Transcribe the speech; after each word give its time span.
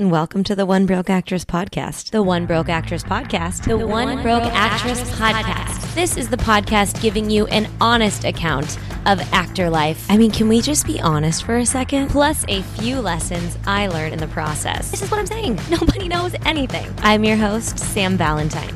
and 0.00 0.10
welcome 0.10 0.42
to 0.42 0.56
the 0.56 0.64
One 0.64 0.86
Broke 0.86 1.10
Actress 1.10 1.44
podcast. 1.44 2.10
The 2.10 2.22
One 2.22 2.46
Broke 2.46 2.70
Actress 2.70 3.02
podcast. 3.02 3.64
The, 3.64 3.76
One, 3.86 4.22
Broke, 4.22 4.44
Actress, 4.44 5.02
podcast. 5.10 5.94
This 5.94 6.16
is 6.16 6.30
the 6.30 6.38
podcast 6.38 7.02
giving 7.02 7.28
you 7.28 7.46
an 7.48 7.70
honest 7.82 8.24
account 8.24 8.78
of 9.04 9.20
actor 9.34 9.68
life. 9.68 10.10
I 10.10 10.16
mean, 10.16 10.30
can 10.30 10.48
we 10.48 10.62
just 10.62 10.86
be 10.86 10.98
honest 11.02 11.44
for 11.44 11.58
a 11.58 11.66
second? 11.66 12.08
Plus 12.08 12.46
a 12.48 12.62
few 12.62 12.98
lessons 12.98 13.58
I 13.66 13.88
learned 13.88 14.14
in 14.14 14.20
the 14.20 14.28
process. 14.28 14.90
This 14.90 15.02
is 15.02 15.10
what 15.10 15.20
I'm 15.20 15.26
saying. 15.26 15.60
Nobody 15.70 16.08
knows 16.08 16.34
anything. 16.46 16.90
I'm 17.02 17.22
your 17.22 17.36
host, 17.36 17.78
Sam 17.78 18.16
Valentine. 18.16 18.74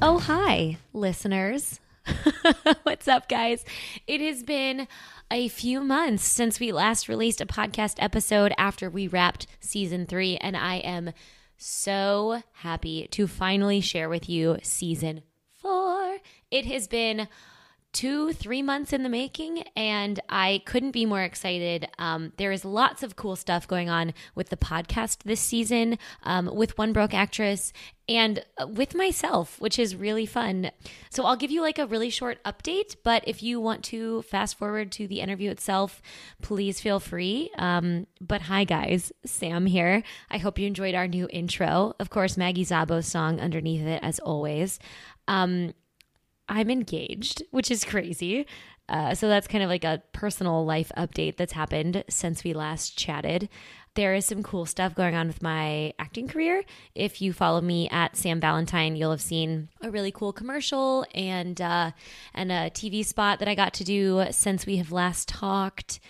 Oh, 0.00 0.20
hi, 0.20 0.78
listeners. 0.92 1.80
What's 2.84 3.08
up, 3.08 3.28
guys? 3.28 3.64
It 4.06 4.20
has 4.20 4.44
been 4.44 4.86
a 5.30 5.48
few 5.48 5.80
months 5.80 6.24
since 6.24 6.58
we 6.58 6.72
last 6.72 7.08
released 7.08 7.40
a 7.40 7.46
podcast 7.46 7.96
episode 7.98 8.52
after 8.56 8.88
we 8.88 9.06
wrapped 9.06 9.46
season 9.60 10.06
three, 10.06 10.36
and 10.38 10.56
I 10.56 10.76
am 10.76 11.12
so 11.56 12.42
happy 12.52 13.08
to 13.10 13.26
finally 13.26 13.80
share 13.80 14.08
with 14.08 14.28
you 14.28 14.58
season 14.62 15.22
four. 15.60 16.18
It 16.50 16.64
has 16.66 16.88
been 16.88 17.28
two, 17.92 18.32
three 18.32 18.62
months 18.62 18.92
in 18.92 19.02
the 19.02 19.08
making, 19.08 19.62
and 19.74 20.20
I 20.28 20.62
couldn't 20.66 20.90
be 20.90 21.06
more 21.06 21.22
excited. 21.22 21.88
Um, 21.98 22.32
there 22.36 22.52
is 22.52 22.64
lots 22.64 23.02
of 23.02 23.16
cool 23.16 23.36
stuff 23.36 23.66
going 23.66 23.88
on 23.88 24.12
with 24.34 24.50
the 24.50 24.56
podcast 24.56 25.22
this 25.24 25.40
season, 25.40 25.98
um, 26.22 26.54
with 26.54 26.76
One 26.76 26.92
Broke 26.92 27.14
Actress, 27.14 27.72
and 28.08 28.44
uh, 28.58 28.66
with 28.66 28.94
myself, 28.94 29.60
which 29.60 29.78
is 29.78 29.96
really 29.96 30.26
fun. 30.26 30.70
So 31.10 31.24
I'll 31.24 31.36
give 31.36 31.50
you 31.50 31.60
like 31.60 31.78
a 31.78 31.86
really 31.86 32.10
short 32.10 32.42
update, 32.44 32.96
but 33.04 33.22
if 33.26 33.42
you 33.42 33.60
want 33.60 33.84
to 33.84 34.22
fast 34.22 34.58
forward 34.58 34.92
to 34.92 35.06
the 35.06 35.20
interview 35.20 35.50
itself, 35.50 36.02
please 36.42 36.80
feel 36.80 37.00
free. 37.00 37.50
Um, 37.56 38.06
but 38.20 38.42
hi, 38.42 38.64
guys, 38.64 39.12
Sam 39.24 39.66
here. 39.66 40.02
I 40.30 40.38
hope 40.38 40.58
you 40.58 40.66
enjoyed 40.66 40.94
our 40.94 41.08
new 41.08 41.28
intro. 41.30 41.94
Of 41.98 42.10
course, 42.10 42.36
Maggie 42.36 42.64
Zabo's 42.64 43.06
song 43.06 43.40
underneath 43.40 43.82
it, 43.82 44.00
as 44.02 44.18
always. 44.18 44.78
Um, 45.26 45.74
I'm 46.48 46.70
engaged, 46.70 47.42
which 47.50 47.70
is 47.70 47.84
crazy. 47.84 48.46
Uh, 48.88 49.14
so 49.14 49.28
that's 49.28 49.46
kind 49.46 49.62
of 49.62 49.68
like 49.68 49.84
a 49.84 50.02
personal 50.12 50.64
life 50.64 50.90
update 50.96 51.36
that's 51.36 51.52
happened 51.52 52.04
since 52.08 52.42
we 52.42 52.54
last 52.54 52.96
chatted. 52.96 53.48
There 53.94 54.14
is 54.14 54.24
some 54.24 54.42
cool 54.42 54.64
stuff 54.64 54.94
going 54.94 55.14
on 55.14 55.26
with 55.26 55.42
my 55.42 55.92
acting 55.98 56.28
career. 56.28 56.62
If 56.94 57.20
you 57.20 57.32
follow 57.32 57.60
me 57.60 57.88
at 57.90 58.16
Sam 58.16 58.40
Valentine, 58.40 58.96
you'll 58.96 59.10
have 59.10 59.20
seen 59.20 59.68
a 59.82 59.90
really 59.90 60.12
cool 60.12 60.32
commercial 60.32 61.04
and 61.14 61.60
uh, 61.60 61.90
and 62.32 62.52
a 62.52 62.70
TV 62.70 63.04
spot 63.04 63.40
that 63.40 63.48
I 63.48 63.54
got 63.54 63.74
to 63.74 63.84
do 63.84 64.24
since 64.30 64.66
we 64.66 64.76
have 64.76 64.92
last 64.92 65.28
talked. 65.28 66.00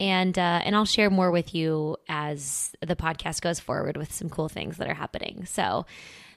And 0.00 0.36
uh, 0.38 0.62
and 0.64 0.74
I'll 0.74 0.86
share 0.86 1.10
more 1.10 1.30
with 1.30 1.54
you 1.54 1.98
as 2.08 2.74
the 2.80 2.96
podcast 2.96 3.42
goes 3.42 3.60
forward 3.60 3.96
with 3.96 4.12
some 4.12 4.28
cool 4.28 4.48
things 4.48 4.78
that 4.78 4.88
are 4.88 4.94
happening. 4.94 5.44
So 5.44 5.86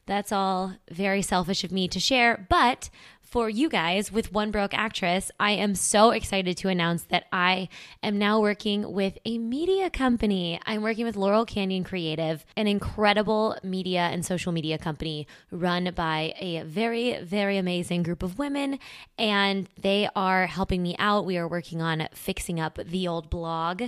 that's 0.08 0.31
all 0.31 0.73
very 0.89 1.22
selfish 1.22 1.63
of 1.63 1.72
me 1.72 1.88
to 1.89 2.00
share, 2.00 2.47
but 2.50 2.89
for 3.22 3.50
you 3.50 3.67
guys 3.67 4.09
with 4.09 4.31
One 4.31 4.52
Broke 4.52 4.73
Actress, 4.73 5.31
I 5.38 5.52
am 5.52 5.75
so 5.75 6.11
excited 6.11 6.55
to 6.58 6.69
announce 6.69 7.03
that 7.03 7.25
I 7.30 7.67
am 8.02 8.17
now 8.17 8.39
working 8.39 8.94
with 8.94 9.17
a 9.25 9.38
media 9.38 9.89
company. 9.89 10.61
I'm 10.66 10.81
working 10.81 11.05
with 11.05 11.17
Laurel 11.17 11.45
Canyon 11.45 11.83
Creative, 11.83 12.45
an 12.55 12.67
incredible 12.67 13.58
media 13.63 14.00
and 14.00 14.25
social 14.25 14.53
media 14.53 14.78
company 14.78 15.28
run 15.52 15.91
by 15.94 16.33
a 16.39 16.63
very, 16.63 17.22
very 17.22 17.58
amazing 17.58 18.03
group 18.03 18.23
of 18.23 18.39
women. 18.39 18.80
And 19.17 19.67
they 19.78 20.08
are 20.16 20.47
helping 20.47 20.81
me 20.81 20.95
out. 20.97 21.25
We 21.25 21.38
are 21.38 21.50
working 21.50 21.81
on 21.81 22.08
fixing 22.13 22.61
up 22.61 22.80
the 22.81 23.09
old 23.09 23.30
blog 23.30 23.83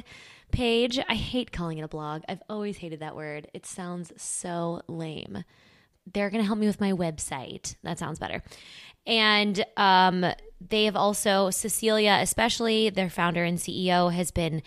page. 0.52 1.00
I 1.08 1.16
hate 1.16 1.54
calling 1.54 1.78
it 1.78 1.84
a 1.84 1.88
blog, 1.88 2.24
I've 2.28 2.44
always 2.50 2.78
hated 2.78 3.00
that 3.00 3.16
word. 3.16 3.48
It 3.54 3.66
sounds 3.66 4.12
so 4.18 4.82
lame. 4.88 5.46
They're 6.12 6.30
going 6.30 6.42
to 6.42 6.48
help 6.48 6.60
me 6.60 6.68
with 6.68 6.82
my 6.82 6.92
website. 6.92 7.76
That 7.84 8.00
sounds 8.00 8.20
better. 8.20 8.42
And 9.06 9.64
um, 9.78 10.26
they 10.62 10.86
have 10.86 10.96
also, 10.96 11.50
Cecilia, 11.50 12.20
especially 12.22 12.90
their 12.90 13.10
founder 13.10 13.44
and 13.44 13.58
CEO, 13.58 14.12
has 14.12 14.32
been 14.32 14.62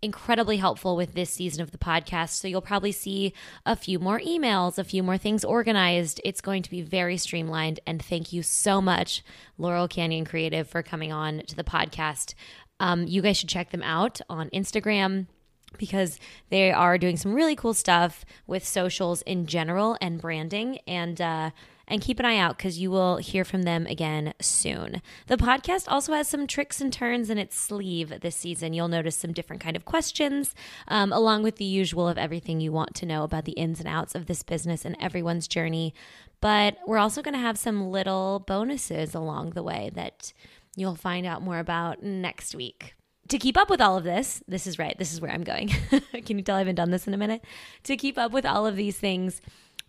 incredibly 0.00 0.58
helpful 0.58 0.96
with 0.96 1.14
this 1.14 1.30
season 1.30 1.60
of 1.60 1.72
the 1.72 1.78
podcast. 1.78 2.30
So 2.30 2.46
you'll 2.46 2.60
probably 2.60 2.92
see 2.92 3.32
a 3.66 3.74
few 3.74 3.98
more 3.98 4.20
emails, 4.20 4.78
a 4.78 4.84
few 4.84 5.02
more 5.02 5.18
things 5.18 5.44
organized. 5.44 6.20
It's 6.24 6.40
going 6.40 6.62
to 6.62 6.70
be 6.70 6.82
very 6.82 7.16
streamlined. 7.16 7.80
And 7.86 8.02
thank 8.02 8.32
you 8.32 8.42
so 8.42 8.80
much, 8.80 9.24
Laurel 9.56 9.88
Canyon 9.88 10.24
Creative, 10.24 10.68
for 10.68 10.82
coming 10.82 11.12
on 11.12 11.42
to 11.46 11.56
the 11.56 11.64
podcast. 11.64 12.34
Um, 12.80 13.08
you 13.08 13.22
guys 13.22 13.36
should 13.38 13.48
check 13.48 13.70
them 13.70 13.82
out 13.82 14.20
on 14.30 14.50
Instagram 14.50 15.26
because 15.76 16.18
they 16.50 16.70
are 16.72 16.98
doing 16.98 17.16
some 17.16 17.34
really 17.34 17.56
cool 17.56 17.74
stuff 17.74 18.24
with 18.46 18.66
socials 18.66 19.22
in 19.22 19.46
general 19.46 19.96
and 20.00 20.20
branding. 20.20 20.78
And, 20.86 21.20
uh, 21.20 21.50
and 21.88 22.02
keep 22.02 22.20
an 22.20 22.26
eye 22.26 22.36
out 22.36 22.56
because 22.56 22.78
you 22.78 22.90
will 22.90 23.16
hear 23.16 23.44
from 23.44 23.62
them 23.62 23.86
again 23.86 24.34
soon. 24.40 25.02
The 25.26 25.36
podcast 25.36 25.86
also 25.88 26.12
has 26.12 26.28
some 26.28 26.46
tricks 26.46 26.80
and 26.80 26.92
turns 26.92 27.30
in 27.30 27.38
its 27.38 27.56
sleeve 27.56 28.20
this 28.20 28.36
season. 28.36 28.74
You'll 28.74 28.88
notice 28.88 29.16
some 29.16 29.32
different 29.32 29.62
kind 29.62 29.76
of 29.76 29.84
questions, 29.84 30.54
um, 30.86 31.12
along 31.12 31.42
with 31.42 31.56
the 31.56 31.64
usual 31.64 32.06
of 32.06 32.18
everything 32.18 32.60
you 32.60 32.70
want 32.72 32.94
to 32.96 33.06
know 33.06 33.24
about 33.24 33.46
the 33.46 33.52
ins 33.52 33.80
and 33.80 33.88
outs 33.88 34.14
of 34.14 34.26
this 34.26 34.42
business 34.42 34.84
and 34.84 34.96
everyone's 35.00 35.48
journey. 35.48 35.94
But 36.40 36.76
we're 36.86 36.98
also 36.98 37.22
going 37.22 37.34
to 37.34 37.40
have 37.40 37.58
some 37.58 37.90
little 37.90 38.44
bonuses 38.46 39.14
along 39.14 39.50
the 39.50 39.62
way 39.62 39.90
that 39.94 40.32
you'll 40.76 40.94
find 40.94 41.26
out 41.26 41.42
more 41.42 41.58
about 41.58 42.02
next 42.02 42.54
week 42.54 42.94
to 43.28 43.38
keep 43.38 43.56
up 43.56 43.70
with 43.70 43.80
all 43.80 43.96
of 43.96 44.04
this, 44.04 44.42
this 44.48 44.66
is 44.66 44.78
right. 44.78 44.96
This 44.98 45.12
is 45.12 45.20
where 45.20 45.30
I'm 45.30 45.44
going. 45.44 45.68
Can 46.24 46.38
you 46.38 46.42
tell 46.42 46.56
I 46.56 46.60
haven't 46.60 46.76
done 46.76 46.90
this 46.90 47.06
in 47.06 47.14
a 47.14 47.18
minute? 47.18 47.44
To 47.84 47.96
keep 47.96 48.18
up 48.18 48.32
with 48.32 48.46
all 48.46 48.66
of 48.66 48.76
these 48.76 48.98
things, 48.98 49.40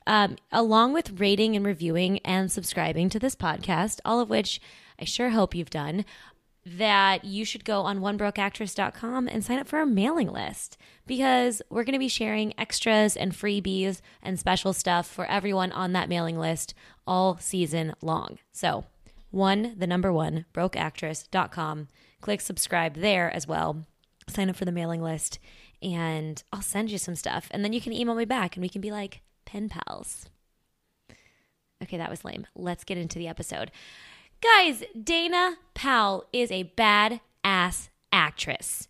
um, 0.07 0.37
along 0.51 0.93
with 0.93 1.19
rating 1.19 1.55
and 1.55 1.65
reviewing 1.65 2.19
and 2.19 2.51
subscribing 2.51 3.09
to 3.09 3.19
this 3.19 3.35
podcast, 3.35 3.99
all 4.03 4.19
of 4.19 4.29
which 4.29 4.59
I 4.99 5.05
sure 5.05 5.29
hope 5.29 5.55
you've 5.55 5.69
done, 5.69 6.05
that 6.65 7.23
you 7.25 7.45
should 7.45 7.63
go 7.63 7.81
on 7.81 7.99
onebrokeactress.com 7.99 9.27
and 9.27 9.43
sign 9.43 9.59
up 9.59 9.67
for 9.67 9.79
our 9.79 9.85
mailing 9.85 10.31
list 10.31 10.77
because 11.07 11.61
we're 11.69 11.83
going 11.83 11.93
to 11.93 11.99
be 11.99 12.07
sharing 12.07 12.53
extras 12.59 13.15
and 13.15 13.31
freebies 13.31 14.01
and 14.21 14.39
special 14.39 14.73
stuff 14.73 15.07
for 15.07 15.25
everyone 15.25 15.71
on 15.71 15.93
that 15.93 16.09
mailing 16.09 16.37
list 16.37 16.73
all 17.07 17.37
season 17.39 17.93
long. 18.01 18.37
So, 18.51 18.85
one, 19.31 19.75
the 19.77 19.87
number 19.87 20.11
one, 20.11 20.45
brokeactress.com. 20.53 21.87
Click 22.21 22.41
subscribe 22.41 22.95
there 22.95 23.33
as 23.33 23.47
well. 23.47 23.85
Sign 24.27 24.49
up 24.49 24.55
for 24.55 24.65
the 24.65 24.71
mailing 24.71 25.01
list 25.01 25.39
and 25.81 26.43
I'll 26.51 26.61
send 26.61 26.91
you 26.91 26.97
some 26.97 27.15
stuff. 27.15 27.47
And 27.51 27.63
then 27.63 27.73
you 27.73 27.81
can 27.81 27.93
email 27.93 28.15
me 28.15 28.25
back 28.25 28.55
and 28.55 28.61
we 28.61 28.69
can 28.69 28.81
be 28.81 28.91
like, 28.91 29.21
pen 29.45 29.69
pals. 29.69 30.27
Okay, 31.81 31.97
that 31.97 32.09
was 32.09 32.25
lame. 32.25 32.45
Let's 32.55 32.83
get 32.83 32.97
into 32.97 33.17
the 33.17 33.27
episode. 33.27 33.71
Guys, 34.41 34.83
Dana 35.01 35.57
Powell 35.73 36.25
is 36.31 36.51
a 36.51 36.63
bad 36.63 37.21
ass 37.43 37.89
actress. 38.11 38.87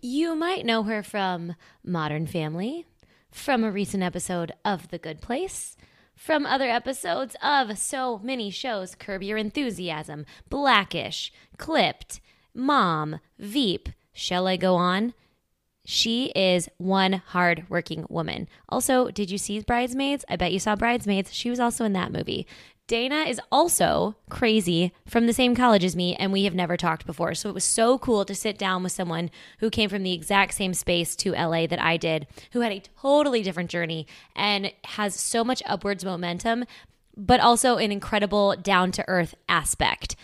You 0.00 0.34
might 0.36 0.64
know 0.64 0.84
her 0.84 1.02
from 1.02 1.54
Modern 1.82 2.26
Family, 2.26 2.86
from 3.30 3.64
a 3.64 3.70
recent 3.70 4.02
episode 4.02 4.52
of 4.64 4.88
The 4.88 4.98
Good 4.98 5.20
Place, 5.20 5.76
from 6.14 6.46
other 6.46 6.68
episodes 6.68 7.36
of 7.42 7.78
so 7.78 8.18
many 8.18 8.50
shows 8.50 8.94
Curb 8.94 9.22
Your 9.22 9.38
Enthusiasm, 9.38 10.26
Blackish, 10.48 11.32
Clipped, 11.56 12.20
Mom, 12.58 13.20
Veep. 13.38 13.88
Shall 14.12 14.48
I 14.48 14.56
go 14.56 14.74
on? 14.74 15.14
She 15.84 16.32
is 16.34 16.68
one 16.76 17.22
hard 17.28 17.64
working 17.68 18.04
woman. 18.08 18.48
Also, 18.68 19.10
did 19.10 19.30
you 19.30 19.38
see 19.38 19.60
Bridesmaids? 19.60 20.24
I 20.28 20.34
bet 20.34 20.52
you 20.52 20.58
saw 20.58 20.74
Bridesmaids. 20.74 21.32
She 21.32 21.50
was 21.50 21.60
also 21.60 21.84
in 21.84 21.92
that 21.92 22.10
movie. 22.10 22.48
Dana 22.88 23.20
is 23.20 23.40
also 23.52 24.16
crazy 24.28 24.92
from 25.06 25.26
the 25.26 25.32
same 25.32 25.54
college 25.54 25.84
as 25.84 25.94
me, 25.94 26.16
and 26.16 26.32
we 26.32 26.44
have 26.44 26.54
never 26.54 26.76
talked 26.76 27.06
before. 27.06 27.32
So 27.34 27.48
it 27.48 27.54
was 27.54 27.62
so 27.62 27.96
cool 27.96 28.24
to 28.24 28.34
sit 28.34 28.58
down 28.58 28.82
with 28.82 28.90
someone 28.92 29.30
who 29.60 29.70
came 29.70 29.88
from 29.88 30.02
the 30.02 30.12
exact 30.12 30.54
same 30.54 30.74
space 30.74 31.14
to 31.16 31.34
LA 31.34 31.68
that 31.68 31.80
I 31.80 31.96
did, 31.96 32.26
who 32.52 32.62
had 32.62 32.72
a 32.72 32.82
totally 33.00 33.42
different 33.42 33.70
journey 33.70 34.06
and 34.34 34.72
has 34.84 35.14
so 35.14 35.44
much 35.44 35.62
upwards 35.64 36.04
momentum, 36.04 36.64
but 37.16 37.38
also 37.38 37.76
an 37.76 37.92
incredible 37.92 38.56
down 38.56 38.90
to 38.92 39.04
earth 39.06 39.36
aspect. 39.48 40.16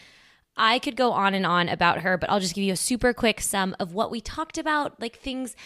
I 0.57 0.79
could 0.79 0.97
go 0.97 1.13
on 1.13 1.35
and 1.35 1.45
on 1.45 1.69
about 1.69 2.01
her, 2.01 2.17
but 2.17 2.31
I'll 2.31 2.41
just 2.41 2.55
give 2.55 2.65
you 2.65 2.73
a 2.73 2.77
super 2.77 3.13
quick 3.13 3.41
sum 3.41 3.75
of 3.81 3.93
what 3.93 4.11
we 4.11 4.21
talked 4.21 4.57
about, 4.57 5.01
like 5.01 5.17
things 5.17 5.57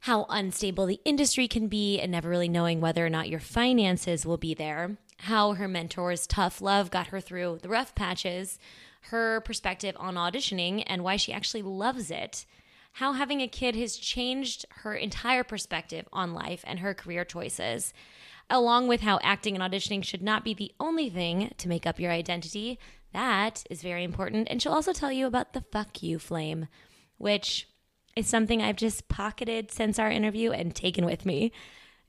how 0.00 0.26
unstable 0.28 0.86
the 0.86 1.00
industry 1.04 1.48
can 1.48 1.66
be 1.66 1.98
and 1.98 2.12
never 2.12 2.28
really 2.28 2.48
knowing 2.48 2.80
whether 2.80 3.04
or 3.04 3.10
not 3.10 3.28
your 3.28 3.40
finances 3.40 4.24
will 4.24 4.36
be 4.36 4.54
there, 4.54 4.96
how 5.20 5.54
her 5.54 5.66
mentor's 5.66 6.26
tough 6.26 6.60
love 6.60 6.90
got 6.90 7.08
her 7.08 7.20
through 7.20 7.58
the 7.62 7.68
rough 7.68 7.94
patches, 7.94 8.58
her 9.10 9.40
perspective 9.40 9.96
on 9.98 10.14
auditioning 10.14 10.84
and 10.86 11.02
why 11.02 11.16
she 11.16 11.32
actually 11.32 11.62
loves 11.62 12.10
it, 12.10 12.46
how 12.92 13.12
having 13.12 13.40
a 13.40 13.48
kid 13.48 13.74
has 13.74 13.96
changed 13.96 14.66
her 14.82 14.94
entire 14.94 15.42
perspective 15.42 16.06
on 16.12 16.34
life 16.34 16.62
and 16.66 16.80
her 16.80 16.94
career 16.94 17.24
choices, 17.24 17.92
along 18.50 18.88
with 18.88 19.00
how 19.00 19.18
acting 19.22 19.56
and 19.56 19.72
auditioning 19.72 20.02
should 20.04 20.22
not 20.22 20.44
be 20.44 20.54
the 20.54 20.72
only 20.78 21.10
thing 21.10 21.52
to 21.58 21.68
make 21.68 21.86
up 21.86 22.00
your 22.00 22.12
identity, 22.12 22.78
that 23.12 23.64
is 23.70 23.82
very 23.82 24.04
important. 24.04 24.48
And 24.50 24.60
she'll 24.60 24.72
also 24.72 24.92
tell 24.92 25.12
you 25.12 25.26
about 25.26 25.52
the 25.52 25.64
fuck 25.72 26.02
you 26.02 26.18
flame, 26.18 26.68
which 27.16 27.68
is 28.16 28.26
something 28.26 28.62
I've 28.62 28.76
just 28.76 29.08
pocketed 29.08 29.70
since 29.70 29.98
our 29.98 30.10
interview 30.10 30.50
and 30.50 30.74
taken 30.74 31.04
with 31.04 31.24
me. 31.24 31.52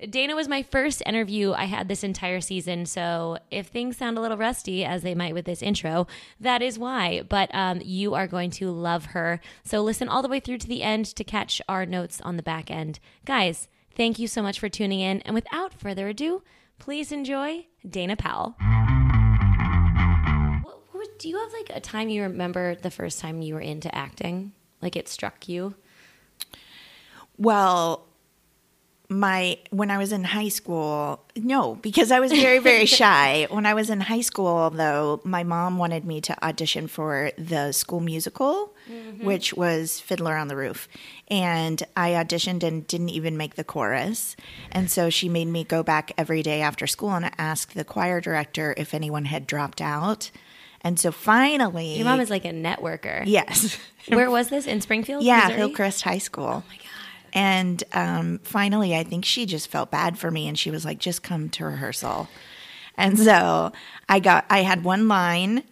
Dana 0.10 0.34
was 0.34 0.48
my 0.48 0.64
first 0.64 1.04
interview 1.06 1.52
I 1.52 1.66
had 1.66 1.90
this 1.90 2.06
entire 2.06 2.40
season, 2.40 2.86
so 2.86 3.38
if 3.52 3.68
things 3.68 3.98
sound 3.98 4.18
a 4.18 4.22
little 4.22 4.38
rusty, 4.38 4.86
as 4.86 5.04
they 5.04 5.14
might 5.14 5.34
with 5.34 5.44
this 5.44 5.62
intro, 5.62 6.08
that 6.40 6.62
is 6.62 6.80
why. 6.80 7.24
But 7.28 7.54
um, 7.54 7.82
you 7.84 8.14
are 8.14 8.28
going 8.28 8.50
to 8.52 8.72
love 8.72 9.08
her. 9.08 9.42
So 9.66 9.82
listen 9.82 10.08
all 10.08 10.22
the 10.22 10.30
way 10.30 10.40
through 10.40 10.60
to 10.60 10.68
the 10.68 10.84
end 10.84 11.06
to 11.08 11.24
catch 11.26 11.62
our 11.68 11.86
notes 11.86 12.22
on 12.22 12.38
the 12.38 12.44
back 12.44 12.72
end. 12.72 13.00
Guys, 13.26 13.68
thank 13.94 14.20
you 14.20 14.28
so 14.28 14.42
much 14.42 14.58
for 14.58 14.70
tuning 14.70 15.02
in. 15.02 15.20
And 15.22 15.36
without 15.36 15.74
further 15.74 16.08
ado, 16.08 16.44
please 16.78 17.12
enjoy 17.12 17.66
Dana 17.88 18.16
Powell. 18.16 18.56
Do 21.20 21.30
you 21.30 21.38
have 21.38 21.52
like 21.54 21.72
a 21.76 21.80
time 21.80 22.10
you 22.10 22.24
remember 22.24 22.76
the 22.76 22.92
first 22.92 23.20
time 23.20 23.42
you 23.42 23.56
were 23.56 23.62
into 23.62 23.94
acting? 23.94 24.54
Like 24.82 24.96
it 24.96 25.08
struck 25.10 25.50
you? 25.50 25.76
Well, 27.38 28.06
my 29.12 29.58
when 29.72 29.90
I 29.90 29.98
was 29.98 30.12
in 30.12 30.24
high 30.24 30.50
school, 30.50 31.26
no, 31.36 31.76
because 31.76 32.12
I 32.12 32.20
was 32.20 32.32
very 32.32 32.60
very 32.60 32.86
shy. 33.00 33.48
When 33.50 33.66
I 33.66 33.74
was 33.74 33.90
in 33.90 34.02
high 34.02 34.22
school 34.22 34.70
though, 34.70 35.20
my 35.24 35.44
mom 35.44 35.80
wanted 35.80 36.06
me 36.06 36.22
to 36.22 36.46
audition 36.46 36.88
for 36.88 37.32
the 37.38 37.72
school 37.72 38.02
musical, 38.02 38.76
mm-hmm. 38.90 39.26
which 39.26 39.54
was 39.56 40.00
Fiddler 40.00 40.36
on 40.36 40.48
the 40.48 40.56
Roof. 40.56 40.88
And 41.28 41.82
I 41.98 42.12
auditioned 42.12 42.62
and 42.62 42.86
didn't 42.86 43.10
even 43.10 43.36
make 43.36 43.56
the 43.56 43.64
chorus. 43.64 44.36
And 44.72 44.92
so 44.92 45.10
she 45.10 45.28
made 45.28 45.48
me 45.48 45.64
go 45.64 45.82
back 45.82 46.12
every 46.16 46.44
day 46.44 46.62
after 46.62 46.86
school 46.86 47.12
and 47.12 47.32
ask 47.40 47.74
the 47.74 47.84
choir 47.84 48.22
director 48.22 48.76
if 48.78 48.94
anyone 48.94 49.26
had 49.26 49.48
dropped 49.48 49.82
out. 49.82 50.30
And 50.82 51.00
so 51.00 51.12
finally 51.12 51.96
Your 51.98 52.06
mom 52.06 52.20
is 52.20 52.30
like 52.30 52.46
a 52.46 52.52
networker. 52.52 53.24
Yes. 53.26 53.78
Where 54.08 54.32
was 54.32 54.50
this? 54.50 54.66
In 54.66 54.82
Springfield? 54.82 55.24
Yeah, 55.24 55.42
Missouri? 55.42 55.58
Hillcrest 55.58 56.02
High 56.04 56.18
School. 56.18 56.64
Oh 56.64 56.64
my 56.70 56.76
god! 56.78 56.86
And 57.32 57.84
um, 57.94 58.40
finally, 58.44 58.96
I 58.96 59.04
think 59.04 59.24
she 59.26 59.46
just 59.46 59.70
felt 59.70 59.92
bad 59.92 60.18
for 60.18 60.32
me, 60.32 60.48
and 60.48 60.58
she 60.58 60.72
was 60.72 60.86
like, 60.86 60.98
"Just 60.98 61.22
come 61.22 61.50
to 61.50 61.66
rehearsal." 61.66 62.28
And 63.00 63.18
so 63.18 63.72
I 64.10 64.20
got, 64.20 64.46
I 64.50 64.60
had 64.60 64.84
one 64.84 65.08
line 65.08 65.64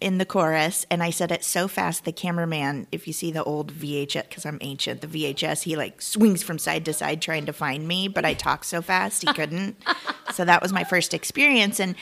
in 0.00 0.18
the 0.18 0.26
chorus, 0.26 0.84
and 0.90 1.02
I 1.02 1.10
said 1.10 1.30
it 1.30 1.44
so 1.44 1.68
fast. 1.68 2.04
The 2.04 2.12
cameraman, 2.12 2.86
if 2.90 3.06
you 3.06 3.12
see 3.12 3.30
the 3.30 3.44
old 3.44 3.72
VHS, 3.72 4.28
because 4.28 4.44
I'm 4.44 4.58
ancient, 4.60 5.00
the 5.00 5.06
VHS, 5.06 5.62
he 5.62 5.76
like 5.76 6.02
swings 6.02 6.42
from 6.42 6.58
side 6.58 6.84
to 6.86 6.92
side 6.92 7.22
trying 7.22 7.46
to 7.46 7.52
find 7.52 7.86
me, 7.86 8.08
but 8.08 8.24
I 8.24 8.34
talk 8.34 8.64
so 8.64 8.82
fast 8.82 9.22
he 9.22 9.32
couldn't. 9.32 9.76
so 10.32 10.44
that 10.44 10.60
was 10.60 10.72
my 10.72 10.84
first 10.84 11.14
experience, 11.14 11.78
and 11.80 11.94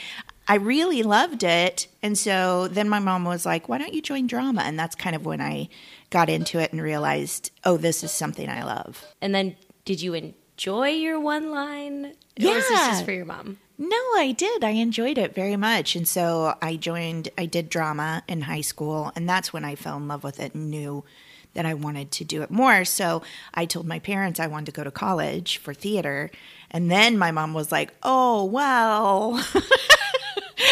I 0.48 0.56
really 0.56 1.02
loved 1.02 1.42
it. 1.42 1.86
And 2.02 2.18
so 2.18 2.68
then 2.68 2.88
my 2.88 2.98
mom 2.98 3.24
was 3.24 3.46
like, 3.46 3.68
why 3.68 3.78
don't 3.78 3.94
you 3.94 4.02
join 4.02 4.26
drama? 4.26 4.62
And 4.62 4.78
that's 4.78 4.94
kind 4.94 5.14
of 5.16 5.24
when 5.24 5.40
I 5.40 5.68
got 6.10 6.28
into 6.28 6.58
it 6.58 6.72
and 6.72 6.82
realized, 6.82 7.50
oh, 7.64 7.76
this 7.76 8.02
is 8.04 8.10
something 8.10 8.48
I 8.48 8.64
love. 8.64 9.04
And 9.20 9.34
then 9.34 9.56
did 9.84 10.02
you 10.02 10.14
enjoy 10.14 10.88
your 10.88 11.20
one 11.20 11.50
line? 11.50 12.04
Or 12.40 12.54
was 12.54 12.68
this 12.68 12.70
Yeah. 12.70 12.88
just 12.90 13.04
for 13.04 13.12
your 13.12 13.24
mom? 13.24 13.58
No, 13.78 13.96
I 14.16 14.34
did. 14.36 14.62
I 14.62 14.70
enjoyed 14.70 15.18
it 15.18 15.34
very 15.34 15.56
much. 15.56 15.96
And 15.96 16.06
so 16.06 16.56
I 16.60 16.76
joined, 16.76 17.30
I 17.38 17.46
did 17.46 17.68
drama 17.68 18.22
in 18.28 18.42
high 18.42 18.60
school. 18.60 19.10
And 19.16 19.28
that's 19.28 19.52
when 19.52 19.64
I 19.64 19.74
fell 19.74 19.96
in 19.96 20.06
love 20.08 20.22
with 20.24 20.38
it 20.40 20.54
and 20.54 20.70
knew 20.70 21.04
that 21.54 21.66
I 21.66 21.74
wanted 21.74 22.10
to 22.12 22.24
do 22.24 22.42
it 22.42 22.50
more. 22.50 22.84
So 22.84 23.22
I 23.54 23.66
told 23.66 23.86
my 23.86 23.98
parents 23.98 24.40
I 24.40 24.46
wanted 24.46 24.66
to 24.66 24.72
go 24.72 24.84
to 24.84 24.90
college 24.90 25.58
for 25.58 25.74
theater. 25.74 26.30
And 26.70 26.90
then 26.90 27.18
my 27.18 27.30
mom 27.30 27.54
was 27.54 27.70
like, 27.70 27.92
oh, 28.02 28.44
well. 28.44 29.34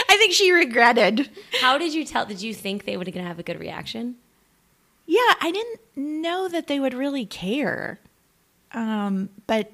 I 0.08 0.16
think 0.16 0.32
she 0.32 0.52
regretted. 0.52 1.30
How 1.60 1.78
did 1.78 1.94
you 1.94 2.04
tell? 2.04 2.26
Did 2.26 2.42
you 2.42 2.54
think 2.54 2.84
they 2.84 2.96
were 2.96 3.04
going 3.04 3.14
to 3.14 3.22
have 3.22 3.38
a 3.38 3.42
good 3.42 3.60
reaction? 3.60 4.16
Yeah, 5.06 5.34
I 5.40 5.50
didn't 5.52 5.80
know 5.96 6.48
that 6.48 6.66
they 6.68 6.78
would 6.78 6.94
really 6.94 7.26
care. 7.26 7.98
Um, 8.72 9.30
but 9.46 9.72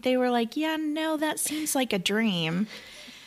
they 0.00 0.16
were 0.16 0.30
like, 0.30 0.56
yeah, 0.56 0.76
no, 0.76 1.16
that 1.16 1.40
seems 1.40 1.74
like 1.74 1.92
a 1.92 1.98
dream. 1.98 2.68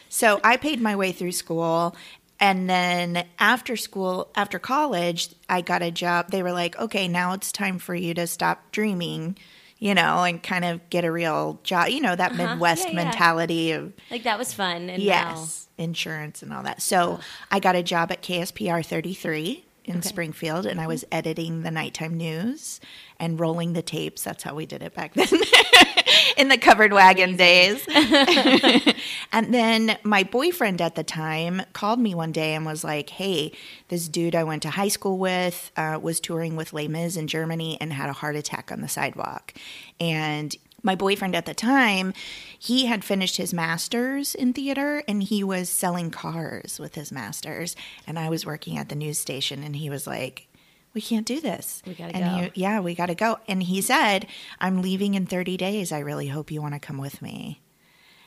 So 0.07 0.39
I 0.43 0.57
paid 0.57 0.81
my 0.81 0.95
way 0.95 1.11
through 1.11 1.33
school. 1.33 1.95
And 2.39 2.69
then 2.69 3.25
after 3.38 3.75
school, 3.75 4.30
after 4.36 4.59
college, 4.59 5.36
I 5.50 5.62
got 5.62 5.81
a 5.81 5.91
job. 5.91 6.31
They 6.31 6.41
were 6.41 6.53
like, 6.53 6.77
okay, 6.80 7.07
now 7.07 7.33
it's 7.33 7.51
time 7.51 7.80
for 7.80 7.94
you 7.94 8.13
to 8.13 8.27
stop 8.27 8.71
dreaming, 8.71 9.38
you 9.77 9.94
know, 9.94 10.24
and 10.24 10.41
kind 10.41 10.63
of 10.63 10.89
get 10.89 11.03
a 11.03 11.12
real 11.12 11.59
job. 11.63 11.89
You 11.89 12.00
know, 12.01 12.15
that 12.15 12.36
Midwest 12.36 12.88
Uh-huh. 12.88 12.94
Yeah, 12.94 13.00
yeah. 13.00 13.06
mentality 13.06 13.71
of 13.71 13.94
Like 14.09 14.24
that 14.24 14.39
was 14.39 14.53
fun. 14.53 14.89
And 14.89 15.03
yes, 15.03 15.68
insurance 15.77 16.41
and 16.41 16.53
all 16.53 16.63
that. 16.63 16.81
So 16.81 17.19
I 17.51 17.59
got 17.59 17.75
a 17.75 17.83
job 17.83 18.12
at 18.12 18.21
KSPR 18.21 18.85
33 18.85 19.65
in 19.85 20.01
Springfield, 20.03 20.65
and 20.68 20.80
I 20.80 20.85
was 20.88 21.03
editing 21.12 21.63
the 21.63 21.71
nighttime 21.71 22.15
news 22.15 22.80
and 23.19 23.39
rolling 23.39 23.74
the 23.74 23.81
tapes. 23.81 24.24
That's 24.24 24.44
how 24.44 24.56
we 24.56 24.66
did 24.66 24.81
it 24.81 24.94
back 24.94 25.13
then. 25.13 25.27
in 26.38 26.48
the 26.48 26.57
covered 26.57 26.94
wagon 26.94 27.36
days. 27.36 27.86
and 29.31 29.54
then 29.54 29.98
my 30.04 30.24
boyfriend 30.24 30.81
at 30.81 30.95
the 30.95 31.04
time 31.04 31.62
called 31.74 32.00
me 32.00 32.16
one 32.16 32.31
day 32.31 32.56
and 32.56 32.66
was 32.66 32.83
like, 32.83 33.10
"Hey, 33.10 33.51
this 33.89 34.07
dude 34.07 34.36
I 34.36 34.44
went 34.44 34.63
to 34.63 34.69
high 34.69 34.88
school 34.88 35.18
with 35.18 35.71
uh, 35.75 36.00
was 36.01 36.19
touring 36.19 36.56
with 36.56 36.74
Les 36.74 36.88
Mis 36.88 37.18
in 37.18 37.27
Germany 37.27 37.77
and 37.81 37.94
had 37.94 38.10
a 38.10 38.13
heart 38.13 38.36
attack 38.36 38.71
on 38.71 38.81
the 38.81 38.88
sidewalk." 38.88 39.54
And 40.00 40.56
my 40.81 40.95
boyfriend 40.95 41.36
at 41.36 41.45
the 41.45 41.54
time, 41.54 42.13
he 42.57 42.86
had 42.86 43.04
finished 43.04 43.38
his 43.38 43.54
master's 43.54 44.33
in 44.33 44.54
theater 44.54 45.04
and 45.10 45.21
he 45.21 45.44
was 45.44 45.69
selling 45.69 46.10
cars 46.10 46.80
with 46.80 46.95
his 46.95 47.12
master's. 47.12 47.75
And 48.07 48.18
I 48.18 48.30
was 48.30 48.45
working 48.45 48.77
at 48.77 48.88
the 48.88 48.95
news 48.95 49.18
station 49.18 49.63
and 49.63 49.75
he 49.75 49.89
was 49.89 50.07
like, 50.07 50.48
we 50.94 51.01
can't 51.01 51.25
do 51.25 51.39
this. 51.39 51.81
We 51.86 51.94
gotta 51.94 52.15
and 52.15 52.45
go. 52.45 52.51
He, 52.53 52.62
yeah, 52.62 52.80
we 52.80 52.95
got 52.95 53.07
to 53.07 53.15
go. 53.15 53.38
And 53.47 53.63
he 53.63 53.81
said, 53.81 54.27
I'm 54.59 54.81
leaving 54.81 55.13
in 55.15 55.25
30 55.25 55.57
days. 55.57 55.91
I 55.91 56.00
really 56.00 56.27
hope 56.27 56.51
you 56.51 56.62
want 56.62 56.74
to 56.74 56.80
come 56.80 56.97
with 56.97 57.21
me. 57.21 57.62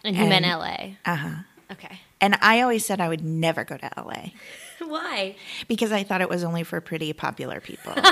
And 0.04 0.16
you 0.16 0.26
meant 0.26 0.46
LA. 0.46 0.94
Uh 1.04 1.16
huh. 1.16 1.34
Okay. 1.70 2.00
And 2.20 2.36
I 2.40 2.60
always 2.60 2.84
said 2.84 3.00
I 3.00 3.08
would 3.08 3.24
never 3.24 3.64
go 3.64 3.76
to 3.76 3.90
LA 3.96 4.30
Why? 4.86 5.36
because 5.68 5.90
I 5.90 6.02
thought 6.02 6.20
it 6.20 6.28
was 6.28 6.44
only 6.44 6.62
for 6.64 6.80
pretty 6.80 7.12
popular 7.12 7.60
people. 7.60 7.94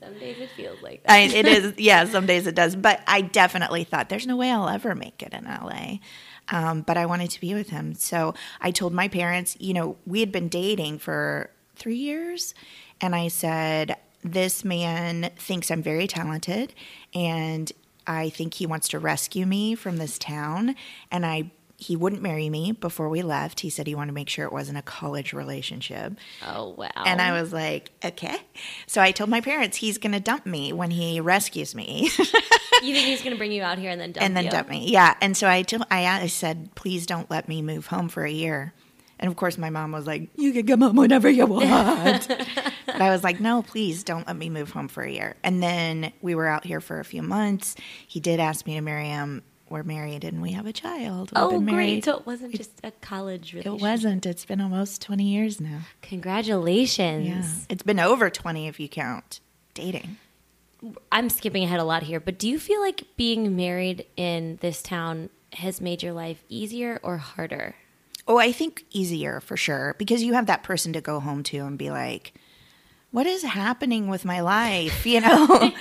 Some 0.00 0.18
days 0.20 0.36
it 0.38 0.50
feels 0.56 0.80
like 0.82 1.02
that. 1.02 1.10
I, 1.10 1.20
it 1.22 1.46
is, 1.46 1.74
yeah, 1.78 2.04
some 2.04 2.26
days 2.26 2.46
it 2.46 2.54
does. 2.54 2.76
But 2.76 3.02
I 3.08 3.22
definitely 3.22 3.82
thought 3.82 4.08
there's 4.08 4.26
no 4.26 4.36
way 4.36 4.52
I'll 4.52 4.68
ever 4.68 4.94
make 4.94 5.20
it 5.20 5.32
in 5.32 5.44
LA. 5.44 5.96
Um, 6.48 6.82
but 6.82 6.96
I 6.96 7.06
wanted 7.06 7.30
to 7.30 7.40
be 7.40 7.54
with 7.54 7.70
him. 7.70 7.94
So 7.94 8.34
I 8.60 8.70
told 8.70 8.92
my 8.92 9.08
parents, 9.08 9.56
you 9.58 9.74
know, 9.74 9.96
we 10.06 10.20
had 10.20 10.30
been 10.30 10.48
dating 10.48 11.00
for 11.00 11.50
three 11.76 11.96
years. 11.96 12.54
And 13.00 13.14
I 13.14 13.28
said, 13.28 13.96
this 14.22 14.64
man 14.64 15.30
thinks 15.36 15.70
I'm 15.70 15.82
very 15.82 16.06
talented 16.06 16.74
and 17.14 17.70
I 18.06 18.30
think 18.30 18.54
he 18.54 18.66
wants 18.66 18.88
to 18.88 18.98
rescue 18.98 19.46
me 19.46 19.74
from 19.74 19.96
this 19.96 20.18
town. 20.18 20.74
And 21.10 21.26
I, 21.26 21.50
he 21.76 21.96
wouldn't 21.96 22.22
marry 22.22 22.48
me 22.48 22.72
before 22.72 23.08
we 23.08 23.22
left. 23.22 23.60
He 23.60 23.70
said 23.70 23.86
he 23.86 23.94
wanted 23.94 24.08
to 24.08 24.14
make 24.14 24.28
sure 24.28 24.44
it 24.46 24.52
wasn't 24.52 24.78
a 24.78 24.82
college 24.82 25.32
relationship. 25.32 26.14
Oh 26.46 26.70
wow. 26.70 26.88
And 27.04 27.20
I 27.20 27.40
was 27.40 27.52
like, 27.52 27.90
okay. 28.04 28.36
So 28.86 29.00
I 29.00 29.12
told 29.12 29.28
my 29.30 29.40
parents 29.40 29.76
he's 29.76 29.98
going 29.98 30.12
to 30.12 30.20
dump 30.20 30.46
me 30.46 30.72
when 30.72 30.90
he 30.90 31.20
rescues 31.20 31.74
me 31.74 32.10
you 32.82 32.94
think 32.94 33.06
he's 33.06 33.22
gonna 33.22 33.36
bring 33.36 33.52
you 33.52 33.62
out 33.62 33.78
here 33.78 33.90
and 33.90 34.00
then 34.00 34.12
dump 34.12 34.24
and 34.24 34.36
then 34.36 34.44
you? 34.44 34.50
dump 34.50 34.68
me. 34.68 34.90
Yeah. 34.90 35.14
And 35.20 35.36
so 35.36 35.48
I, 35.48 35.62
told, 35.62 35.84
I, 35.90 36.06
I 36.06 36.26
said, 36.26 36.74
please 36.74 37.06
don't 37.06 37.30
let 37.30 37.48
me 37.48 37.62
move 37.62 37.86
home 37.86 38.08
for 38.08 38.24
a 38.24 38.30
year. 38.30 38.74
And 39.18 39.30
of 39.30 39.36
course, 39.36 39.56
my 39.56 39.70
mom 39.70 39.92
was 39.92 40.06
like, 40.06 40.28
you 40.36 40.52
can 40.52 40.66
come 40.66 40.80
home 40.82 40.96
whenever 40.96 41.28
you 41.28 41.46
want. 41.46 42.28
but 42.28 43.00
I 43.00 43.10
was 43.10 43.24
like, 43.24 43.40
no, 43.40 43.62
please 43.62 44.04
don't 44.04 44.26
let 44.26 44.36
me 44.36 44.50
move 44.50 44.70
home 44.70 44.88
for 44.88 45.02
a 45.02 45.10
year. 45.10 45.36
And 45.42 45.62
then 45.62 46.12
we 46.20 46.34
were 46.34 46.46
out 46.46 46.64
here 46.64 46.80
for 46.80 47.00
a 47.00 47.04
few 47.04 47.22
months. 47.22 47.76
He 48.06 48.20
did 48.20 48.40
ask 48.40 48.66
me 48.66 48.74
to 48.74 48.80
marry 48.82 49.08
him. 49.08 49.42
We're 49.68 49.82
married 49.82 50.22
and 50.22 50.40
we 50.42 50.52
have 50.52 50.66
a 50.66 50.72
child. 50.72 51.32
We've 51.34 51.42
Oh 51.42 51.60
great. 51.60 52.04
So 52.04 52.18
it 52.18 52.26
wasn't 52.26 52.54
just 52.54 52.70
a 52.84 52.92
college. 52.92 53.54
It 53.54 53.66
wasn't. 53.68 54.24
It's 54.24 54.44
been 54.44 54.60
almost 54.60 55.02
20 55.02 55.24
years 55.24 55.60
now. 55.60 55.80
Congratulations. 56.02 57.26
Yeah. 57.26 57.64
It's 57.68 57.82
been 57.82 57.98
over 57.98 58.30
20 58.30 58.68
if 58.68 58.78
you 58.78 58.88
count 58.88 59.40
dating. 59.74 60.18
I'm 61.10 61.30
skipping 61.30 61.64
ahead 61.64 61.80
a 61.80 61.84
lot 61.84 62.04
here, 62.04 62.20
but 62.20 62.38
do 62.38 62.48
you 62.48 62.58
feel 62.60 62.80
like 62.80 63.02
being 63.16 63.56
married 63.56 64.06
in 64.16 64.58
this 64.60 64.82
town 64.82 65.30
has 65.54 65.80
made 65.80 66.02
your 66.02 66.12
life 66.12 66.44
easier 66.48 67.00
or 67.02 67.16
harder? 67.16 67.74
Oh, 68.28 68.38
I 68.38 68.50
think 68.50 68.84
easier 68.90 69.40
for 69.40 69.56
sure 69.56 69.94
because 69.98 70.22
you 70.22 70.34
have 70.34 70.46
that 70.46 70.64
person 70.64 70.92
to 70.94 71.00
go 71.00 71.20
home 71.20 71.42
to 71.44 71.58
and 71.58 71.78
be 71.78 71.90
like, 71.90 72.34
what 73.10 73.26
is 73.26 73.42
happening 73.42 74.08
with 74.08 74.24
my 74.24 74.40
life? 74.40 75.06
You 75.06 75.20
know? 75.26 75.72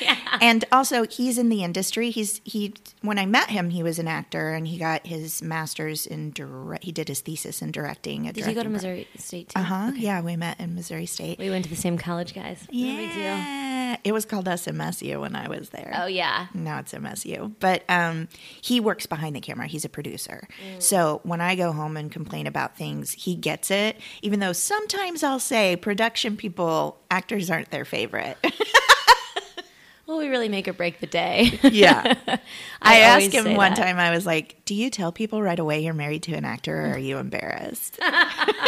And 0.42 0.66
also 0.72 1.06
he's 1.08 1.38
in 1.38 1.50
the 1.50 1.64
industry. 1.64 2.10
He's 2.12 2.42
he 2.44 2.74
when 3.02 3.18
I 3.20 3.26
met 3.26 3.50
him, 3.50 3.70
he 3.70 3.84
was 3.84 4.00
an 4.00 4.08
actor 4.08 4.54
and 4.54 4.68
he 4.68 4.78
got 4.78 5.06
his 5.08 5.42
master's 5.42 6.06
in 6.06 6.32
direct 6.32 6.84
he 6.84 6.92
did 6.92 7.08
his 7.08 7.22
thesis 7.22 7.62
in 7.62 7.72
directing. 7.72 8.24
Did 8.32 8.46
you 8.46 8.54
go 8.54 8.64
to 8.64 8.70
Missouri 8.70 9.08
State 9.18 9.50
too? 9.50 9.60
Uh 9.60 9.64
huh. 9.64 9.92
Yeah, 9.96 10.22
we 10.22 10.36
met 10.36 10.60
in 10.60 10.76
Missouri 10.76 11.06
State. 11.06 11.40
We 11.40 11.50
went 11.50 11.64
to 11.66 11.70
the 11.70 11.76
same 11.76 11.98
college, 11.98 12.34
guys. 12.34 12.66
No 12.72 12.78
deal. 12.78 13.18
Yeah. 13.18 13.98
It 14.04 14.12
was 14.14 14.26
called 14.26 14.46
SMSU 14.46 15.22
when 15.22 15.36
I 15.36 15.48
was 15.48 15.70
there. 15.70 15.94
Oh 15.96 16.08
yeah. 16.08 16.48
Now 16.54 16.80
it's 16.80 16.94
MSU. 16.94 17.54
But 17.60 17.84
um, 17.90 18.28
he 18.62 18.80
works 18.80 19.06
behind 19.06 19.36
the 19.36 19.42
camera. 19.42 19.68
He's 19.68 19.86
a 19.86 19.90
producer. 19.90 20.48
So 20.80 21.22
when 21.24 21.42
I 21.42 21.56
go 21.56 21.72
home 21.72 21.96
and 21.98 22.12
complain 22.12 22.48
about 22.48 22.78
things, 22.78 23.14
he 23.14 23.36
gets 23.36 23.72
it. 23.72 23.98
Even 24.22 24.40
though 24.40 24.54
sometimes 24.54 25.24
I'll 25.24 25.40
say 25.40 25.76
production 25.76 26.36
people, 26.36 26.98
actors 27.16 27.50
aren't 27.50 27.72
their 27.72 27.86
favorite. 27.86 28.38
Will 30.06 30.18
we 30.18 30.28
really 30.28 30.50
make 30.50 30.68
or 30.68 30.74
break 30.74 31.00
the 31.00 31.08
day? 31.08 31.58
Yeah. 31.64 32.14
I, 32.82 33.10
always 33.10 33.26
asked 33.26 33.34
him 33.34 33.56
one 33.56 33.74
that. 33.74 33.82
time, 33.82 33.98
I 33.98 34.12
was 34.12 34.26
like, 34.26 34.64
Do 34.66 34.76
you 34.76 34.90
tell 34.90 35.12
people 35.12 35.42
right 35.42 35.58
away 35.58 35.80
you're 35.80 35.96
married 35.96 36.24
to 36.24 36.34
an 36.34 36.46
actor 36.46 36.78
or 36.78 36.92
are 36.92 36.98
you 36.98 37.18
embarrassed? 37.18 37.98
I 38.02 38.64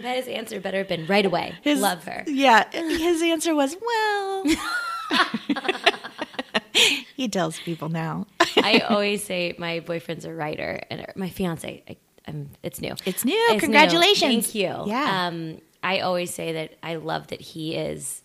bet 0.00 0.16
his 0.16 0.28
answer 0.28 0.60
better 0.60 0.78
have 0.78 0.88
been 0.88 1.06
right 1.06 1.26
away. 1.26 1.54
His- 1.62 1.80
Love 1.80 2.04
her. 2.04 2.22
Yeah. 2.26 2.70
His 2.70 3.22
answer 3.22 3.54
was, 3.54 3.76
Well, 3.80 4.44
he 7.14 7.28
tells 7.28 7.58
people 7.58 7.88
now. 7.88 8.26
I 8.58 8.80
always 8.88 9.24
say 9.24 9.54
my 9.58 9.80
boyfriend's 9.80 10.26
a 10.26 10.32
writer, 10.32 10.80
and 10.90 11.06
my 11.16 11.30
fiance, 11.30 11.82
I, 11.88 11.96
I'm, 12.28 12.50
it's 12.62 12.80
new. 12.80 12.94
It's 13.04 13.24
new. 13.24 13.56
Congratulations. 13.58 14.46
Thank 14.46 14.54
you. 14.54 14.84
Yeah. 14.86 15.26
Um, 15.26 15.58
I 15.82 16.00
always 16.00 16.32
say 16.32 16.52
that 16.52 16.74
I 16.82 16.96
love 16.96 17.28
that 17.28 17.40
he 17.40 17.74
is 17.74 18.22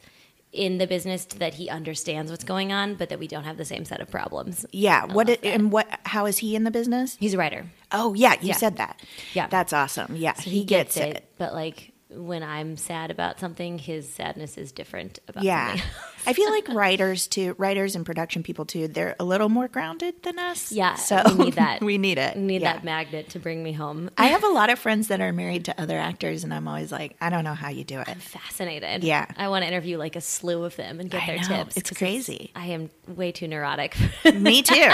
in 0.53 0.77
the 0.77 0.87
business, 0.87 1.25
that 1.25 1.55
he 1.55 1.69
understands 1.69 2.31
what's 2.31 2.43
going 2.43 2.71
on, 2.71 2.95
but 2.95 3.09
that 3.09 3.19
we 3.19 3.27
don't 3.27 3.43
have 3.43 3.57
the 3.57 3.65
same 3.65 3.85
set 3.85 3.99
of 4.01 4.09
problems. 4.09 4.65
Yeah. 4.71 5.05
I 5.09 5.13
What 5.13 5.29
it, 5.29 5.43
and 5.43 5.71
what 5.71 5.87
how 6.05 6.25
is 6.25 6.37
he 6.37 6.55
in 6.55 6.63
the 6.63 6.71
business? 6.71 7.17
He's 7.19 7.33
a 7.33 7.37
writer. 7.37 7.65
Oh 7.91 8.13
yeah, 8.13 8.33
you 8.41 8.49
Yeah. 8.49 8.55
said 8.55 8.77
that. 8.77 9.01
Yeah. 9.33 9.47
That's 9.47 9.73
awesome. 9.73 10.15
Yeah. 10.15 10.33
So 10.33 10.49
he, 10.49 10.63
gets, 10.63 10.97
it. 10.97 11.29
But 11.37 11.53
like 11.53 11.91
when 12.09 12.41
I'm 12.41 12.77
sad 12.77 13.11
about 13.11 13.39
something, 13.39 13.77
his 13.77 14.07
sadness 14.07 14.57
is 14.57 14.71
different 14.71 15.19
about 15.27 15.43
Yeah. 15.43 15.77
I 16.25 16.33
feel 16.33 16.49
like 16.51 16.67
writers 16.69 17.27
too, 17.27 17.53
writers 17.57 17.95
and 17.95 18.05
production 18.05 18.43
people 18.43 18.65
too, 18.65 18.87
they're 18.87 19.15
a 19.19 19.23
little 19.25 19.49
more 19.49 19.67
grounded 19.67 20.23
than 20.23 20.39
us. 20.39 20.71
Yeah, 20.71 20.95
So 20.95 21.21
we 21.37 21.45
need 21.45 21.53
that. 21.55 21.81
we 21.81 21.97
need 21.97 22.17
it. 22.17 22.35
I 22.35 22.39
need 22.39 22.61
Yeah. 22.61 22.73
that 22.73 22.83
magnet 22.83 23.29
to 23.29 23.39
bring 23.39 23.61
me 23.63 23.73
home. 23.73 24.09
I 24.17 24.27
have 24.27 24.43
a 24.43 24.49
lot 24.49 24.69
of 24.69 24.79
friends 24.79 25.07
that 25.09 25.19
are 25.21 25.33
married 25.33 25.65
to 25.65 25.81
other 25.81 25.97
actors 25.97 26.43
and 26.43 26.53
I'm 26.53 26.67
always 26.67 26.91
like, 26.91 27.15
I 27.21 27.29
don't 27.29 27.43
know 27.43 27.53
how 27.53 27.69
you 27.69 27.83
do 27.83 27.99
it. 27.99 28.07
I'm 28.09 28.19
fascinated. 28.19 29.03
Yeah. 29.03 29.25
I 29.37 29.49
want 29.49 29.63
to 29.63 29.67
interview 29.67 29.97
like 29.97 30.15
a 30.15 30.21
slew 30.21 30.63
of 30.63 30.75
them 30.77 30.99
and 30.99 31.09
get 31.09 31.23
I 31.23 31.25
their 31.27 31.37
know. 31.39 31.63
tips. 31.63 31.77
It's 31.77 31.91
crazy. 31.91 32.51
I 32.55 32.67
am 32.67 32.89
way 33.07 33.31
too 33.31 33.47
neurotic. 33.47 33.95
Me 34.33 34.61
too. 34.63 34.91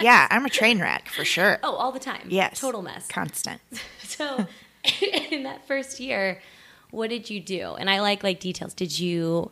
Yeah, 0.00 0.26
I'm 0.30 0.44
a 0.44 0.50
train 0.50 0.80
wreck 0.80 1.08
for 1.08 1.24
sure. 1.24 1.58
oh, 1.62 1.74
all 1.74 1.92
the 1.92 2.00
time. 2.00 2.26
yes. 2.28 2.60
Total 2.60 2.82
mess. 2.82 3.06
Constant. 3.08 3.60
So 4.02 4.46
in 5.30 5.42
that 5.44 5.66
first 5.66 6.00
year, 6.00 6.40
what 6.90 7.10
did 7.10 7.30
you 7.30 7.40
do? 7.40 7.74
And 7.74 7.90
I 7.90 8.00
like 8.00 8.22
like 8.22 8.40
details. 8.40 8.74
Did 8.74 8.98
you 8.98 9.50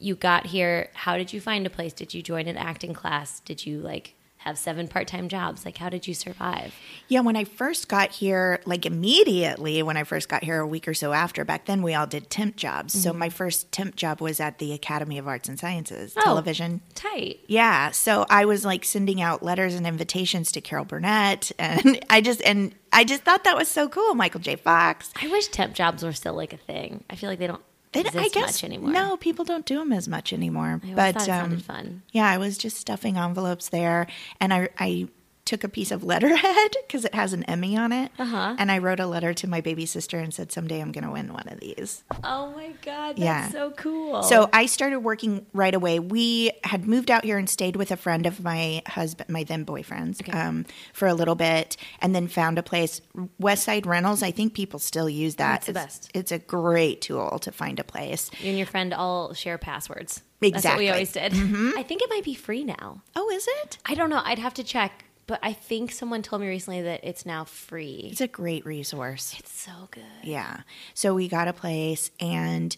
you 0.00 0.14
got 0.14 0.46
here, 0.46 0.90
how 0.94 1.16
did 1.16 1.32
you 1.32 1.40
find 1.40 1.66
a 1.66 1.70
place? 1.70 1.92
Did 1.92 2.14
you 2.14 2.22
join 2.22 2.46
an 2.46 2.56
acting 2.56 2.94
class? 2.94 3.40
Did 3.40 3.66
you 3.66 3.80
like 3.80 4.14
have 4.42 4.56
seven 4.56 4.86
part-time 4.86 5.28
jobs? 5.28 5.64
Like 5.64 5.76
how 5.78 5.88
did 5.88 6.06
you 6.06 6.14
survive? 6.14 6.72
Yeah, 7.08 7.20
when 7.20 7.34
I 7.34 7.42
first 7.42 7.88
got 7.88 8.12
here, 8.12 8.60
like 8.64 8.86
immediately 8.86 9.82
when 9.82 9.96
I 9.96 10.04
first 10.04 10.28
got 10.28 10.44
here, 10.44 10.60
a 10.60 10.66
week 10.66 10.86
or 10.86 10.94
so 10.94 11.12
after, 11.12 11.44
back 11.44 11.66
then 11.66 11.82
we 11.82 11.94
all 11.94 12.06
did 12.06 12.30
temp 12.30 12.54
jobs. 12.54 12.92
So 12.94 13.10
mm-hmm. 13.10 13.18
my 13.18 13.28
first 13.28 13.72
temp 13.72 13.96
job 13.96 14.20
was 14.20 14.38
at 14.38 14.58
the 14.58 14.72
Academy 14.72 15.18
of 15.18 15.26
Arts 15.26 15.48
and 15.48 15.58
Sciences, 15.58 16.14
Oh. 16.16 16.22
television. 16.22 16.80
Tight. 16.94 17.40
Yeah, 17.48 17.90
so 17.90 18.24
I 18.30 18.44
was 18.44 18.64
like 18.64 18.84
sending 18.84 19.20
out 19.20 19.42
letters 19.42 19.74
and 19.74 19.86
invitations 19.86 20.52
to 20.52 20.60
Carol 20.60 20.84
Burnett, 20.84 21.50
and 21.58 21.98
I 22.08 22.20
just 22.20 22.40
and 22.42 22.72
I 22.92 23.04
just 23.04 23.22
thought 23.22 23.44
that 23.44 23.56
was 23.56 23.68
so 23.68 23.88
cool. 23.88 24.14
Michael 24.14 24.40
J. 24.40 24.56
Fox. 24.56 25.10
I 25.20 25.28
wish 25.28 25.48
temp 25.48 25.74
jobs 25.74 26.02
were 26.02 26.12
still 26.12 26.34
like 26.34 26.52
a 26.52 26.56
thing. 26.56 27.04
I 27.10 27.16
feel 27.16 27.28
like 27.30 27.38
they 27.38 27.46
don't 27.46 27.62
They, 27.92 28.00
exist 28.00 28.16
I 28.18 28.28
guess 28.28 28.46
much 28.62 28.64
anymore. 28.64 28.90
no, 28.92 29.16
people 29.16 29.44
don't 29.44 29.64
do 29.66 29.78
them 29.78 29.92
as 29.92 30.08
much 30.08 30.32
anymore. 30.32 30.80
But 30.94 31.16
um, 31.16 31.22
sounded 31.22 31.62
fun. 31.62 32.02
yeah, 32.12 32.28
I 32.28 32.38
was 32.38 32.58
just 32.58 32.76
stuffing 32.78 33.16
envelopes 33.16 33.68
there, 33.68 34.06
and 34.40 34.52
I 34.52 34.68
I 34.78 35.08
took 35.48 35.64
a 35.64 35.68
piece 35.68 35.90
of 35.90 36.04
letterhead 36.04 36.76
because 36.86 37.04
it 37.04 37.14
has 37.14 37.32
an 37.32 37.42
Emmy 37.44 37.76
on 37.76 37.90
it, 37.90 38.12
Uh-huh. 38.18 38.54
and 38.58 38.70
I 38.70 38.78
wrote 38.78 39.00
a 39.00 39.06
letter 39.06 39.32
to 39.34 39.46
my 39.48 39.60
baby 39.60 39.86
sister 39.86 40.18
and 40.18 40.32
said 40.32 40.52
someday 40.52 40.80
I'm 40.80 40.92
going 40.92 41.04
to 41.04 41.10
win 41.10 41.32
one 41.32 41.48
of 41.48 41.58
these. 41.60 42.04
Oh 42.22 42.52
my 42.54 42.72
god, 42.82 43.16
that's 43.16 43.20
Yeah. 43.20 43.48
so 43.48 43.70
cool. 43.72 44.22
So 44.22 44.48
I 44.52 44.66
started 44.66 45.00
working 45.00 45.46
right 45.54 45.74
away. 45.74 45.98
We 45.98 46.50
had 46.64 46.86
moved 46.86 47.10
out 47.10 47.24
here 47.24 47.38
and 47.38 47.48
stayed 47.48 47.76
with 47.76 47.90
a 47.90 47.96
friend 47.96 48.26
of 48.26 48.42
my 48.44 48.82
husband, 48.86 49.30
my 49.30 49.42
then 49.44 49.64
boyfriend's, 49.64 50.20
um, 50.32 50.66
for 50.92 51.08
a 51.08 51.14
little 51.14 51.34
bit, 51.34 51.76
and 52.00 52.14
then 52.14 52.28
found 52.28 52.58
a 52.58 52.62
place. 52.62 53.00
Westside 53.40 53.86
Rentals. 53.86 54.22
I 54.22 54.30
think 54.30 54.52
people 54.54 54.78
still 54.78 55.08
use 55.08 55.36
that. 55.36 55.58
It's 55.60 55.66
the 55.66 55.72
best. 55.72 56.10
It's 56.14 56.30
a 56.32 56.38
great 56.38 57.00
tool 57.00 57.38
to 57.40 57.50
find 57.52 57.80
a 57.80 57.84
place. 57.84 58.30
you 58.40 58.50
and 58.50 58.58
your 58.58 58.66
friend 58.66 58.92
all 58.92 59.32
share 59.34 59.56
passwords. 59.58 60.22
That's 60.40 60.52
what 60.52 60.56
Exactly. 60.58 60.84
we 60.84 60.90
always 60.90 61.10
did. 61.12 61.32
I 61.76 61.82
think 61.82 62.00
it 62.02 62.10
might 62.10 62.22
be 62.22 62.34
free 62.34 62.62
now. 62.62 63.02
Oh, 63.16 63.28
is 63.30 63.48
it? 63.64 63.78
I 63.84 63.94
don't 63.94 64.08
know. 64.10 64.22
I'd 64.24 64.38
have 64.38 64.54
to 64.54 64.62
check, 64.62 65.04
but 65.28 65.38
I 65.42 65.52
think 65.52 65.92
someone 65.92 66.22
told 66.22 66.42
me 66.42 66.48
recently 66.48 66.82
that 66.82 67.04
it's 67.04 67.24
now 67.24 67.44
free. 67.44 68.08
It's 68.10 68.20
a 68.22 68.26
great 68.26 68.66
resource. 68.66 69.36
It's 69.38 69.52
so 69.52 69.88
good. 69.92 70.02
Yeah. 70.24 70.62
So 70.94 71.14
we 71.14 71.28
got 71.28 71.46
a 71.46 71.52
place 71.52 72.10
and 72.18 72.74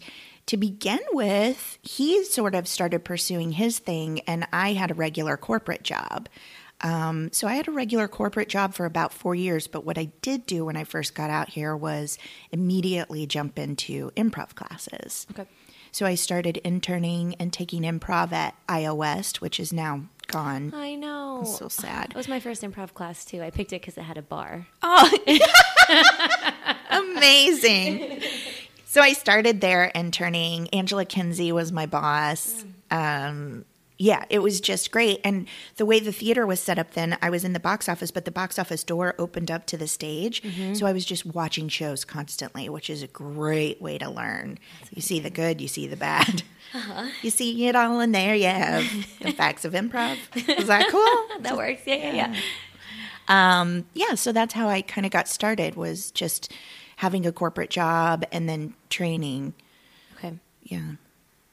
to 0.47 0.57
begin 0.57 0.99
with, 1.13 1.79
he 1.81 2.25
sort 2.25 2.53
of 2.53 2.67
started 2.67 3.05
pursuing 3.05 3.53
his 3.53 3.79
thing 3.79 4.19
and 4.27 4.45
I 4.51 4.73
had 4.73 4.91
a 4.91 4.93
regular 4.93 5.37
corporate 5.37 5.83
job. 5.83 6.27
Um, 6.81 7.31
so 7.31 7.47
I 7.47 7.53
had 7.53 7.67
a 7.67 7.71
regular 7.71 8.07
corporate 8.09 8.49
job 8.49 8.73
for 8.73 8.85
about 8.85 9.13
four 9.13 9.33
years, 9.33 9.67
but 9.67 9.85
what 9.85 9.97
I 9.97 10.11
did 10.21 10.45
do 10.45 10.65
when 10.65 10.75
I 10.75 10.83
first 10.83 11.15
got 11.15 11.29
out 11.29 11.49
here 11.49 11.75
was 11.77 12.17
immediately 12.51 13.25
jump 13.27 13.57
into 13.57 14.11
improv 14.17 14.55
classes. 14.55 15.25
Okay. 15.31 15.47
So 15.91 16.05
I 16.05 16.15
started 16.15 16.57
interning 16.57 17.35
and 17.35 17.51
taking 17.51 17.83
improv 17.83 18.31
at 18.31 18.55
iOS, 18.67 19.41
which 19.41 19.59
is 19.59 19.71
now 19.71 20.05
gone. 20.31 20.73
I 20.73 20.95
know. 20.95 21.43
So 21.45 21.67
sad. 21.67 22.11
It 22.11 22.15
was 22.15 22.27
my 22.27 22.39
first 22.39 22.61
improv 22.63 22.93
class 22.93 23.25
too. 23.25 23.41
I 23.41 23.49
picked 23.49 23.73
it 23.73 23.81
because 23.81 23.97
it 23.97 24.01
had 24.03 24.17
a 24.17 24.21
bar. 24.21 24.67
Oh, 24.81 25.17
amazing. 26.89 28.21
So 28.85 28.99
I 28.99 29.13
started 29.13 29.61
there 29.61 29.85
interning. 29.85 30.67
Angela 30.73 31.05
Kinsey 31.05 31.53
was 31.53 31.71
my 31.71 31.85
boss. 31.85 32.65
Um, 32.89 33.63
yeah, 34.01 34.25
it 34.31 34.39
was 34.39 34.59
just 34.59 34.91
great. 34.91 35.21
And 35.23 35.47
the 35.75 35.85
way 35.85 35.99
the 35.99 36.11
theater 36.11 36.47
was 36.47 36.59
set 36.59 36.79
up 36.79 36.93
then, 36.93 37.19
I 37.21 37.29
was 37.29 37.45
in 37.45 37.53
the 37.53 37.59
box 37.59 37.87
office, 37.87 38.09
but 38.09 38.25
the 38.25 38.31
box 38.31 38.57
office 38.57 38.83
door 38.83 39.13
opened 39.19 39.51
up 39.51 39.67
to 39.67 39.77
the 39.77 39.87
stage. 39.87 40.41
So 40.73 40.87
I 40.87 40.91
was 40.91 41.05
just 41.05 41.23
watching 41.23 41.69
shows 41.69 42.03
constantly, 42.03 42.67
which 42.67 42.89
is 42.89 43.03
a 43.03 43.07
great 43.07 43.79
way 43.79 43.99
to 43.99 44.09
learn. 44.09 44.57
You 44.91 45.03
see 45.03 45.19
the 45.19 45.29
good, 45.29 45.61
you 45.61 45.67
see 45.67 45.85
the 45.87 45.95
bad. 45.97 46.43
You 47.21 47.29
see 47.29 47.67
it 47.67 47.75
all 47.75 47.99
in 47.99 48.13
there. 48.13 48.33
You 48.33 48.45
have 48.45 48.85
the 49.19 49.31
facts 49.37 49.65
of 49.65 49.73
improv. 49.73 50.15
Is 50.57 50.67
that 50.67 50.87
cool? 50.89 51.41
That 51.41 51.57
works. 51.57 51.81
Yeah, 51.85 51.95
yeah, 51.95 52.33
yeah. 52.33 53.59
um, 53.59 53.87
yeah, 53.93 54.15
so 54.15 54.31
that's 54.31 54.53
how 54.53 54.69
I 54.69 54.81
kind 54.81 55.05
of 55.05 55.11
got 55.11 55.27
started 55.27 55.75
was 55.75 56.11
just 56.11 56.49
having 56.95 57.25
a 57.25 57.33
corporate 57.33 57.71
job 57.71 58.23
and 58.31 58.47
then 58.47 58.73
training. 58.89 59.53
Okay. 60.15 60.35
Yeah. 60.63 60.91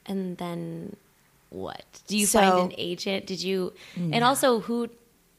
And 0.07 0.39
then 0.39 0.95
what? 1.51 1.85
Do 2.07 2.17
you 2.17 2.27
So- 2.27 2.41
find 2.41 2.73
an 2.73 2.79
agent? 2.79 3.27
Did 3.27 3.43
you? 3.43 3.73
And 3.97 4.15
mm. 4.15 4.23
also, 4.27 4.61
who 4.61 4.89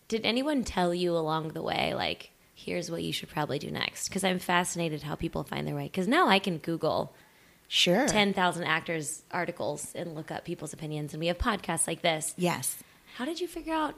did 0.08 0.26
anyone 0.26 0.64
tell 0.64 0.94
you 0.94 1.16
along 1.16 1.50
the 1.50 1.62
way? 1.62 1.94
Like, 1.94 2.32
here's 2.56 2.90
what 2.92 3.04
you 3.04 3.14
should 3.14 3.30
probably 3.30 3.60
do 3.60 3.70
next. 3.72 4.10
Because 4.10 4.24
I'm 4.24 4.40
fascinated 4.40 5.04
how 5.04 5.16
people 5.16 5.44
find 5.44 5.68
their 5.68 5.76
way. 5.76 5.84
Because 5.86 6.08
now 6.08 6.28
I 6.28 6.40
can 6.40 6.58
Google 6.58 7.14
Sure. 7.68 8.08
ten 8.08 8.34
thousand 8.34 8.64
actors 8.64 9.22
articles 9.32 9.94
and 9.94 10.16
look 10.16 10.32
up 10.32 10.44
people's 10.46 10.74
opinions, 10.74 11.14
and 11.14 11.20
we 11.22 11.28
have 11.28 11.38
podcasts 11.38 11.86
like 11.88 12.02
this. 12.02 12.34
Yes. 12.38 12.78
How 13.18 13.26
did 13.26 13.40
you 13.40 13.48
figure 13.48 13.74
out 13.76 13.94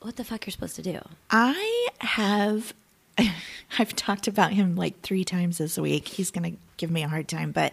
what 0.00 0.16
the 0.16 0.24
fuck 0.24 0.44
you're 0.44 0.50
supposed 0.52 0.74
to 0.76 0.82
do? 0.82 0.98
I 1.30 1.88
have 2.00 2.74
I've 3.78 3.96
talked 3.96 4.28
about 4.28 4.52
him 4.52 4.76
like 4.76 5.00
3 5.00 5.24
times 5.24 5.58
this 5.58 5.78
week. 5.78 6.08
He's 6.08 6.30
going 6.30 6.52
to 6.52 6.58
give 6.76 6.90
me 6.90 7.02
a 7.02 7.08
hard 7.08 7.28
time, 7.28 7.52
but 7.52 7.72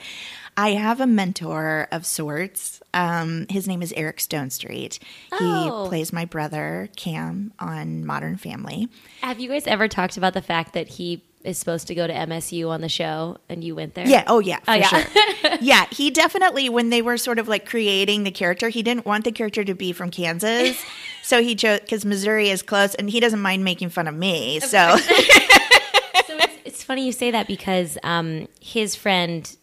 I 0.56 0.72
have 0.72 1.02
a 1.02 1.08
mentor 1.08 1.88
of 1.92 2.06
sorts. 2.06 2.82
Um, 2.94 3.48
his 3.50 3.68
name 3.68 3.82
is 3.82 3.92
Eric 3.94 4.18
Stonestreet. 4.18 5.00
Oh. 5.32 5.84
He 5.84 5.90
plays 5.90 6.14
my 6.14 6.26
brother 6.26 6.90
Cam 6.96 7.52
on 7.60 8.06
Modern 8.06 8.38
Family. 8.38 8.88
Have 9.22 9.40
you 9.40 9.50
guys 9.50 9.68
ever 9.68 9.88
talked 9.88 10.16
about 10.16 10.34
the 10.34 10.42
fact 10.42 10.74
that 10.74 10.88
he 10.88 11.24
is 11.44 11.58
supposed 11.58 11.88
to 11.88 11.96
go 11.96 12.06
to 12.06 12.14
MSU 12.14 12.70
on 12.70 12.82
the 12.82 12.90
show, 12.90 13.38
and 13.48 13.64
you 13.64 13.74
went 13.76 13.94
there? 13.94 14.06
Yeah. 14.08 14.24
Oh, 14.28 14.40
yeah. 14.40 14.58
For 14.60 14.72
Oh, 14.72 14.74
yeah. 14.74 14.88
sure. 14.88 15.58
yeah. 15.62 15.86
He 15.92 16.12
definitely, 16.12 16.68
when 16.70 16.90
they 16.90 17.02
were 17.02 17.18
sort 17.18 17.40
of 17.40 17.48
like 17.48 17.66
creating 17.66 18.24
the 18.24 18.32
character, 18.32 18.70
he 18.70 18.84
didn't 18.84 19.06
want 19.06 19.24
the 19.24 19.32
character 19.32 19.64
to 19.64 19.74
be 19.74 19.92
from 19.94 20.10
Kansas. 20.12 20.82
So 21.22 21.44
he 21.44 21.54
chose, 21.54 21.82
because 21.82 22.06
Missouri 22.06 22.50
is 22.50 22.64
close 22.64 22.96
and 22.96 23.08
he 23.08 23.20
doesn't 23.20 23.42
mind 23.42 23.64
making 23.64 23.90
fun 23.90 24.08
of 24.08 24.16
me. 24.16 24.60
So, 24.62 24.96
so 24.98 25.04
it's, 25.06 26.56
it's 26.66 26.84
funny 26.84 27.06
you 27.06 27.12
say 27.12 27.30
that 27.30 27.46
because 27.46 28.00
um, 28.04 28.48
his 28.60 28.96
friend 28.96 29.56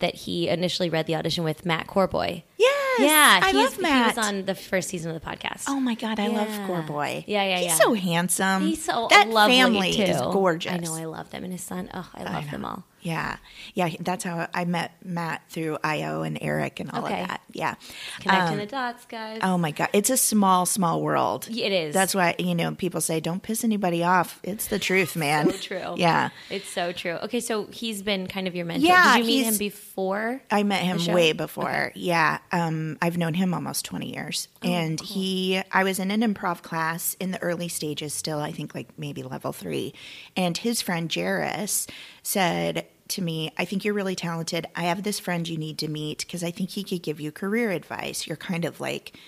that 0.00 0.14
he 0.16 0.48
initially 0.48 0.90
read 0.90 1.06
the 1.06 1.14
audition 1.14 1.44
with, 1.44 1.64
Matt 1.64 1.86
Corboy. 1.86 2.42
yes. 2.58 2.71
Yeah, 2.98 3.40
I 3.42 3.52
love 3.52 3.78
Matt. 3.80 4.12
He 4.14 4.20
was 4.20 4.26
on 4.28 4.44
the 4.44 4.54
first 4.54 4.88
season 4.90 5.14
of 5.14 5.20
the 5.22 5.26
podcast. 5.26 5.64
Oh 5.68 5.80
my 5.80 5.94
God, 5.94 6.18
I 6.20 6.28
love 6.28 6.48
Yeah. 6.48 6.66
Corboy. 6.68 7.24
Yeah, 7.26 7.44
yeah, 7.44 7.56
He's 7.58 7.66
yeah. 7.66 7.74
so 7.74 7.94
handsome. 7.94 8.62
he's 8.66 8.84
so 8.84 9.06
that 9.10 9.28
lovely 9.28 9.56
family 9.56 9.92
too. 9.92 10.02
is 10.02 10.20
gorgeous. 10.20 10.72
I 10.72 10.76
know, 10.78 10.94
I 10.94 11.04
love 11.04 11.30
them, 11.30 11.44
and 11.44 11.52
his 11.52 11.62
son. 11.62 11.88
Oh, 11.94 12.08
I 12.14 12.24
love 12.24 12.50
them 12.50 12.64
all. 12.64 12.84
Yeah. 13.02 13.36
Yeah. 13.74 13.90
That's 14.00 14.24
how 14.24 14.46
I 14.54 14.64
met 14.64 14.92
Matt 15.04 15.42
through 15.50 15.78
IO 15.82 16.22
and 16.22 16.38
Eric 16.40 16.78
and 16.80 16.90
all 16.92 17.04
Okay. 17.04 17.20
of 17.22 17.28
that. 17.28 17.40
Yeah. 17.52 17.74
Connecting 18.20 18.52
Um, 18.52 18.58
the 18.58 18.66
dots, 18.66 19.04
guys. 19.06 19.40
Oh 19.42 19.58
my 19.58 19.72
God. 19.72 19.88
It's 19.92 20.08
a 20.08 20.16
small, 20.16 20.66
small 20.66 21.02
world. 21.02 21.48
It 21.50 21.72
is. 21.72 21.92
That's 21.94 22.14
why, 22.14 22.36
you 22.38 22.54
know, 22.54 22.74
people 22.76 23.00
say 23.00 23.18
don't 23.18 23.42
piss 23.42 23.64
anybody 23.64 24.04
off. 24.04 24.38
It's 24.44 24.68
the 24.68 24.78
truth, 24.78 25.16
man. 25.16 25.50
so 25.50 25.58
true. 25.58 25.94
Yeah. 25.96 26.30
It's 26.48 26.68
so 26.68 26.92
true. 26.92 27.14
Okay, 27.24 27.40
so 27.40 27.66
he's 27.66 28.02
been 28.02 28.28
kind 28.28 28.46
of 28.46 28.54
your 28.54 28.64
mentor. 28.66 28.86
Yeah, 28.86 29.16
Did 29.16 29.26
you 29.26 29.32
meet 29.32 29.44
him 29.46 29.56
before? 29.58 30.40
I 30.50 30.62
met 30.62 30.82
him 30.82 31.04
way 31.12 31.32
before. 31.32 31.90
Yeah. 31.96 32.38
Um, 32.52 32.98
I've 33.02 33.18
known 33.18 33.34
him 33.34 33.52
almost 33.52 33.84
20 33.84 34.12
years. 34.14 34.46
Oh, 34.62 34.68
and 34.68 35.00
he, 35.00 35.60
I 35.72 35.82
was 35.82 35.98
in 35.98 36.10
an 36.12 36.20
improv 36.22 36.62
class 36.62 37.16
in 37.18 37.32
the 37.32 37.42
early 37.42 37.66
stages 37.68 38.14
still, 38.14 38.38
I 38.38 38.52
think 38.52 38.74
like 38.76 38.88
maybe 38.96 39.24
level 39.24 39.52
three. 39.52 39.92
And 40.36 40.56
his 40.56 40.80
friend 40.80 41.12
Jairus 41.12 41.88
said 42.22 42.86
to 43.12 43.22
me, 43.22 43.52
I 43.58 43.64
think 43.64 43.84
you're 43.84 43.94
really 43.94 44.16
talented. 44.16 44.66
I 44.74 44.84
have 44.84 45.02
this 45.02 45.18
friend 45.18 45.48
you 45.48 45.56
need 45.56 45.78
to 45.78 45.88
meet 45.88 46.20
because 46.20 46.42
I 46.42 46.50
think 46.50 46.70
he 46.70 46.84
could 46.84 47.02
give 47.02 47.20
you 47.20 47.32
career 47.32 47.70
advice. 47.70 48.26
You're 48.26 48.36
kind 48.36 48.64
of 48.64 48.80
like, 48.80 49.18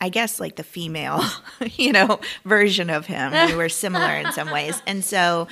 I 0.00 0.08
guess 0.08 0.40
like 0.40 0.56
the 0.56 0.62
female, 0.62 1.22
you 1.76 1.92
know, 1.92 2.20
version 2.44 2.90
of 2.90 3.06
him. 3.06 3.32
We 3.48 3.56
were 3.56 3.68
similar 3.68 4.14
in 4.14 4.32
some 4.32 4.50
ways. 4.52 4.80
And 4.86 5.04
so 5.04 5.48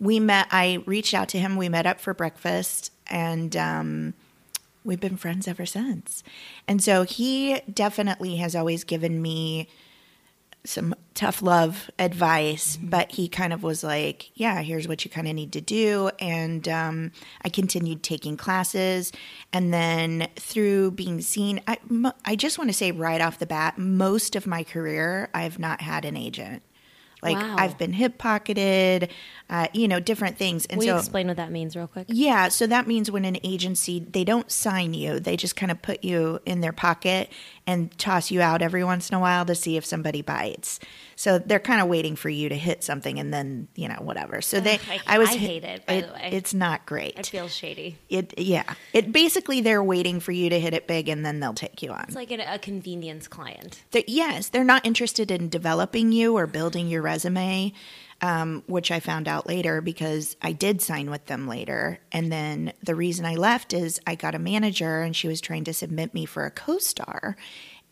we 0.00 0.20
met, 0.20 0.48
I 0.50 0.82
reached 0.86 1.14
out 1.14 1.28
to 1.30 1.38
him. 1.38 1.56
We 1.56 1.68
met 1.68 1.86
up 1.86 2.00
for 2.00 2.14
breakfast 2.14 2.92
and 3.06 3.56
um, 3.56 4.14
we've 4.84 5.00
been 5.00 5.16
friends 5.16 5.48
ever 5.48 5.66
since. 5.66 6.22
And 6.66 6.82
so 6.82 7.02
he 7.04 7.60
definitely 7.72 8.36
has 8.36 8.54
always 8.54 8.84
given 8.84 9.20
me 9.22 9.68
some 10.64 10.94
tough 11.14 11.42
love 11.42 11.90
advice, 11.98 12.78
but 12.82 13.12
he 13.12 13.28
kind 13.28 13.52
of 13.52 13.62
was 13.62 13.84
like, 13.84 14.30
yeah, 14.34 14.62
here's 14.62 14.88
what 14.88 15.04
you 15.04 15.10
kind 15.10 15.28
of 15.28 15.34
need 15.34 15.52
to 15.52 15.60
do. 15.60 16.10
And 16.18 16.66
um, 16.68 17.12
I 17.42 17.48
continued 17.50 18.02
taking 18.02 18.36
classes. 18.36 19.12
And 19.52 19.72
then 19.72 20.28
through 20.36 20.92
being 20.92 21.20
seen, 21.20 21.60
I, 21.68 21.78
I 22.24 22.36
just 22.36 22.58
want 22.58 22.70
to 22.70 22.74
say 22.74 22.90
right 22.92 23.20
off 23.20 23.38
the 23.38 23.46
bat, 23.46 23.78
most 23.78 24.36
of 24.36 24.46
my 24.46 24.64
career, 24.64 25.28
I've 25.34 25.58
not 25.58 25.80
had 25.80 26.04
an 26.04 26.16
agent. 26.16 26.62
Like 27.24 27.36
Wow. 27.36 27.56
I've 27.58 27.78
been 27.78 27.92
hip 27.94 28.18
pocketed, 28.18 29.10
uh, 29.50 29.68
you 29.72 29.88
know, 29.88 29.98
different 29.98 30.36
things. 30.36 30.66
And 30.66 30.78
Will 30.78 30.86
so 30.86 30.92
you 30.92 30.98
explain 30.98 31.26
what 31.26 31.38
that 31.38 31.50
means 31.50 31.74
real 31.74 31.86
quick? 31.86 32.06
yeah, 32.08 32.48
so 32.48 32.66
that 32.66 32.86
means 32.86 33.10
when 33.10 33.24
an 33.24 33.38
agency 33.42 33.98
they 33.98 34.24
don't 34.24 34.50
sign 34.52 34.94
you, 34.94 35.18
they 35.18 35.36
just 35.36 35.56
kind 35.56 35.72
of 35.72 35.80
put 35.82 36.04
you 36.04 36.38
in 36.44 36.60
their 36.60 36.72
pocket 36.72 37.30
and 37.66 37.96
toss 37.98 38.30
you 38.30 38.40
out 38.42 38.60
every 38.62 38.84
once 38.84 39.08
in 39.08 39.16
a 39.16 39.20
while 39.20 39.44
to 39.46 39.54
see 39.54 39.76
if 39.76 39.84
somebody 39.84 40.20
bites. 40.22 40.78
So 41.24 41.38
they're 41.38 41.58
kind 41.58 41.80
of 41.80 41.88
waiting 41.88 42.16
for 42.16 42.28
you 42.28 42.50
to 42.50 42.54
hit 42.54 42.84
something 42.84 43.18
and 43.18 43.32
then, 43.32 43.68
you 43.74 43.88
know, 43.88 43.94
whatever. 43.94 44.42
So 44.42 44.60
they 44.60 44.74
Ugh, 44.74 45.00
I- 45.06 45.20
I 45.22 45.36
hate 45.36 45.64
it, 45.64 45.86
by 45.86 46.02
the 46.02 46.12
way. 46.12 46.28
It's 46.32 46.52
not 46.52 46.84
great. 46.84 47.18
It 47.18 47.28
feels 47.28 47.54
shady. 47.54 47.96
it 48.10 48.38
yeah. 48.38 48.74
It 48.92 49.10
basically 49.10 49.62
they're 49.62 49.82
waiting 49.82 50.20
for 50.20 50.32
you 50.32 50.50
to 50.50 50.60
hit 50.60 50.74
it 50.74 50.86
big 50.86 51.08
and 51.08 51.24
then 51.24 51.40
they'll 51.40 51.54
take 51.54 51.80
you 51.82 51.92
on. 51.92 52.04
It's 52.08 52.14
like 52.14 52.30
a, 52.30 52.56
a 52.56 52.58
convenience 52.58 53.26
client. 53.26 53.82
They're- 53.92 54.04
yes, 54.06 54.50
they're 54.50 54.64
not 54.64 54.84
interested 54.84 55.30
in 55.30 55.48
developing 55.48 56.12
you 56.12 56.36
or 56.36 56.46
building 56.46 56.88
your 56.88 57.00
resume, 57.00 57.72
um, 58.20 58.62
which 58.66 58.90
I 58.90 59.00
found 59.00 59.26
out 59.26 59.46
later 59.46 59.80
because 59.80 60.36
I 60.42 60.52
did 60.52 60.82
sign 60.82 61.10
with 61.10 61.24
them 61.24 61.48
later. 61.48 62.00
And 62.12 62.30
then 62.30 62.74
the 62.82 62.94
reason 62.94 63.24
I 63.24 63.36
left 63.36 63.72
is 63.72 63.98
I 64.06 64.14
got 64.14 64.34
a 64.34 64.38
manager 64.38 65.00
and 65.00 65.16
she 65.16 65.28
was 65.28 65.40
trying 65.40 65.64
to 65.64 65.72
submit 65.72 66.12
me 66.12 66.26
for 66.26 66.44
a 66.44 66.50
co 66.50 66.76
star. 66.76 67.34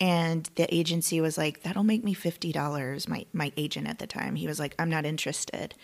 And 0.00 0.48
the 0.56 0.72
agency 0.74 1.20
was 1.20 1.38
like, 1.38 1.62
that'll 1.62 1.84
make 1.84 2.02
me 2.02 2.14
$50. 2.14 3.08
My, 3.08 3.26
my 3.32 3.52
agent 3.56 3.86
at 3.88 3.98
the 3.98 4.06
time, 4.06 4.34
he 4.36 4.46
was 4.46 4.58
like, 4.58 4.74
I'm 4.78 4.90
not 4.90 5.04
interested. 5.04 5.74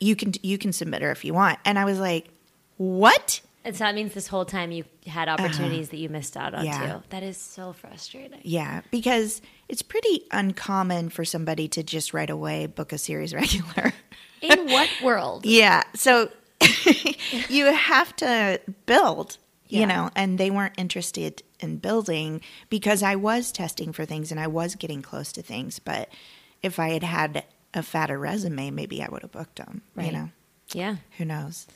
You 0.00 0.14
can, 0.16 0.32
you 0.42 0.58
can 0.58 0.72
submit 0.72 1.00
her 1.02 1.10
if 1.10 1.24
you 1.24 1.32
want. 1.32 1.58
And 1.64 1.78
I 1.78 1.84
was 1.86 1.98
like, 1.98 2.28
what? 2.76 3.40
And 3.64 3.74
so 3.74 3.84
that 3.84 3.94
means 3.94 4.12
this 4.14 4.28
whole 4.28 4.44
time 4.44 4.70
you 4.70 4.84
had 5.06 5.28
opportunities 5.28 5.88
that 5.88 5.96
you 5.96 6.08
missed 6.08 6.36
out 6.36 6.54
on 6.54 6.66
Uh-huh. 6.66 6.84
Yeah. 6.84 6.92
too. 6.94 7.02
That 7.10 7.22
is 7.22 7.36
so 7.38 7.72
frustrating. 7.72 8.38
Yeah, 8.42 8.82
because 8.90 9.40
it's 9.68 9.82
pretty 9.82 10.22
uncommon 10.30 11.08
for 11.08 11.24
somebody 11.24 11.66
to 11.68 11.82
just 11.82 12.12
right 12.14 12.30
away 12.30 12.66
book 12.66 12.92
a 12.92 12.98
series 12.98 13.32
regular. 13.34 13.92
In 14.42 14.66
what 14.66 14.88
world? 15.02 15.46
Yeah. 15.46 15.82
So 15.94 16.30
you 17.48 17.66
have 17.72 18.14
to 18.16 18.60
build, 18.86 19.38
Yeah. 19.68 19.80
you 19.80 19.86
know, 19.86 20.10
and 20.14 20.38
they 20.38 20.50
weren't 20.50 20.74
interested 20.76 21.42
in 21.60 21.76
building 21.78 22.40
because 22.68 23.02
I 23.02 23.16
was 23.16 23.52
testing 23.52 23.92
for 23.92 24.04
things 24.04 24.30
and 24.30 24.38
I 24.40 24.46
was 24.46 24.74
getting 24.74 25.02
close 25.02 25.32
to 25.32 25.42
things. 25.42 25.78
But 25.78 26.08
if 26.62 26.78
I 26.78 26.90
had 26.90 27.02
had 27.02 27.44
a 27.74 27.82
fatter 27.82 28.18
resume, 28.18 28.70
maybe 28.70 29.02
I 29.02 29.08
would 29.08 29.22
have 29.22 29.32
booked 29.32 29.56
them, 29.56 29.82
Right. 29.94 30.06
you 30.06 30.12
know, 30.12 30.30
Yeah. 30.72 30.96
who 31.18 31.24
knows? 31.24 31.66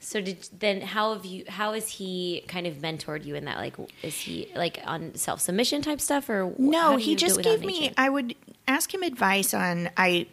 So 0.00 0.20
did 0.20 0.48
then 0.58 0.80
how 0.80 1.14
have 1.14 1.24
you 1.24 1.44
how 1.46 1.74
has 1.74 1.88
he 1.88 2.42
kind 2.48 2.66
of 2.66 2.74
mentored 2.78 3.24
you 3.24 3.36
in 3.36 3.44
that 3.44 3.58
like 3.58 3.76
is 4.02 4.16
he 4.16 4.48
like 4.56 4.80
on 4.84 5.14
self 5.14 5.40
submission 5.40 5.80
type 5.80 6.00
stuff 6.00 6.28
or 6.28 6.52
No, 6.58 6.96
he 6.96 7.12
you 7.12 7.16
do 7.16 7.24
it 7.26 7.28
just 7.28 7.42
gave 7.42 7.60
me. 7.60 7.78
agent? 7.82 7.94
I 7.96 8.08
would 8.08 8.34
ask 8.66 8.92
him 8.92 9.02
advice 9.04 9.54
on. 9.54 9.90
I 9.96 10.26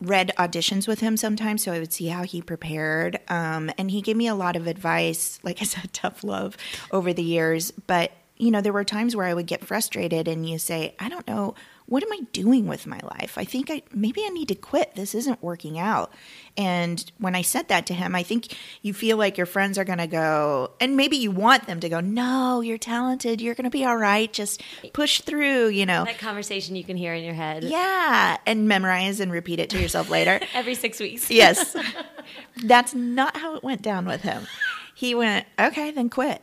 read 0.00 0.32
auditions 0.38 0.86
with 0.86 1.00
him 1.00 1.16
sometimes, 1.16 1.64
so 1.64 1.72
I 1.72 1.80
would 1.80 1.92
see 1.92 2.06
how 2.08 2.22
he 2.22 2.42
prepared. 2.42 3.18
Um, 3.28 3.70
and 3.78 3.90
he 3.90 4.02
gave 4.02 4.16
me 4.16 4.26
a 4.28 4.34
lot 4.36 4.54
of 4.56 4.66
advice. 4.68 5.40
Like 5.42 5.60
I 5.60 5.64
said, 5.64 5.92
tough 5.92 6.22
love 6.22 6.56
over 6.92 7.12
the 7.12 7.22
years. 7.24 7.72
But 7.86 8.12
you 8.36 8.50
know, 8.50 8.60
there 8.60 8.72
were 8.72 8.84
times 8.84 9.14
where 9.14 9.26
I 9.26 9.34
would 9.34 9.46
get 9.46 9.64
frustrated, 9.64 10.26
and 10.28 10.48
you 10.48 10.58
say, 10.58 10.94
"I 10.98 11.08
don't 11.08 11.26
know." 11.26 11.54
What 11.86 12.04
am 12.04 12.12
I 12.12 12.20
doing 12.32 12.68
with 12.68 12.86
my 12.86 13.00
life? 13.02 13.36
I 13.36 13.44
think 13.44 13.68
I 13.70 13.82
maybe 13.92 14.22
I 14.24 14.28
need 14.28 14.48
to 14.48 14.54
quit. 14.54 14.94
This 14.94 15.14
isn't 15.14 15.42
working 15.42 15.78
out. 15.78 16.10
And 16.56 17.04
when 17.18 17.34
I 17.34 17.42
said 17.42 17.68
that 17.68 17.86
to 17.86 17.94
him, 17.94 18.14
I 18.14 18.22
think 18.22 18.56
you 18.82 18.94
feel 18.94 19.16
like 19.18 19.36
your 19.36 19.46
friends 19.46 19.76
are 19.78 19.84
going 19.84 19.98
to 19.98 20.06
go, 20.06 20.70
and 20.80 20.96
maybe 20.96 21.16
you 21.16 21.30
want 21.32 21.66
them 21.66 21.80
to 21.80 21.88
go, 21.90 22.00
No, 22.00 22.60
you're 22.62 22.78
talented. 22.78 23.40
You're 23.42 23.54
going 23.56 23.64
to 23.64 23.70
be 23.70 23.84
all 23.84 23.96
right. 23.96 24.32
Just 24.32 24.62
push 24.94 25.20
through, 25.20 25.68
you 25.68 25.84
know. 25.84 26.04
that 26.04 26.18
conversation 26.18 26.76
you 26.76 26.84
can 26.84 26.96
hear 26.96 27.12
in 27.14 27.24
your 27.24 27.34
head 27.34 27.64
Yeah, 27.64 28.38
and 28.46 28.68
memorize 28.68 29.18
and 29.20 29.30
repeat 29.32 29.58
it 29.58 29.68
to 29.70 29.80
yourself 29.80 30.08
later. 30.08 30.40
every 30.54 30.76
six 30.76 30.98
weeks. 31.00 31.30
yes. 31.30 31.76
That's 32.64 32.94
not 32.94 33.36
how 33.36 33.56
it 33.56 33.64
went 33.64 33.82
down 33.82 34.06
with 34.06 34.22
him. 34.22 34.46
He 34.94 35.14
went, 35.14 35.46
okay, 35.58 35.90
then 35.90 36.08
quit. 36.10 36.42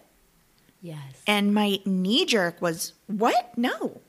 Yes. 0.82 1.00
And 1.28 1.54
my 1.54 1.80
knee 1.86 2.26
jerk 2.26 2.62
was, 2.62 2.94
what? 3.08 3.58
No. 3.58 4.02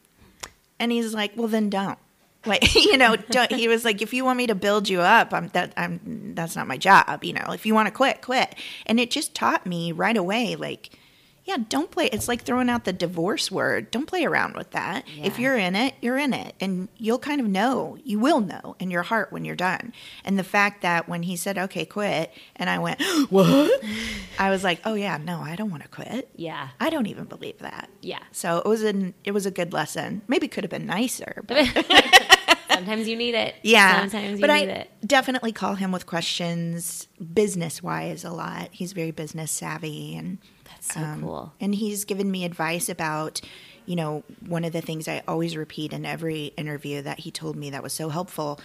And 0.79 0.93
he's 0.93 1.13
like, 1.15 1.33
well, 1.37 1.49
then 1.49 1.69
don't. 1.71 1.99
Like, 2.47 2.75
you 2.75 2.97
know, 2.97 3.17
don't, 3.17 3.53
he 3.53 3.69
was 3.69 3.85
like, 3.85 4.03
if 4.03 4.15
you 4.15 4.25
want 4.25 4.39
me 4.39 4.47
to 4.47 4.55
build 4.55 4.89
you 4.89 5.01
up, 5.01 5.35
I'm 5.35 5.49
that 5.49 5.73
I'm 5.77 6.35
that's 6.35 6.57
not 6.57 6.67
my 6.67 6.79
job. 6.79 7.23
You 7.23 7.35
know, 7.35 7.53
if 7.53 7.67
you 7.67 7.75
want 7.75 7.87
to 7.87 7.93
quit, 7.93 8.23
quit. 8.23 8.55
And 8.87 8.99
it 8.99 9.11
just 9.11 9.35
taught 9.35 9.67
me 9.67 9.93
right 9.93 10.17
away, 10.17 10.57
like, 10.57 10.91
yeah, 11.51 11.65
don't 11.69 11.91
play. 11.91 12.07
It's 12.07 12.29
like 12.29 12.43
throwing 12.43 12.71
out 12.71 12.85
the 12.85 12.93
divorce 12.93 13.51
word. 13.51 13.91
Don't 13.91 14.07
play 14.07 14.25
around 14.25 14.55
with 14.55 14.71
that. 14.71 15.05
If 15.21 15.37
you're 15.41 15.57
in 15.57 15.75
it, 15.75 15.95
you're 16.01 16.17
in 16.17 16.33
it. 16.33 16.55
And 16.61 16.89
you'll 16.97 17.19
kind 17.19 17.41
of 17.41 17.49
know, 17.49 17.99
you 18.05 18.21
will 18.21 18.39
know 18.41 18.77
in 18.79 18.89
your 18.93 19.03
heart 19.03 19.33
when 19.33 19.45
you're 19.45 19.57
done. 19.57 19.93
And 20.25 20.39
the 20.39 20.45
fact 20.45 20.83
that 20.83 21.09
when 21.09 21.25
he 21.25 21.35
said, 21.35 21.59
okay, 21.59 21.85
quit, 21.85 22.31
and 22.55 22.71
I 22.71 22.79
went, 22.79 23.03
what? 23.31 23.85
I 24.39 24.51
was 24.51 24.63
like, 24.63 24.81
oh, 24.85 24.95
yeah, 24.95 25.17
no, 25.17 25.41
I 25.41 25.57
don't 25.57 25.71
want 25.73 25.83
to 25.83 25.89
quit. 25.89 26.29
Yeah. 26.37 26.69
I 26.79 26.89
don't 26.89 27.07
even 27.07 27.25
believe 27.25 27.59
that. 27.59 27.91
Yeah. 28.01 28.23
So 28.31 28.59
it 28.59 28.67
was 28.67 28.85
an 28.85 29.15
it 29.25 29.33
was 29.33 29.45
a 29.45 29.51
good 29.51 29.73
lesson. 29.73 30.23
Maybe 30.29 30.47
could 30.47 30.63
have 30.63 30.71
been 30.71 30.87
nicer, 30.87 31.43
but 31.49 31.67
Sometimes 32.71 33.09
you 33.09 33.17
need 33.17 33.35
it. 33.35 33.57
yeah. 33.63 34.03
Sometimes 34.03 34.39
you 34.39 34.47
but 34.47 34.55
need 34.55 34.69
I 34.71 34.73
it. 34.73 34.91
definitely 35.05 35.51
call 35.51 35.75
him 35.75 35.91
with 35.91 36.07
questions 36.07 37.09
business 37.35 37.83
wise 37.83 38.25
a 38.25 38.31
lot. 38.31 38.69
He's 38.71 38.93
very 38.93 39.11
business 39.11 39.51
savvy 39.51 40.15
and 40.17 40.39
That's 40.71 40.95
so 40.95 41.01
um, 41.01 41.21
cool. 41.21 41.53
And 41.61 41.75
he's 41.75 42.05
given 42.05 42.31
me 42.31 42.45
advice 42.45 42.89
about, 42.89 43.41
you 43.87 43.97
know, 43.97 44.23
one 44.47 44.65
of 44.65 44.73
the 44.73 44.81
things 44.81 45.09
I 45.09 45.23
always 45.29 45.57
repeat 45.57 45.93
in 45.93 46.07
every 46.07 46.53
interview 46.57 47.03
that 47.03 47.21
he 47.21 47.31
told 47.31 47.57
me 47.57 47.71
that 47.71 47.83
was 47.83 47.93
so 47.93 48.09
helpful. 48.09 48.61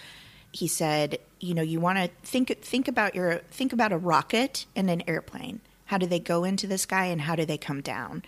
He 0.52 0.68
said, 0.68 1.18
you 1.40 1.54
know, 1.54 1.62
you 1.62 1.80
want 1.80 1.98
to 1.98 2.08
think 2.22 2.48
think 2.62 2.88
about 2.88 3.14
your 3.14 3.38
think 3.50 3.72
about 3.72 3.92
a 3.92 3.98
rocket 3.98 4.66
and 4.74 4.88
an 4.88 5.02
airplane. 5.06 5.60
How 5.86 5.98
do 5.98 6.06
they 6.06 6.18
go 6.18 6.44
into 6.44 6.66
the 6.66 6.78
sky 6.78 7.06
and 7.06 7.22
how 7.22 7.36
do 7.36 7.44
they 7.44 7.58
come 7.58 7.80
down? 7.80 8.22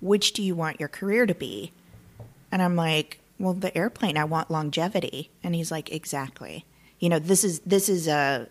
Which 0.00 0.32
do 0.32 0.42
you 0.42 0.54
want 0.54 0.80
your 0.80 0.88
career 0.88 1.26
to 1.26 1.34
be? 1.34 1.72
And 2.50 2.62
I'm 2.62 2.76
like, 2.76 3.20
well, 3.38 3.52
the 3.52 3.76
airplane, 3.76 4.16
I 4.16 4.24
want 4.24 4.50
longevity. 4.50 5.30
And 5.44 5.54
he's 5.54 5.70
like, 5.70 5.92
exactly. 5.92 6.64
You 6.98 7.08
know, 7.08 7.18
this 7.18 7.44
is 7.44 7.60
this 7.60 7.88
is 7.88 8.08
a 8.08 8.48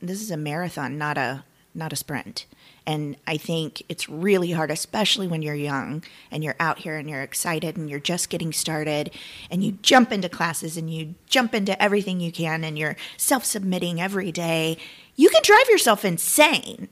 this 0.00 0.22
is 0.22 0.30
a 0.30 0.36
marathon, 0.36 0.98
not 0.98 1.18
a 1.18 1.44
not 1.78 1.92
a 1.92 1.96
sprint. 1.96 2.44
And 2.86 3.16
I 3.26 3.36
think 3.36 3.82
it's 3.90 4.08
really 4.08 4.52
hard, 4.52 4.70
especially 4.70 5.26
when 5.28 5.42
you're 5.42 5.54
young 5.54 6.02
and 6.30 6.42
you're 6.42 6.56
out 6.58 6.78
here 6.78 6.96
and 6.96 7.08
you're 7.08 7.22
excited 7.22 7.76
and 7.76 7.88
you're 7.90 8.00
just 8.00 8.30
getting 8.30 8.52
started 8.52 9.10
and 9.50 9.62
you 9.62 9.72
jump 9.82 10.10
into 10.10 10.28
classes 10.30 10.76
and 10.78 10.92
you 10.92 11.14
jump 11.26 11.54
into 11.54 11.80
everything 11.82 12.18
you 12.18 12.32
can 12.32 12.64
and 12.64 12.78
you're 12.78 12.96
self 13.18 13.44
submitting 13.44 14.00
every 14.00 14.32
day. 14.32 14.78
You 15.16 15.28
can 15.28 15.42
drive 15.42 15.68
yourself 15.68 16.02
insane 16.04 16.88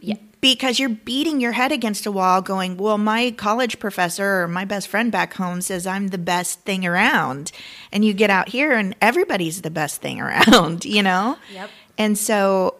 Yeah. 0.00 0.16
because 0.42 0.78
you're 0.78 0.90
beating 0.90 1.40
your 1.40 1.52
head 1.52 1.72
against 1.72 2.04
a 2.04 2.12
wall 2.12 2.42
going 2.42 2.76
well 2.76 2.98
my 2.98 3.30
college 3.30 3.78
professor 3.78 4.42
or 4.42 4.48
my 4.48 4.64
best 4.66 4.88
friend 4.88 5.10
back 5.10 5.34
home 5.34 5.60
says 5.60 5.86
i'm 5.86 6.08
the 6.08 6.18
best 6.18 6.60
thing 6.60 6.84
around 6.86 7.50
and 7.92 8.04
you 8.04 8.12
get 8.12 8.30
out 8.30 8.48
here 8.50 8.72
and 8.72 8.94
everybody's 9.00 9.62
the 9.62 9.70
best 9.70 10.00
thing 10.00 10.20
around 10.26 10.84
you 10.84 11.02
know 11.02 11.36
Yep. 11.52 11.70
and 11.96 12.16
so 12.18 12.74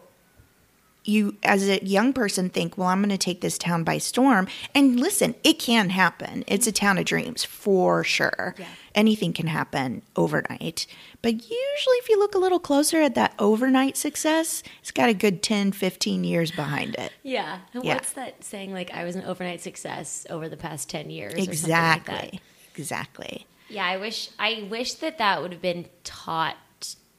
you 1.09 1.35
as 1.43 1.67
a 1.67 1.83
young 1.83 2.13
person 2.13 2.49
think, 2.49 2.77
well, 2.77 2.87
I'm 2.87 2.99
going 2.99 3.09
to 3.09 3.17
take 3.17 3.41
this 3.41 3.57
town 3.57 3.83
by 3.83 3.97
storm. 3.97 4.47
And 4.73 4.99
listen, 4.99 5.35
it 5.43 5.59
can 5.59 5.89
happen. 5.89 6.43
It's 6.47 6.67
a 6.67 6.71
town 6.71 6.97
of 6.97 7.05
dreams 7.05 7.43
for 7.43 8.03
sure. 8.03 8.55
Yeah. 8.57 8.67
Anything 8.95 9.33
can 9.33 9.47
happen 9.47 10.01
overnight. 10.15 10.87
But 11.21 11.33
usually, 11.33 11.97
if 11.97 12.09
you 12.09 12.17
look 12.17 12.33
a 12.35 12.39
little 12.39 12.59
closer 12.59 13.01
at 13.01 13.15
that 13.15 13.33
overnight 13.39 13.97
success, 13.97 14.63
it's 14.81 14.91
got 14.91 15.09
a 15.09 15.13
good 15.13 15.43
10, 15.43 15.73
15 15.73 16.23
years 16.23 16.51
behind 16.51 16.95
it. 16.95 17.11
Yeah. 17.23 17.59
And 17.73 17.83
Yeah. 17.83 17.95
what's 17.95 18.13
that 18.13 18.43
saying? 18.43 18.71
Like, 18.73 18.91
I 18.93 19.03
was 19.03 19.15
an 19.15 19.23
overnight 19.25 19.61
success 19.61 20.25
over 20.29 20.47
the 20.49 20.57
past 20.57 20.89
10 20.89 21.09
years. 21.09 21.33
Or 21.33 21.37
something 21.37 21.47
like 21.47 21.53
Exactly. 21.97 22.15
that. 22.33 22.39
exactly. 22.75 23.45
Yeah, 23.69 23.85
I 23.85 23.97
wish 23.97 24.29
I 24.39 24.67
wish 24.69 24.93
that 24.95 25.17
that 25.19 25.41
would 25.41 25.51
have 25.51 25.61
been 25.61 25.85
taught 26.03 26.57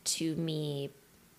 to 0.05 0.35
me 0.35 0.91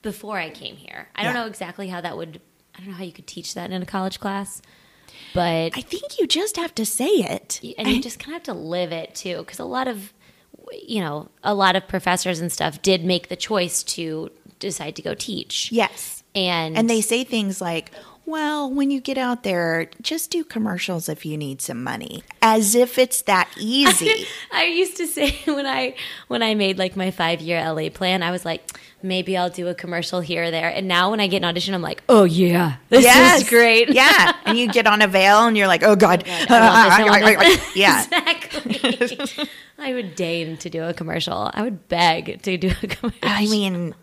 before 0.01 0.37
I 0.37 0.49
came 0.49 0.75
here. 0.75 1.09
I 1.15 1.23
don't 1.23 1.33
know 1.33 1.45
exactly 1.47 1.87
how 1.87 2.01
that 2.01 2.17
would. 2.17 2.41
I 2.75 2.79
don't 2.79 2.89
know 2.89 2.95
how 2.95 3.03
you 3.03 3.11
could 3.11 3.27
teach 3.27 3.53
that 3.53 3.71
in 3.71 3.81
a 3.81 3.85
college 3.85 4.19
class, 4.19 4.61
but 5.33 5.77
I 5.77 5.81
think 5.81 6.19
you 6.19 6.27
just 6.27 6.55
have 6.57 6.73
to 6.75 6.85
say 6.85 7.07
it. 7.07 7.59
and 7.77 7.87
you 7.87 8.01
just 8.01 8.19
kind 8.19 8.29
of 8.29 8.45
have 8.45 8.55
to 8.55 8.59
live 8.59 8.91
it 8.91 9.13
too, 9.15 9.37
because 9.39 9.59
a 9.59 9.65
lot 9.65 9.87
of 9.87 10.13
you 10.87 11.01
know 11.01 11.29
a 11.43 11.53
lot 11.53 11.75
of 11.75 11.87
professors 11.87 12.39
and 12.39 12.51
stuff 12.51 12.81
did 12.81 13.03
make 13.03 13.27
the 13.29 13.35
choice 13.35 13.83
to 13.83 14.29
decide 14.59 14.95
to 14.95 15.01
go 15.01 15.13
teach. 15.13 15.71
Yes. 15.71 16.23
and 16.35 16.77
And 16.77 16.89
they 16.89 17.01
say 17.01 17.23
things 17.23 17.59
like, 17.59 17.91
well, 18.25 18.71
when 18.71 18.91
you 18.91 19.01
get 19.01 19.17
out 19.17 19.43
there, 19.43 19.89
just 20.01 20.31
do 20.31 20.43
commercials 20.43 21.09
if 21.09 21.25
you 21.25 21.37
need 21.37 21.61
some 21.61 21.83
money, 21.83 22.23
as 22.41 22.75
if 22.75 22.97
it's 22.97 23.23
that 23.23 23.49
easy. 23.57 24.25
I 24.53 24.65
used 24.65 24.95
to 24.97 25.07
say 25.07 25.31
when 25.45 25.65
I 25.65 25.95
when 26.27 26.41
I 26.43 26.55
made 26.55 26.77
like 26.77 26.95
my 26.95 27.11
five 27.11 27.41
year 27.41 27.61
LA 27.73 27.89
plan, 27.89 28.23
I 28.23 28.31
was 28.31 28.45
like, 28.45 28.79
maybe 29.03 29.37
I'll 29.37 29.49
do 29.49 29.67
a 29.67 29.75
commercial 29.75 30.19
here 30.21 30.45
or 30.45 30.51
there. 30.51 30.69
And 30.69 30.87
now 30.87 31.11
when 31.11 31.19
I 31.19 31.27
get 31.27 31.37
an 31.37 31.45
audition, 31.45 31.73
I'm 31.73 31.81
like, 31.81 32.03
oh 32.09 32.23
yeah, 32.23 32.75
this 32.89 33.03
yes, 33.03 33.41
is 33.41 33.49
great. 33.49 33.89
yeah, 33.89 34.33
and 34.45 34.57
you 34.57 34.71
get 34.71 34.87
on 34.87 35.01
avail, 35.01 35.47
and 35.47 35.57
you're 35.57 35.67
like, 35.67 35.83
oh 35.83 35.95
god, 35.95 36.23
oh, 36.27 36.45
I 36.49 37.03
want 37.03 37.21
this, 37.21 37.29
I 37.29 37.35
want 37.35 37.39
this. 37.39 37.75
yeah. 37.75 38.03
exactly. 38.03 39.49
I 39.77 39.93
would 39.93 40.15
deign 40.15 40.57
to 40.57 40.69
do 40.69 40.83
a 40.83 40.93
commercial. 40.93 41.49
I 41.53 41.61
would 41.63 41.87
beg 41.87 42.41
to 42.43 42.57
do 42.57 42.69
a 42.83 42.87
commercial. 42.87 43.19
I 43.23 43.47
mean, 43.47 43.95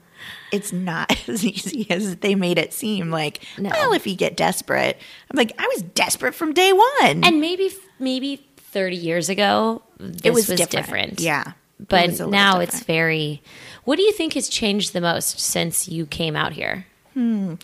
it's 0.51 0.73
not 0.73 1.11
as 1.29 1.45
easy 1.45 1.87
as 1.91 2.17
they 2.17 2.35
made 2.35 2.59
it 2.59 2.73
seem. 2.73 3.11
Like, 3.11 3.45
No. 3.59 3.71
well, 3.71 3.93
if 3.93 4.07
you 4.07 4.17
get 4.17 4.37
desperate, 4.37 4.99
I'm 5.31 5.37
like, 5.37 5.53
I 5.59 5.67
was 5.69 5.83
desperate 5.83 6.35
from 6.35 6.53
day 6.53 6.73
one. 6.73 7.25
and 7.25 7.41
maybe 7.41 7.71
maybe 7.99 8.45
30 8.57 8.97
years 8.97 9.29
ago, 9.29 9.83
this 9.99 10.23
it 10.25 10.31
was, 10.31 10.49
was, 10.49 10.59
different. 10.61 11.17
different. 11.17 11.21
Yeah, 11.21 11.53
But 11.81 12.11
little 12.11 12.31
now 12.31 12.61
it's 12.61 12.83
very. 12.83 13.43
What 13.85 13.97
do 13.97 14.03
you 14.03 14.13
think 14.13 14.33
has 14.35 14.49
changed 14.49 14.93
the 14.93 15.01
most 15.01 15.39
since 15.41 15.89
you 15.89 16.07
came 16.07 16.35
out 16.37 16.53
here? 16.53 16.87
Hmm. 17.15 17.55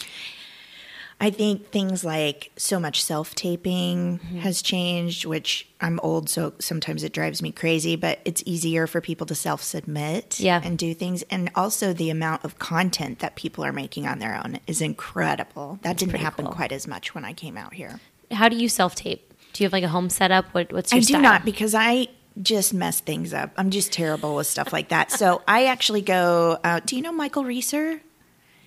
I 1.21 1.31
think 1.31 1.71
things 1.71 2.05
like 2.05 2.51
so 2.57 2.81
much 2.81 3.03
self 3.03 3.35
taping 3.35 4.19
Mm-hmm. 4.19 4.39
has 4.41 4.61
changed, 4.63 5.25
which 5.25 5.67
I'm 5.81 6.01
old, 6.03 6.29
so 6.29 6.55
sometimes 6.59 7.03
it 7.05 7.13
drives 7.13 7.41
me 7.41 7.53
crazy, 7.53 7.95
but 7.97 8.19
it's 8.25 8.43
easier 8.47 8.87
for 8.87 9.01
people 9.01 9.27
to 9.29 9.35
self 9.35 9.63
submit 9.63 10.41
Yeah. 10.41 10.61
and 10.63 10.77
do 10.77 10.93
things. 10.93 11.23
And 11.31 11.51
also, 11.55 11.93
the 11.93 12.11
amount 12.11 12.45
of 12.45 12.59
content 12.59 13.21
that 13.21 13.37
people 13.37 13.65
are 13.65 13.73
making 13.73 14.07
on 14.07 14.19
their 14.19 14.37
own 14.37 14.59
is 14.67 14.81
incredible. 14.81 15.79
That 15.83 15.97
didn't 15.97 16.17
happen 16.17 16.47
cool. 16.47 16.55
quite 16.55 16.73
as 16.73 16.87
much 16.89 17.15
when 17.15 17.25
I 17.25 17.33
came 17.33 17.57
out 17.57 17.75
here. 17.75 18.01
How 18.33 18.49
do 18.49 18.57
you 18.57 18.69
self 18.69 18.95
tape? 18.97 19.33
Do 19.53 19.63
you 19.63 19.67
have 19.67 19.73
like 19.73 19.85
a 19.85 19.89
home 19.89 20.11
setup? 20.11 20.47
What, 20.53 20.73
what's 20.73 20.93
your 20.93 20.99
I 20.99 21.03
style? 21.03 21.19
do 21.19 21.23
not 21.23 21.45
because 21.45 21.75
I 21.77 22.09
just 22.43 22.75
mess 22.75 23.01
things 23.01 23.33
up. 23.33 23.51
I'm 23.57 23.71
just 23.71 23.93
terrible 23.93 24.35
with 24.37 24.47
stuff 24.47 24.73
like 24.73 24.89
that. 24.89 25.11
So 25.11 25.43
I 25.47 25.67
actually 25.67 26.03
go. 26.03 26.59
Uh, 26.65 26.81
do 26.85 26.97
you 26.97 27.03
know 27.03 27.13
Michael 27.13 27.45
Reeser? 27.45 28.01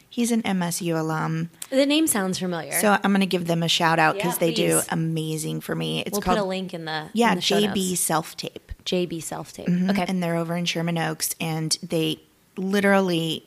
He's 0.10 0.32
an 0.32 0.41
MSU 0.43 0.97
alum. 0.97 1.49
The 1.69 1.86
name 1.86 2.08
sounds 2.08 2.39
familiar. 2.39 2.71
So 2.80 2.91
I'm 2.91 3.12
going 3.12 3.19
to 3.19 3.25
give 3.27 3.45
them 3.45 3.62
a 3.62 3.67
shout 3.67 3.99
out 3.99 4.15
because 4.15 4.36
Yeah, 4.36 4.39
they 4.39 4.53
do 4.53 4.82
amazing 4.89 5.60
for 5.62 5.75
me. 5.75 5.99
It's 6.01 6.13
we'll 6.13 6.21
called 6.21 6.38
put 6.38 6.43
a 6.43 6.47
link 6.47 6.73
in 6.73 6.86
the 6.86 7.10
yeah 7.13 7.32
in 7.34 7.36
the 7.36 7.41
JB. 7.41 7.97
Self 7.97 8.38
Tape. 8.38 8.71
JB 8.86 9.21
self 9.21 9.51
tape. 9.51 9.67
Mhm. 9.67 9.91
Okay, 9.91 10.06
and 10.08 10.23
they're 10.23 10.38
over 10.38 10.56
in 10.56 10.63
Sherman 10.63 10.97
Oaks, 10.97 11.36
and 11.41 11.77
they 11.84 12.19
literally. 12.56 13.43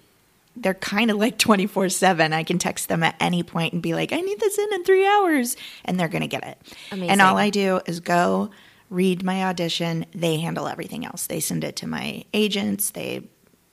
They're 0.57 0.75
kind 0.75 1.11
of 1.11 1.17
like 1.17 1.39
24 1.39 1.89
7. 1.89 2.33
I 2.33 2.43
can 2.43 2.59
text 2.59 2.89
them 2.89 3.03
at 3.05 3.15
any 3.21 3.43
point 3.43 3.73
and 3.73 3.81
be 3.81 3.95
like, 3.95 4.13
I 4.13 4.21
need 4.21 4.41
this 4.41 4.59
in 4.59 4.73
in 4.75 4.85
three 4.85 5.07
hours. 5.07 5.57
And 5.85 5.99
they're 5.99 6.09
going 6.09 6.23
to 6.23 6.29
get 6.29 6.45
it. 6.45 6.59
Amazing. 6.91 7.09
And 7.11 7.23
all 7.23 7.39
I 7.39 7.51
do 7.51 7.81
is 7.87 8.01
go 8.01 8.51
read 8.91 9.23
my 9.25 9.45
audition. 9.45 10.05
They 10.15 10.39
handle 10.39 10.67
everything 10.69 11.07
else. 11.07 11.27
They 11.27 11.41
send 11.41 11.65
it 11.65 11.77
to 11.77 11.87
my 11.87 12.25
agents. 12.35 12.91
They 12.91 13.23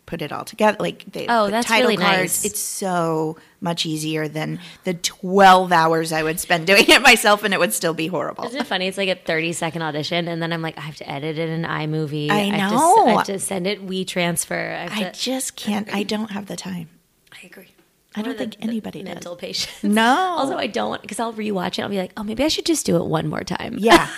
put 0.06 0.22
it 0.22 0.32
all 0.32 0.46
together. 0.46 0.78
Like 0.80 1.04
they 1.12 1.26
Oh, 1.28 1.46
put 1.46 1.52
that's 1.52 1.68
title 1.68 1.90
really 1.90 1.98
cards. 2.02 2.18
nice. 2.20 2.46
It's 2.46 2.62
so 2.62 3.38
much 3.60 3.86
easier 3.86 4.30
than 4.30 4.60
the 4.86 4.94
12 4.94 5.72
hours 5.74 6.14
I 6.14 6.24
would 6.24 6.40
spend 6.40 6.66
doing 6.72 6.86
it 6.88 7.02
myself, 7.02 7.44
and 7.44 7.54
it 7.54 7.60
would 7.60 7.74
still 7.74 7.94
be 7.94 8.08
horrible. 8.08 8.46
Isn't 8.46 8.62
it 8.62 8.68
funny? 8.68 8.88
It's 8.88 8.98
like 8.98 9.10
a 9.10 9.16
30 9.16 9.52
second 9.54 9.82
audition, 9.82 10.28
and 10.30 10.42
then 10.42 10.54
I'm 10.54 10.62
like, 10.62 10.78
I 10.78 10.82
have 10.82 10.96
to 10.98 11.10
edit 11.10 11.38
it 11.38 11.50
in 11.50 11.64
iMovie. 11.64 12.30
I 12.30 12.36
have 12.56 12.70
to 12.72 12.76
know. 12.78 13.06
I 13.08 13.12
have 13.12 13.26
to 13.26 13.40
send 13.40 13.68
it 13.68 13.86
WeTransfer. 13.86 14.76
I, 14.78 14.88
have 14.88 14.92
I 14.94 15.10
to, 15.12 15.20
just 15.20 15.56
can't. 15.58 15.94
I 15.94 16.04
don't 16.04 16.32
have 16.32 16.46
the 16.46 16.56
time. 16.56 16.88
I 17.34 17.46
agree. 17.46 17.68
I 18.16 18.22
don't 18.24 18.38
think 18.38 18.56
anybody 18.62 19.04
does. 19.04 19.14
mental 19.16 19.36
patience. 19.36 19.84
No. 19.84 20.36
Also, 20.38 20.56
I 20.58 20.68
don't 20.68 20.90
want 20.90 21.02
because 21.02 21.20
I'll 21.20 21.34
rewatch 21.34 21.78
it. 21.78 21.82
I'll 21.82 21.90
be 21.90 21.98
like, 21.98 22.14
oh, 22.18 22.24
maybe 22.24 22.44
I 22.44 22.48
should 22.48 22.66
just 22.66 22.86
do 22.86 22.96
it 22.96 23.06
one 23.06 23.28
more 23.28 23.44
time. 23.44 23.76
Yeah. 23.78 24.08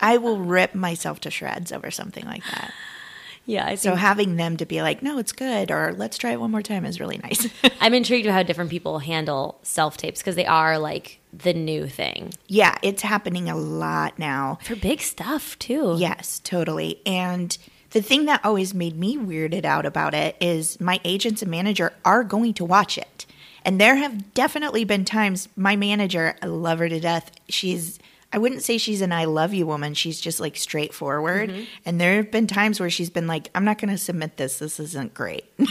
I 0.00 0.16
will 0.18 0.38
rip 0.38 0.74
myself 0.74 1.20
to 1.20 1.30
shreds 1.30 1.72
over 1.72 1.90
something 1.90 2.24
like 2.24 2.44
that. 2.44 2.72
yeah. 3.46 3.66
I 3.66 3.74
So 3.76 3.94
having 3.94 4.36
them 4.36 4.56
to 4.58 4.66
be 4.66 4.82
like, 4.82 5.02
no, 5.02 5.18
it's 5.18 5.32
good, 5.32 5.70
or 5.70 5.92
let's 5.92 6.18
try 6.18 6.32
it 6.32 6.40
one 6.40 6.50
more 6.50 6.62
time 6.62 6.84
is 6.84 7.00
really 7.00 7.18
nice. 7.18 7.48
I'm 7.80 7.94
intrigued 7.94 8.26
with 8.26 8.34
how 8.34 8.42
different 8.42 8.70
people 8.70 8.98
handle 9.00 9.58
self 9.62 9.96
tapes 9.96 10.20
because 10.20 10.36
they 10.36 10.46
are 10.46 10.78
like 10.78 11.20
the 11.32 11.52
new 11.52 11.88
thing 11.88 12.32
yeah, 12.46 12.76
it's 12.82 13.02
happening 13.02 13.50
a 13.50 13.56
lot 13.56 14.18
now. 14.18 14.58
for 14.62 14.76
big 14.76 15.00
stuff 15.00 15.58
too. 15.58 15.96
Yes, 15.98 16.40
totally. 16.44 17.00
And 17.04 17.56
the 17.90 18.02
thing 18.02 18.26
that 18.26 18.44
always 18.44 18.74
made 18.74 18.96
me 18.96 19.16
weirded 19.16 19.64
out 19.64 19.86
about 19.86 20.14
it 20.14 20.36
is 20.40 20.80
my 20.80 21.00
agents 21.04 21.42
and 21.42 21.50
manager 21.50 21.92
are 22.04 22.24
going 22.24 22.54
to 22.54 22.64
watch 22.64 22.98
it. 22.98 23.26
And 23.64 23.80
there 23.80 23.96
have 23.96 24.34
definitely 24.34 24.84
been 24.84 25.04
times 25.04 25.48
my 25.56 25.74
manager, 25.74 26.36
I 26.42 26.46
love 26.46 26.80
her 26.80 26.88
to 26.88 27.00
death. 27.00 27.30
She's 27.48 27.98
I 28.34 28.38
wouldn't 28.38 28.62
say 28.62 28.78
she's 28.78 29.00
an 29.00 29.12
I 29.12 29.26
love 29.26 29.54
you 29.54 29.64
woman. 29.64 29.94
She's 29.94 30.20
just 30.20 30.40
like 30.40 30.56
straightforward. 30.56 31.50
Mm-hmm. 31.50 31.64
And 31.86 32.00
there 32.00 32.16
have 32.16 32.32
been 32.32 32.48
times 32.48 32.80
where 32.80 32.90
she's 32.90 33.08
been 33.08 33.28
like, 33.28 33.48
I'm 33.54 33.64
not 33.64 33.78
going 33.78 33.90
to 33.90 33.98
submit 33.98 34.36
this. 34.36 34.58
This 34.58 34.80
isn't 34.80 35.14
great. 35.14 35.44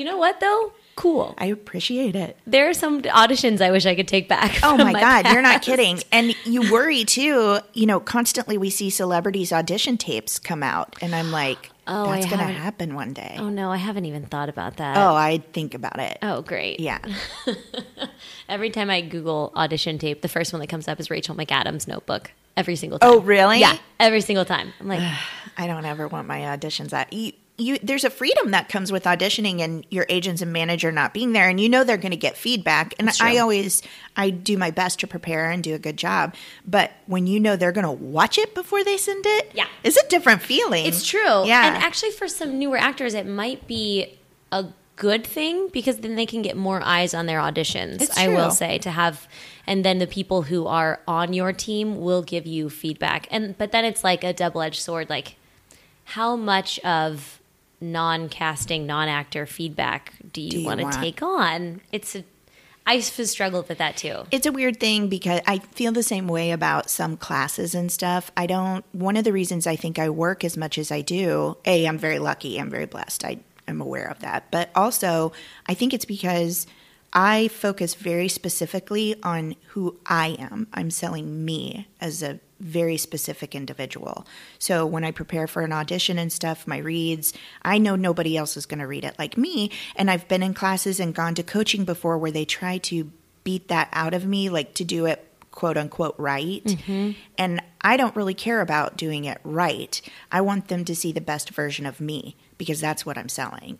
You 0.00 0.06
know 0.06 0.16
what 0.16 0.40
though? 0.40 0.72
Cool. 0.96 1.34
I 1.36 1.46
appreciate 1.46 2.16
it. 2.16 2.38
There 2.46 2.70
are 2.70 2.72
some 2.72 3.02
auditions 3.02 3.60
I 3.60 3.70
wish 3.70 3.84
I 3.84 3.94
could 3.94 4.08
take 4.08 4.30
back. 4.30 4.60
Oh 4.62 4.78
from 4.78 4.92
my, 4.92 4.98
God, 4.98 5.26
you're 5.30 5.42
not 5.42 5.60
kidding. 5.60 6.00
And 6.10 6.34
you 6.46 6.72
worry 6.72 7.04
too, 7.04 7.58
you 7.74 7.84
know, 7.84 8.00
constantly 8.00 8.56
we 8.56 8.70
see 8.70 8.88
celebrities' 8.88 9.52
audition 9.52 9.98
tapes 9.98 10.38
come 10.38 10.62
out. 10.62 10.96
And 11.02 11.14
I'm 11.14 11.30
like, 11.30 11.70
Oh, 11.92 12.06
that's 12.06 12.26
going 12.26 12.38
to 12.38 12.44
happen 12.44 12.94
one 12.94 13.12
day. 13.12 13.34
Oh 13.38 13.48
no, 13.48 13.72
I 13.72 13.76
haven't 13.76 14.04
even 14.04 14.24
thought 14.24 14.48
about 14.48 14.76
that. 14.76 14.96
Oh, 14.96 15.14
I 15.14 15.38
think 15.52 15.74
about 15.74 15.98
it. 15.98 16.18
Oh, 16.22 16.40
great. 16.40 16.78
Yeah. 16.78 17.00
Every 18.48 18.70
time 18.70 18.90
I 18.90 19.00
Google 19.00 19.52
audition 19.56 19.98
tape, 19.98 20.22
the 20.22 20.28
first 20.28 20.52
one 20.52 20.60
that 20.60 20.68
comes 20.68 20.86
up 20.86 21.00
is 21.00 21.10
Rachel 21.10 21.34
McAdams' 21.34 21.88
notebook. 21.88 22.30
Every 22.56 22.76
single 22.76 22.98
oh, 23.02 23.14
time. 23.14 23.18
Oh, 23.18 23.22
really? 23.22 23.58
Yeah, 23.58 23.76
every 23.98 24.20
single 24.20 24.44
time. 24.44 24.72
I'm 24.78 24.86
like, 24.86 25.00
I 25.56 25.66
don't 25.66 25.84
ever 25.84 26.06
want 26.06 26.28
my 26.28 26.40
auditions 26.40 26.92
at 26.92 27.12
You, 27.12 27.32
you, 27.60 27.78
there's 27.82 28.04
a 28.04 28.10
freedom 28.10 28.50
that 28.52 28.68
comes 28.68 28.90
with 28.90 29.04
auditioning 29.04 29.60
and 29.60 29.86
your 29.90 30.06
agents 30.08 30.42
and 30.42 30.52
manager 30.52 30.90
not 30.90 31.12
being 31.14 31.32
there, 31.32 31.48
and 31.48 31.60
you 31.60 31.68
know 31.68 31.84
they're 31.84 31.96
going 31.96 32.10
to 32.10 32.16
get 32.16 32.36
feedback. 32.36 32.94
And 32.98 33.10
I 33.20 33.38
always, 33.38 33.82
I 34.16 34.30
do 34.30 34.56
my 34.56 34.70
best 34.70 34.98
to 35.00 35.06
prepare 35.06 35.50
and 35.50 35.62
do 35.62 35.74
a 35.74 35.78
good 35.78 35.96
job. 35.96 36.34
But 36.66 36.90
when 37.06 37.26
you 37.26 37.38
know 37.40 37.56
they're 37.56 37.72
going 37.72 37.84
to 37.86 37.90
watch 37.92 38.38
it 38.38 38.54
before 38.54 38.82
they 38.84 38.96
send 38.96 39.24
it, 39.26 39.50
Yeah. 39.54 39.66
it's 39.84 39.96
a 39.96 40.08
different 40.08 40.42
feeling. 40.42 40.86
it's 40.86 41.06
true. 41.06 41.44
Yeah. 41.46 41.66
And 41.66 41.76
actually, 41.82 42.10
for 42.12 42.28
some 42.28 42.58
newer 42.58 42.76
actors, 42.78 43.14
it 43.14 43.26
might 43.26 43.66
be 43.66 44.18
a 44.50 44.66
good 44.96 45.26
thing 45.26 45.68
because 45.72 45.98
then 45.98 46.14
they 46.14 46.26
can 46.26 46.42
get 46.42 46.56
more 46.56 46.82
eyes 46.82 47.14
on 47.14 47.24
their 47.26 47.38
auditions. 47.40 48.10
I 48.18 48.28
will 48.28 48.50
say 48.50 48.76
to 48.78 48.90
have, 48.90 49.26
and 49.66 49.82
then 49.84 49.98
the 49.98 50.06
people 50.06 50.42
who 50.42 50.66
are 50.66 51.00
on 51.08 51.32
your 51.32 51.52
team 51.54 52.00
will 52.00 52.22
give 52.22 52.46
you 52.46 52.68
feedback. 52.68 53.26
And 53.30 53.56
but 53.56 53.72
then 53.72 53.84
it's 53.84 54.04
like 54.04 54.24
a 54.24 54.32
double 54.34 54.60
edged 54.60 54.80
sword. 54.82 55.08
Like, 55.08 55.36
how 56.04 56.36
much 56.36 56.78
of 56.80 57.39
non-casting, 57.80 58.86
non-actor 58.86 59.46
feedback 59.46 60.12
do 60.32 60.40
you, 60.40 60.50
Do 60.50 60.60
you 60.60 60.66
want 60.66 60.78
to 60.78 60.84
want? 60.84 60.96
take 60.96 61.22
on? 61.22 61.80
It's 61.92 62.14
a, 62.14 62.24
I've 62.86 63.04
struggled 63.04 63.68
with 63.68 63.78
that 63.78 63.96
too. 63.96 64.24
It's 64.30 64.46
a 64.46 64.52
weird 64.52 64.80
thing 64.80 65.08
because 65.08 65.40
I 65.46 65.58
feel 65.58 65.92
the 65.92 66.02
same 66.02 66.26
way 66.28 66.50
about 66.50 66.90
some 66.90 67.16
classes 67.16 67.74
and 67.74 67.90
stuff. 67.90 68.30
I 68.36 68.46
don't, 68.46 68.84
one 68.92 69.16
of 69.16 69.24
the 69.24 69.32
reasons 69.32 69.66
I 69.66 69.76
think 69.76 69.98
I 69.98 70.10
work 70.10 70.44
as 70.44 70.56
much 70.56 70.78
as 70.78 70.90
I 70.90 71.00
do, 71.00 71.56
A, 71.64 71.86
I'm 71.86 71.98
very 71.98 72.18
lucky, 72.18 72.58
I'm 72.58 72.70
very 72.70 72.86
blessed. 72.86 73.24
I 73.24 73.38
am 73.68 73.80
aware 73.80 74.08
of 74.08 74.20
that. 74.20 74.50
But 74.50 74.70
also, 74.74 75.32
I 75.66 75.74
think 75.74 75.94
it's 75.94 76.04
because 76.04 76.66
I 77.12 77.48
focus 77.48 77.94
very 77.94 78.28
specifically 78.28 79.16
on 79.22 79.56
who 79.68 79.98
I 80.06 80.36
am. 80.38 80.68
I'm 80.72 80.90
selling 80.90 81.44
me 81.44 81.88
as 82.00 82.22
a 82.22 82.38
very 82.60 82.96
specific 82.96 83.54
individual. 83.54 84.26
So 84.58 84.86
when 84.86 85.02
I 85.02 85.10
prepare 85.10 85.46
for 85.46 85.62
an 85.62 85.72
audition 85.72 86.18
and 86.18 86.32
stuff, 86.32 86.66
my 86.66 86.78
reads, 86.78 87.32
I 87.62 87.78
know 87.78 87.96
nobody 87.96 88.36
else 88.36 88.56
is 88.56 88.66
going 88.66 88.80
to 88.80 88.86
read 88.86 89.04
it 89.04 89.18
like 89.18 89.36
me. 89.36 89.70
And 89.96 90.10
I've 90.10 90.28
been 90.28 90.42
in 90.42 90.54
classes 90.54 91.00
and 91.00 91.14
gone 91.14 91.34
to 91.36 91.42
coaching 91.42 91.84
before 91.84 92.18
where 92.18 92.30
they 92.30 92.44
try 92.44 92.78
to 92.78 93.10
beat 93.42 93.68
that 93.68 93.88
out 93.92 94.14
of 94.14 94.26
me, 94.26 94.50
like 94.50 94.74
to 94.74 94.84
do 94.84 95.06
it 95.06 95.26
quote 95.50 95.76
unquote 95.76 96.14
right. 96.18 96.64
Mm-hmm. 96.64 97.12
And 97.38 97.62
I 97.80 97.96
don't 97.96 98.14
really 98.14 98.34
care 98.34 98.60
about 98.60 98.96
doing 98.96 99.24
it 99.24 99.40
right. 99.42 100.00
I 100.30 100.42
want 100.42 100.68
them 100.68 100.84
to 100.84 100.94
see 100.94 101.12
the 101.12 101.20
best 101.20 101.50
version 101.50 101.86
of 101.86 102.00
me 102.00 102.36
because 102.58 102.80
that's 102.80 103.04
what 103.04 103.18
I'm 103.18 103.28
selling. 103.28 103.78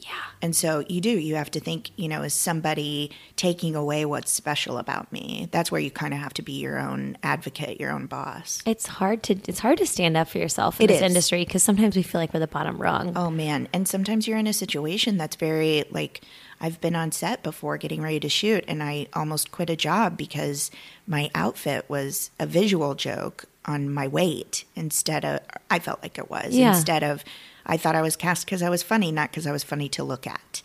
Yeah. 0.00 0.10
And 0.40 0.54
so 0.54 0.84
you 0.88 1.00
do, 1.00 1.10
you 1.10 1.34
have 1.34 1.50
to 1.50 1.60
think, 1.60 1.90
you 1.96 2.06
know, 2.06 2.22
is 2.22 2.32
somebody 2.32 3.10
taking 3.34 3.74
away 3.74 4.04
what's 4.04 4.30
special 4.30 4.78
about 4.78 5.12
me? 5.12 5.48
That's 5.50 5.72
where 5.72 5.80
you 5.80 5.90
kind 5.90 6.14
of 6.14 6.20
have 6.20 6.32
to 6.34 6.42
be 6.42 6.52
your 6.52 6.78
own 6.78 7.18
advocate, 7.24 7.80
your 7.80 7.90
own 7.90 8.06
boss. 8.06 8.62
It's 8.64 8.86
hard 8.86 9.24
to 9.24 9.34
it's 9.48 9.58
hard 9.58 9.78
to 9.78 9.86
stand 9.86 10.16
up 10.16 10.28
for 10.28 10.38
yourself 10.38 10.78
in 10.80 10.84
It 10.84 10.88
this 10.88 10.96
is. 10.98 11.02
industry 11.02 11.44
because 11.44 11.64
sometimes 11.64 11.96
we 11.96 12.02
feel 12.04 12.20
like 12.20 12.32
we're 12.32 12.38
the 12.40 12.46
bottom 12.46 12.78
rung. 12.80 13.16
Oh 13.16 13.28
man. 13.30 13.66
And 13.72 13.88
sometimes 13.88 14.28
you're 14.28 14.38
in 14.38 14.46
a 14.46 14.52
situation 14.52 15.16
that's 15.16 15.34
very 15.36 15.84
like 15.90 16.20
I've 16.60 16.80
been 16.80 16.94
on 16.94 17.10
set 17.10 17.42
before 17.42 17.76
getting 17.76 18.00
ready 18.00 18.20
to 18.20 18.28
shoot 18.28 18.64
and 18.68 18.82
I 18.84 19.08
almost 19.14 19.50
quit 19.50 19.68
a 19.68 19.76
job 19.76 20.16
because 20.16 20.70
my 21.08 21.28
outfit 21.34 21.86
was 21.88 22.30
a 22.38 22.46
visual 22.46 22.94
joke 22.94 23.46
on 23.64 23.92
my 23.92 24.06
weight 24.06 24.64
instead 24.76 25.24
of 25.24 25.40
I 25.68 25.80
felt 25.80 26.02
like 26.02 26.18
it 26.18 26.30
was 26.30 26.54
Yeah. 26.54 26.68
instead 26.76 27.02
of 27.02 27.24
I 27.68 27.76
thought 27.76 27.94
I 27.94 28.02
was 28.02 28.16
cast 28.16 28.46
because 28.46 28.62
I 28.62 28.70
was 28.70 28.82
funny, 28.82 29.12
not 29.12 29.30
because 29.30 29.46
I 29.46 29.52
was 29.52 29.62
funny 29.62 29.88
to 29.90 30.02
look 30.04 30.26
at. 30.26 30.62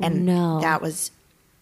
And 0.00 0.24
No. 0.26 0.60
that 0.60 0.80
was 0.80 1.10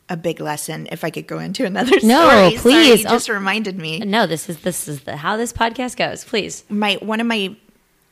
a 0.09 0.17
big 0.17 0.41
lesson. 0.41 0.89
If 0.93 1.05
I 1.05 1.11
could 1.11 1.27
go 1.27 1.39
into 1.39 1.65
another 1.73 1.97
No, 2.03 2.29
story, 2.29 2.57
Sorry, 2.57 2.57
please. 2.59 3.01
you 3.01 3.07
Oh. 3.09 3.13
just 3.13 3.29
reminded 3.29 3.79
me 3.79 4.01
No, 4.01 4.27
this 4.27 4.49
is 4.49 4.59
this 4.61 4.89
is 4.89 5.03
the 5.03 5.17
how 5.17 5.37
this 5.37 5.53
podcast 5.53 5.97
goes. 5.97 6.25
Please. 6.25 6.65
my 6.69 6.95
one 7.01 7.21
of 7.21 7.27
my 7.27 7.57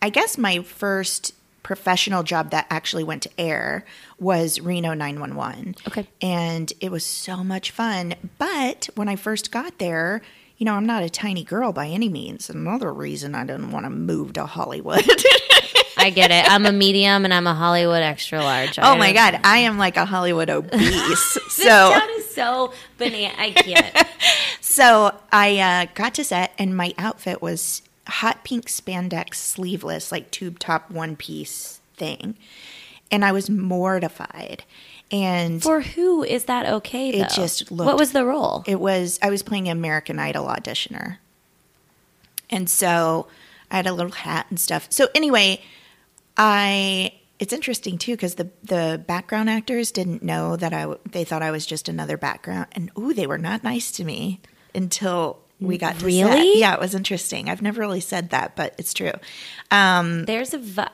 I 0.03 0.09
guess 0.09 0.39
my 0.39 0.61
first 0.63 1.35
professional 1.63 2.23
job 2.23 2.51
that 2.51 2.67
actually 2.71 3.05
went 3.05 3.23
to 3.23 3.31
air 3.39 3.85
was 4.19 4.61
Reno 4.61 4.95
911. 4.95 5.77
Okay. 5.89 6.07
And 6.23 6.73
it 6.81 6.91
was 6.91 7.05
so 7.05 7.45
much 7.45 7.71
fun, 7.71 8.15
but 8.39 8.89
when 8.95 9.09
I 9.09 9.17
first 9.17 9.51
got 9.53 9.79
there, 9.79 10.23
you 10.57 10.65
know, 10.65 10.73
I'm 10.75 10.87
not 10.87 11.03
a 11.03 11.11
tiny 11.11 11.45
girl 11.45 11.73
by 11.73 11.87
any 11.89 12.09
means. 12.09 12.49
Another 12.49 12.93
reason 12.93 13.35
I 13.35 13.45
didn't 13.45 13.73
want 13.73 13.85
to 13.85 13.91
move 13.91 14.33
to 14.35 14.47
Hollywood. 14.47 15.05
I 16.01 16.11
get 16.11 16.31
it. 16.31 16.51
I'm 16.51 16.67
a 16.67 16.73
medium 16.73 17.25
and 17.25 17.33
I'm 17.33 17.47
a 17.47 17.55
Hollywood 17.55 18.03
extra 18.03 18.41
large. 18.41 18.79
oh 18.79 18.97
my 18.97 19.13
god, 19.13 19.41
I 19.45 19.59
am 19.59 19.79
like 19.79 19.97
a 19.97 20.05
Hollywood 20.05 20.51
obese. 20.51 21.39
So 21.51 21.65
sound 21.69 22.11
is 22.17 22.35
so 22.35 22.73
banana. 22.99 23.35
I 23.39 23.51
can't. 23.53 24.07
So 24.63 25.15
I 25.33 25.59
uh, 25.59 25.87
got 25.95 26.15
to 26.15 26.25
set, 26.25 26.53
and 26.57 26.77
my 26.77 26.95
outfit 26.97 27.43
was 27.43 27.83
hot 28.07 28.45
pink 28.45 28.67
spandex 28.67 29.35
sleeveless, 29.35 30.11
like 30.13 30.31
tube 30.31 30.59
top 30.59 30.91
one 30.91 31.17
piece 31.17 31.81
thing. 31.97 32.37
And 33.11 33.25
I 33.25 33.33
was 33.33 33.51
mortified. 33.51 34.63
And 35.11 35.61
For 35.61 35.81
who 35.81 36.23
is 36.23 36.45
that 36.45 36.67
okay? 36.67 37.11
Though? 37.11 37.25
It 37.25 37.31
just 37.31 37.71
looked- 37.73 37.87
What 37.87 37.99
was 37.99 38.13
the 38.13 38.25
role? 38.25 38.63
it 38.67 38.79
was, 38.81 39.19
I 39.23 39.29
was 39.29 39.43
playing 39.43 39.69
American 39.69 40.19
Idol 40.21 40.47
auditioner. 40.47 41.17
And 42.49 42.71
so 42.71 43.27
I 43.71 43.77
had 43.77 43.87
a 43.87 43.93
little 43.93 44.13
hat 44.13 44.47
and 44.51 44.59
stuff. 44.61 44.87
So 44.91 45.09
anyway, 45.15 45.63
I. 46.37 47.13
It's 47.39 47.55
interesting 47.55 47.97
too 47.97 48.13
because 48.13 48.35
the 48.35 48.51
the 48.63 49.03
background 49.07 49.49
actors 49.49 49.91
didn't 49.91 50.23
know 50.23 50.57
that 50.57 50.75
I 50.75 50.95
they 51.11 51.25
thought 51.25 51.41
I 51.43 51.51
was 51.51 51.65
just 51.65 51.89
another 51.89 52.19
background 52.19 52.67
and 52.73 52.91
ooh 52.99 53.15
they 53.15 53.27
were 53.27 53.39
not 53.39 53.65
nice 53.65 53.91
to 53.93 54.05
me 54.05 54.41
until 54.75 55.39
we 55.59 55.79
got 55.79 55.95
to 55.95 56.01
set. 56.01 56.07
Really? 56.07 56.61
Yeah, 56.61 56.75
it 56.75 56.81
was 56.81 56.95
interesting. 56.95 57.49
I've 57.49 57.63
never 57.63 57.81
really 57.81 58.01
said 58.01 58.31
that, 58.31 58.57
but 58.57 58.75
it's 58.79 58.93
true. 58.93 59.13
Um, 59.71 60.25
There's 60.27 60.53
a 60.53 60.59
vi- 60.59 60.91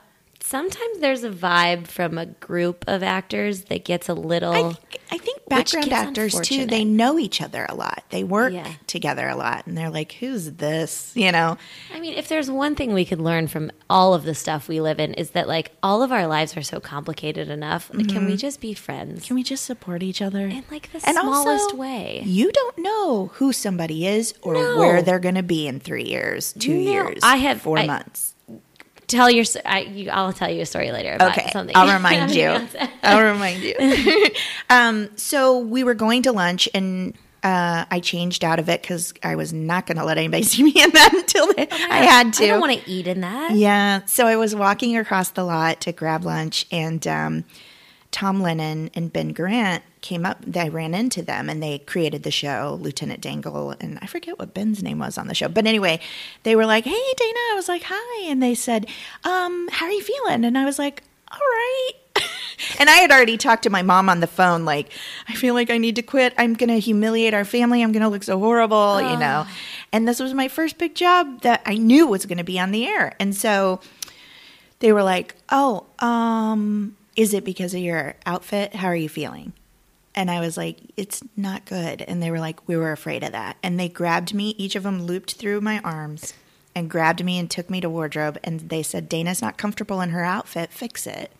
sometimes 0.46 0.98
there's 1.00 1.24
a 1.24 1.30
vibe 1.30 1.86
from 1.88 2.18
a 2.18 2.26
group 2.26 2.84
of 2.86 3.02
actors 3.02 3.64
that 3.64 3.84
gets 3.84 4.08
a 4.08 4.14
little. 4.14 4.52
I, 4.52 4.62
think- 4.72 5.00
I 5.10 5.18
think 5.18 5.38
background 5.48 5.92
actors 5.92 6.38
too. 6.40 6.66
They 6.66 6.84
know 6.84 7.18
each 7.18 7.40
other 7.42 7.66
a 7.68 7.74
lot. 7.74 8.04
They 8.10 8.22
work 8.24 8.52
Yeah. 8.52 8.72
together 8.86 9.28
a 9.28 9.36
lot, 9.36 9.66
and 9.66 9.76
they're 9.76 9.90
like, 9.90 10.12
"Who's 10.12 10.52
this?" 10.52 11.12
You 11.14 11.32
know. 11.32 11.56
I 11.94 12.00
mean, 12.00 12.14
if 12.14 12.28
there's 12.28 12.50
one 12.50 12.74
thing 12.74 12.92
we 12.92 13.04
could 13.04 13.20
learn 13.20 13.46
from 13.48 13.70
all 13.90 14.14
of 14.14 14.24
the 14.24 14.34
stuff 14.34 14.68
we 14.68 14.80
live 14.80 14.98
in 15.00 15.14
is 15.14 15.30
that 15.30 15.48
like 15.48 15.72
all 15.82 16.02
of 16.02 16.10
our 16.12 16.26
lives 16.26 16.56
are 16.56 16.62
so 16.62 16.80
complicated 16.80 17.48
enough. 17.48 17.90
Like, 17.94 18.08
Can 18.08 18.24
we 18.26 18.32
mm-hmm. 18.32 18.36
just 18.36 18.60
be 18.60 18.74
friends 18.74 19.24
Can 19.26 19.36
we 19.36 19.42
just 19.42 19.64
support 19.64 20.02
each 20.02 20.20
other 20.22 20.46
in 20.46 20.64
like 20.70 20.90
the 20.92 21.00
And 21.06 21.16
smallest 21.16 21.64
also, 21.64 21.76
way? 21.76 22.22
You 22.24 22.50
don't 22.52 22.78
know 22.78 23.30
who 23.34 23.52
somebody 23.52 24.06
is 24.06 24.34
or 24.42 24.54
No. 24.54 24.78
where 24.78 25.02
they're 25.02 25.18
going 25.20 25.34
to 25.36 25.42
be 25.42 25.66
in 25.66 25.80
three 25.80 26.04
years, 26.04 26.52
two 26.58 26.74
No, 26.74 26.90
years, 26.90 27.18
I 27.22 27.36
have- 27.36 27.60
four 27.62 27.78
I- 27.78 27.86
months. 27.86 28.34
Tell 29.08 29.30
your. 29.30 29.44
I, 29.64 29.80
you, 29.80 30.10
I'll 30.10 30.32
tell 30.32 30.50
you 30.50 30.62
a 30.62 30.66
story 30.66 30.90
later. 30.90 31.14
About 31.14 31.38
Okay, 31.38 31.50
something. 31.52 31.76
I'll 31.76 31.92
remind 31.96 32.32
you. 32.32 32.66
I'll 33.02 33.22
remind 33.22 33.62
you. 33.62 33.74
um, 34.70 35.10
so 35.16 35.58
we 35.58 35.84
were 35.84 35.94
going 35.94 36.22
to 36.22 36.32
lunch, 36.32 36.68
and 36.74 37.16
uh, 37.42 37.84
I 37.90 38.00
changed 38.00 38.44
out 38.44 38.58
of 38.58 38.68
it 38.68 38.82
because 38.82 39.14
I 39.22 39.36
was 39.36 39.52
not 39.52 39.86
going 39.86 39.98
to 39.98 40.04
let 40.04 40.18
anybody 40.18 40.42
see 40.42 40.62
me 40.64 40.72
in 40.74 40.90
that 40.90 41.14
until 41.14 41.52
they, 41.52 41.68
I 41.70 41.98
had 42.04 42.32
to. 42.34 42.44
I 42.44 42.48
don't 42.48 42.60
want 42.60 42.82
to 42.82 42.90
eat 42.90 43.06
in 43.06 43.20
that. 43.20 43.52
Yeah. 43.52 44.04
So 44.06 44.26
I 44.26 44.36
was 44.36 44.54
walking 44.56 44.96
across 44.96 45.30
the 45.30 45.44
lot 45.44 45.80
to 45.82 45.92
grab 45.92 46.24
lunch, 46.24 46.66
and 46.72 47.06
um, 47.06 47.44
Tom 48.16 48.40
Lennon 48.40 48.88
and 48.94 49.12
Ben 49.12 49.34
Garant 49.34 49.82
came 50.00 50.24
up. 50.24 50.38
I 50.56 50.68
ran 50.68 50.94
into 50.94 51.20
them, 51.20 51.50
and 51.50 51.62
they 51.62 51.80
created 51.80 52.22
the 52.22 52.30
show, 52.30 52.78
Lieutenant 52.80 53.20
Dangle, 53.20 53.74
and 53.78 53.98
I 54.00 54.06
forget 54.06 54.38
what 54.38 54.54
Ben's 54.54 54.82
name 54.82 55.00
was 55.00 55.18
on 55.18 55.28
the 55.28 55.34
show. 55.34 55.48
But 55.48 55.66
anyway, 55.66 56.00
they 56.42 56.56
were 56.56 56.64
like, 56.64 56.84
"Hey, 56.84 56.92
Dana," 57.18 57.38
I 57.52 57.52
was 57.54 57.68
like, 57.68 57.82
"Hi," 57.84 58.30
and 58.30 58.42
they 58.42 58.54
said, 58.54 58.86
um, 59.24 59.68
"How 59.70 59.84
are 59.84 59.92
you 59.92 60.00
feeling?" 60.00 60.46
And 60.46 60.56
I 60.56 60.64
was 60.64 60.78
like, 60.78 61.02
"All 61.30 61.38
right." 61.38 61.92
And 62.78 62.88
I 62.88 62.94
had 62.94 63.10
already 63.10 63.36
talked 63.36 63.64
to 63.64 63.70
my 63.70 63.82
mom 63.82 64.08
on 64.08 64.20
the 64.20 64.26
phone, 64.26 64.64
like, 64.64 64.90
I 65.28 65.34
feel 65.34 65.52
like 65.52 65.68
I 65.68 65.76
need 65.76 65.96
to 65.96 66.02
quit. 66.02 66.32
I'm 66.38 66.54
going 66.54 66.70
to 66.70 66.78
humiliate 66.78 67.34
our 67.34 67.44
family. 67.44 67.82
I'm 67.82 67.92
going 67.92 68.02
to 68.02 68.08
look 68.08 68.22
so 68.22 68.38
horrible, 68.38 68.98
you 69.02 69.18
know. 69.18 69.46
And 69.92 70.08
this 70.08 70.20
was 70.20 70.32
my 70.32 70.48
first 70.48 70.78
big 70.78 70.94
job 70.94 71.42
that 71.42 71.60
I 71.66 71.74
knew 71.76 72.06
was 72.06 72.24
going 72.24 72.38
to 72.38 72.44
be 72.44 72.58
on 72.58 72.70
the 72.70 72.86
air. 72.86 73.14
And 73.20 73.36
so 73.36 73.80
they 74.78 74.90
were 74.90 75.02
like, 75.02 75.34
"Oh, 75.50 75.84
um, 75.98 76.96
is 77.16 77.34
it 77.34 77.44
because 77.44 77.74
of 77.74 77.80
your 77.80 78.14
outfit? 78.24 78.76
How 78.76 78.88
are 78.88 78.96
you 78.96 79.08
feeling?" 79.08 79.52
And 80.14 80.30
I 80.30 80.40
was 80.40 80.56
like, 80.56 80.78
"It's 80.96 81.22
not 81.36 81.64
good." 81.66 82.02
And 82.02 82.22
they 82.22 82.30
were 82.30 82.40
like, 82.40 82.68
"We 82.68 82.76
were 82.76 82.92
afraid 82.92 83.22
of 83.22 83.32
that." 83.32 83.56
And 83.62 83.78
they 83.78 83.88
grabbed 83.88 84.32
me. 84.32 84.54
Each 84.56 84.76
of 84.76 84.82
them 84.82 85.02
looped 85.02 85.34
through 85.34 85.60
my 85.60 85.80
arms 85.80 86.32
and 86.74 86.90
grabbed 86.90 87.24
me 87.24 87.38
and 87.38 87.50
took 87.50 87.68
me 87.68 87.80
to 87.80 87.90
wardrobe. 87.90 88.38
And 88.44 88.60
they 88.60 88.82
said, 88.82 89.08
"Dana's 89.08 89.42
not 89.42 89.58
comfortable 89.58 90.00
in 90.00 90.10
her 90.10 90.24
outfit. 90.24 90.72
Fix 90.72 91.06
it." 91.06 91.32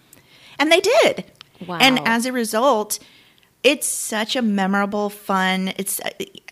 And 0.59 0.73
they 0.73 0.81
did. 0.81 1.25
Wow. 1.67 1.79
And 1.81 2.01
as 2.07 2.27
a 2.27 2.33
result, 2.33 2.99
it's 3.67 3.89
such 3.89 4.37
a 4.37 4.43
memorable, 4.43 5.11
fun. 5.11 5.73
It's 5.77 6.01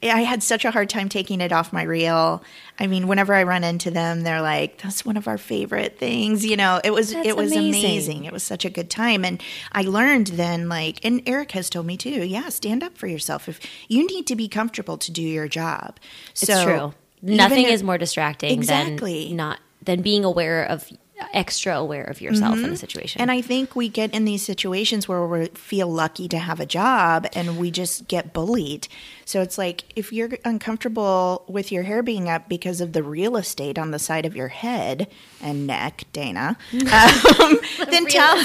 I 0.03 0.22
had 0.22 0.42
such 0.42 0.64
a 0.64 0.72
hard 0.72 0.88
time 0.90 1.09
taking 1.09 1.40
it 1.40 1.53
off 1.53 1.72
my 1.72 1.85
reel. 1.85 2.42
I 2.81 2.88
mean, 2.88 3.07
whenever 3.07 3.33
I 3.35 3.44
run 3.44 3.62
into 3.62 3.92
them, 3.92 4.22
they're 4.22 4.42
like, 4.42 4.83
"That's 4.83 5.05
one 5.07 5.16
of 5.16 5.29
our 5.29 5.38
favorite 5.38 5.96
things." 5.96 6.44
You 6.44 6.57
know, 6.57 6.81
it 6.83 6.90
was 6.92 7.12
That's 7.12 7.29
it 7.29 7.37
was 7.37 7.53
amazing. 7.53 7.85
amazing. 7.85 8.24
It 8.24 8.33
was 8.33 8.42
such 8.42 8.64
a 8.64 8.70
good 8.70 8.90
time, 8.90 9.24
and 9.24 9.40
I 9.70 9.83
learned 9.83 10.27
then. 10.29 10.68
Like, 10.68 10.98
and 11.05 11.22
Eric 11.24 11.53
has 11.53 11.70
told 11.70 11.87
me 11.87 11.96
too. 11.96 12.24
Yeah, 12.27 12.48
stand 12.48 12.83
up 12.83 12.98
for 12.98 13.07
yourself. 13.07 13.48
If 13.48 13.61
you 13.88 14.05
need 14.09 14.27
to 14.27 14.35
be 14.35 14.48
comfortable 14.48 14.98
to 14.98 15.12
do 15.12 15.22
your 15.22 15.46
job, 15.46 16.00
It's 16.33 16.40
so 16.40 16.64
true. 16.64 16.94
Nothing 17.22 17.66
if- 17.66 17.70
is 17.74 17.83
more 17.85 17.96
distracting 17.96 18.50
Exactly. 18.50 19.29
than 19.29 19.37
not 19.37 19.61
than 19.85 20.03
being 20.03 20.24
aware 20.24 20.64
of 20.64 20.90
extra 21.33 21.77
aware 21.77 22.05
of 22.05 22.20
yourself 22.20 22.59
in 22.59 22.70
a 22.70 22.77
situation. 22.77 23.18
Mm-hmm. 23.18 23.22
And 23.22 23.31
I 23.31 23.40
think 23.40 23.77
we 23.77 23.88
get 23.88 24.12
in 24.14 24.24
these 24.24 24.42
situations 24.42 25.09
where 25.09 25.27
we 25.27 25.46
feel 25.48 25.88
lucky 25.88 26.29
to 26.29 26.38
have 26.38 26.61
a 26.61 26.66
job 26.66 27.27
and 27.35 27.59
we 27.59 27.70
just 27.70 28.09
get 28.09 28.33
bullied. 28.33 28.88
So 29.24 29.40
it's 29.40 29.57
like 29.57 29.85
if 29.96 30.12
you're 30.12 30.31
uncomfortable 30.44 31.44
with 31.48 31.72
your 31.72 31.85
hair 31.85 32.03
being 32.03 32.29
up 32.29 32.48
because 32.48 32.81
of 32.81 32.92
the 32.92 33.03
real 33.03 33.37
estate 33.37 33.79
on 33.79 33.90
the 33.90 33.98
side 33.98 34.27
of 34.27 34.37
your 34.37 34.48
head 34.48 35.09
and 35.40 35.66
neck, 35.66 36.05
Dana, 36.12 36.57
um, 36.72 37.59
then 37.90 38.07
tell 38.07 38.42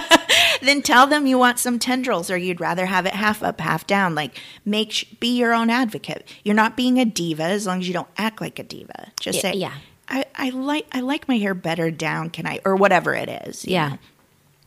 then 0.62 0.82
tell 0.82 1.06
them 1.06 1.26
you 1.26 1.38
want 1.38 1.58
some 1.58 1.78
tendrils 1.78 2.30
or 2.30 2.36
you'd 2.36 2.60
rather 2.60 2.86
have 2.86 3.06
it 3.06 3.14
half 3.14 3.42
up, 3.42 3.60
half 3.60 3.86
down. 3.86 4.14
Like 4.14 4.40
make 4.64 4.92
sh- 4.92 5.04
be 5.20 5.36
your 5.36 5.52
own 5.54 5.70
advocate. 5.70 6.26
You're 6.44 6.54
not 6.54 6.76
being 6.76 6.98
a 6.98 7.04
diva 7.04 7.44
as 7.44 7.66
long 7.66 7.80
as 7.80 7.88
you 7.88 7.94
don't 7.94 8.08
act 8.16 8.40
like 8.40 8.58
a 8.58 8.64
diva. 8.64 9.12
Just 9.20 9.36
Yeah, 9.36 9.52
say, 9.52 9.58
yeah. 9.58 9.74
I, 10.08 10.24
I 10.34 10.50
like 10.50 10.86
I 10.92 11.00
like 11.00 11.28
my 11.28 11.36
hair 11.38 11.54
better 11.54 11.90
down. 11.90 12.30
Can 12.30 12.46
I 12.46 12.60
or 12.64 12.76
whatever 12.76 13.14
it 13.14 13.28
is? 13.28 13.64
yeah. 13.64 13.96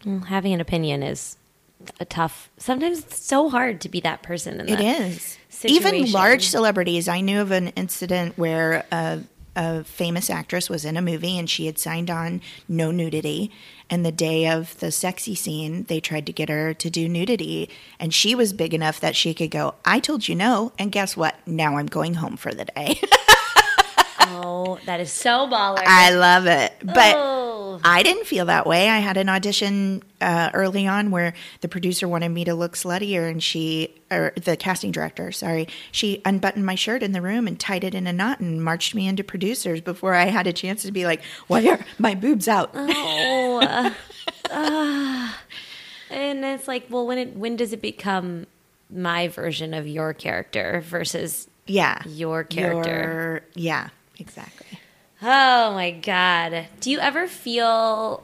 Well, 0.05 0.19
having 0.21 0.53
an 0.53 0.61
opinion 0.61 1.03
is 1.03 1.37
a 1.99 2.05
tough. 2.05 2.49
Sometimes 2.57 2.99
it's 2.99 3.23
so 3.23 3.49
hard 3.49 3.81
to 3.81 3.89
be 3.89 3.99
that 4.01 4.23
person. 4.23 4.59
In 4.59 4.69
It 4.69 4.77
that 4.77 5.01
is. 5.01 5.37
Even 5.63 6.11
large 6.11 6.47
celebrities. 6.47 7.07
I 7.07 7.21
knew 7.21 7.39
of 7.41 7.51
an 7.51 7.67
incident 7.69 8.37
where 8.37 8.85
a, 8.91 9.19
a 9.55 9.83
famous 9.83 10.29
actress 10.29 10.69
was 10.69 10.85
in 10.85 10.97
a 10.97 11.01
movie 11.01 11.37
and 11.37 11.47
she 11.49 11.67
had 11.67 11.77
signed 11.77 12.09
on 12.09 12.41
no 12.67 12.89
nudity. 12.89 13.51
And 13.91 14.05
the 14.05 14.11
day 14.11 14.47
of 14.47 14.79
the 14.79 14.91
sexy 14.91 15.35
scene, 15.35 15.83
they 15.83 15.99
tried 15.99 16.25
to 16.25 16.33
get 16.33 16.49
her 16.49 16.73
to 16.73 16.89
do 16.89 17.07
nudity. 17.07 17.69
And 17.99 18.13
she 18.13 18.33
was 18.33 18.53
big 18.53 18.73
enough 18.73 18.99
that 19.01 19.15
she 19.15 19.33
could 19.33 19.51
go, 19.51 19.75
I 19.85 19.99
told 19.99 20.27
you 20.27 20.33
no. 20.33 20.71
And 20.79 20.91
guess 20.91 21.15
what? 21.17 21.35
Now 21.45 21.77
I'm 21.77 21.87
going 21.87 22.15
home 22.15 22.37
for 22.37 22.53
the 22.53 22.65
day. 22.65 22.99
Oh, 24.43 24.79
that 24.85 24.99
is 24.99 25.11
so 25.11 25.47
baller. 25.47 25.83
I 25.85 26.11
love 26.11 26.45
it. 26.47 26.73
But 26.83 27.15
Oh. 27.17 27.79
I 27.83 28.03
didn't 28.03 28.25
feel 28.27 28.45
that 28.47 28.67
way. 28.67 28.89
I 28.89 28.99
had 28.99 29.15
an 29.17 29.29
audition 29.29 30.03
uh, 30.19 30.49
early 30.53 30.85
on 30.87 31.09
where 31.09 31.33
the 31.61 31.67
producer 31.69 32.07
wanted 32.07 32.29
me 32.29 32.43
to 32.45 32.53
look 32.53 32.75
sluttier, 32.75 33.29
and 33.31 33.41
she, 33.41 33.95
or 34.11 34.33
the 34.35 34.57
casting 34.57 34.91
director, 34.91 35.31
sorry, 35.31 35.67
she 35.91 36.21
unbuttoned 36.25 36.65
my 36.65 36.75
shirt 36.75 37.01
in 37.01 37.13
the 37.13 37.21
room 37.21 37.47
and 37.47 37.57
tied 37.59 37.83
it 37.85 37.95
in 37.95 38.07
a 38.07 38.13
knot 38.13 38.39
and 38.41 38.61
marched 38.63 38.93
me 38.93 39.07
into 39.07 39.23
producers 39.23 39.79
before 39.81 40.15
I 40.15 40.25
had 40.25 40.47
a 40.47 40.53
chance 40.53 40.81
to 40.83 40.91
be 40.91 41.05
like, 41.05 41.21
"Why 41.47 41.65
are 41.67 41.79
my 41.97 42.13
boobs 42.13 42.47
out?" 42.49 42.71
Oh, 42.73 43.61
uh, 43.61 43.93
uh, 44.51 45.31
and 46.09 46.43
it's 46.43 46.67
like, 46.67 46.87
well, 46.89 47.07
when 47.07 47.17
it 47.17 47.35
when 47.37 47.55
does 47.55 47.71
it 47.73 47.81
become 47.81 48.47
my 48.89 49.29
version 49.29 49.73
of 49.73 49.87
your 49.87 50.13
character 50.13 50.83
versus 50.85 51.47
yeah, 51.67 52.01
your 52.05 52.43
character? 52.43 53.41
Your- 53.55 53.63
yeah, 53.63 53.89
exactly. 54.21 54.79
Oh 55.21 55.73
my 55.73 55.91
god. 55.91 56.67
Do 56.79 56.89
you 56.89 56.99
ever 56.99 57.27
feel 57.27 58.23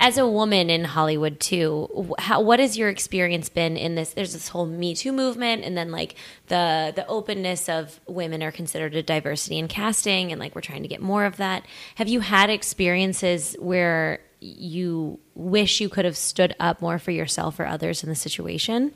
as 0.00 0.18
a 0.18 0.28
woman 0.28 0.68
in 0.68 0.84
Hollywood 0.84 1.40
too, 1.40 2.14
how, 2.18 2.40
what 2.42 2.60
has 2.60 2.76
your 2.76 2.90
experience 2.90 3.48
been 3.48 3.76
in 3.76 3.94
this? 3.94 4.12
There's 4.12 4.34
this 4.34 4.48
whole 4.48 4.66
Me 4.66 4.94
Too 4.94 5.12
movement, 5.12 5.64
and 5.64 5.76
then 5.76 5.90
like 5.90 6.16
the 6.48 6.92
the 6.94 7.06
openness 7.06 7.68
of 7.68 8.00
women 8.06 8.42
are 8.42 8.52
considered 8.52 8.94
a 8.94 9.02
diversity 9.02 9.58
in 9.58 9.66
casting, 9.66 10.30
and 10.30 10.38
like 10.38 10.54
we're 10.54 10.60
trying 10.60 10.82
to 10.82 10.88
get 10.88 11.00
more 11.00 11.24
of 11.24 11.38
that. 11.38 11.64
Have 11.94 12.08
you 12.08 12.20
had 12.20 12.50
experiences 12.50 13.56
where 13.58 14.20
you 14.40 15.18
wish 15.34 15.80
you 15.80 15.88
could 15.88 16.04
have 16.04 16.18
stood 16.18 16.54
up 16.60 16.82
more 16.82 16.98
for 16.98 17.10
yourself 17.10 17.58
or 17.58 17.64
others 17.64 18.02
in 18.02 18.10
the 18.10 18.14
situation? 18.14 18.92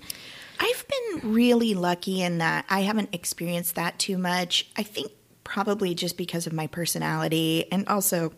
I've 0.61 0.85
been 0.89 1.33
really 1.33 1.75
lucky 1.75 2.23
in 2.23 2.39
that 2.39 2.65
I 2.69 2.81
haven't 2.81 3.11
experienced 3.15 3.75
that 3.77 3.99
too 3.99 4.19
much. 4.19 4.69
I 4.77 4.83
think 4.83 5.13
probably 5.45 5.95
just 5.95 6.17
because 6.17 6.47
of 6.47 6.53
my 6.53 6.67
personality 6.67 7.67
and 7.73 7.89
also 7.89 8.33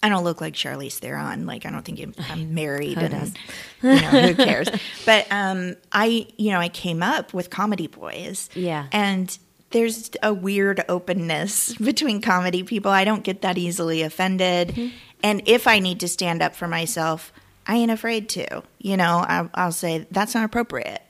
I 0.00 0.08
don't 0.10 0.22
look 0.22 0.40
like 0.40 0.54
Charlize 0.54 0.98
Theron. 0.98 1.44
Like 1.44 1.66
I 1.66 1.70
don't 1.70 1.84
think 1.84 1.98
I'm- 2.30 2.54
married 2.54 2.98
and 2.98 3.36
you 3.82 3.88
know 3.90 3.96
who 3.96 4.34
cares. 4.44 4.68
but 5.04 5.26
um, 5.30 5.74
I 5.90 6.26
you 6.36 6.52
know 6.52 6.60
I 6.60 6.68
came 6.68 7.02
up 7.02 7.34
with 7.34 7.50
Comedy 7.50 7.86
Boys. 7.88 8.48
Yeah. 8.54 8.86
and 8.92 9.36
there's 9.70 10.10
a 10.22 10.32
weird 10.32 10.82
openness 10.88 11.74
between 11.78 12.20
comedy 12.22 12.62
people. 12.62 12.90
I 12.90 13.04
don't 13.04 13.22
get 13.24 13.42
that 13.42 13.58
easily 13.58 14.02
offended, 14.02 14.68
Mm-hmm. 14.68 14.96
and 15.24 15.42
if 15.46 15.66
I 15.66 15.78
need 15.80 16.00
to 16.00 16.08
stand 16.08 16.40
up 16.42 16.54
for 16.56 16.66
myself, 16.68 17.32
I 17.68 17.76
ain't 17.76 17.90
afraid 17.90 18.30
to. 18.30 18.62
You 18.78 18.96
know, 18.96 19.24
I, 19.28 19.48
I'll 19.54 19.72
say 19.72 20.06
that's 20.10 20.34
not 20.34 20.44
appropriate. 20.44 21.02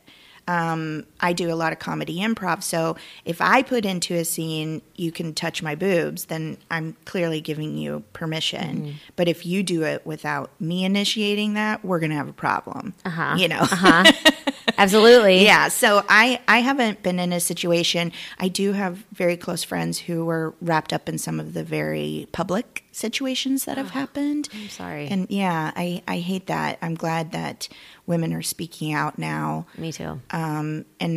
Um, 0.48 1.06
I 1.20 1.32
do 1.32 1.52
a 1.52 1.56
lot 1.56 1.72
of 1.72 1.78
comedy 1.78 2.20
improv, 2.20 2.62
so 2.62 2.96
if 3.24 3.40
I 3.40 3.62
put 3.62 3.84
into 3.84 4.14
a 4.14 4.24
scene, 4.24 4.82
you 4.96 5.12
can 5.12 5.34
touch 5.34 5.62
my 5.62 5.74
boobs, 5.74 6.26
then 6.26 6.58
I'm 6.70 6.96
clearly 7.04 7.40
giving 7.40 7.76
you 7.76 8.04
permission. 8.12 8.82
Mm-hmm. 8.82 8.90
But 9.16 9.28
if 9.28 9.44
you 9.46 9.62
do 9.62 9.82
it 9.82 10.06
without 10.06 10.50
me 10.60 10.84
initiating 10.84 11.54
that, 11.54 11.84
we're 11.84 12.00
gonna 12.00 12.14
have 12.14 12.28
a 12.28 12.32
problem. 12.32 12.94
Uh-huh. 13.04 13.36
You 13.36 13.48
know. 13.48 13.60
Uh-huh. 13.60 14.12
Absolutely. 14.78 15.44
Yeah, 15.44 15.68
so 15.68 16.04
I 16.08 16.40
I 16.46 16.58
haven't 16.58 17.02
been 17.02 17.18
in 17.18 17.32
a 17.32 17.40
situation. 17.40 18.12
I 18.38 18.48
do 18.48 18.72
have 18.72 19.04
very 19.12 19.36
close 19.36 19.64
friends 19.64 19.98
who 19.98 20.24
were 20.24 20.54
wrapped 20.60 20.92
up 20.92 21.08
in 21.08 21.18
some 21.18 21.40
of 21.40 21.54
the 21.54 21.64
very 21.64 22.28
public 22.32 22.84
situations 22.92 23.64
that 23.64 23.78
have 23.78 23.90
happened. 23.90 24.48
I'm 24.52 24.68
sorry. 24.68 25.06
And 25.08 25.26
yeah, 25.30 25.72
I 25.74 26.02
I 26.06 26.18
hate 26.18 26.46
that. 26.48 26.78
I'm 26.82 26.94
glad 26.94 27.32
that 27.32 27.68
women 28.06 28.32
are 28.32 28.42
speaking 28.42 28.92
out 28.92 29.18
now. 29.18 29.66
Me 29.76 29.92
too. 29.92 30.20
Um, 30.30 30.84
and 30.98 31.07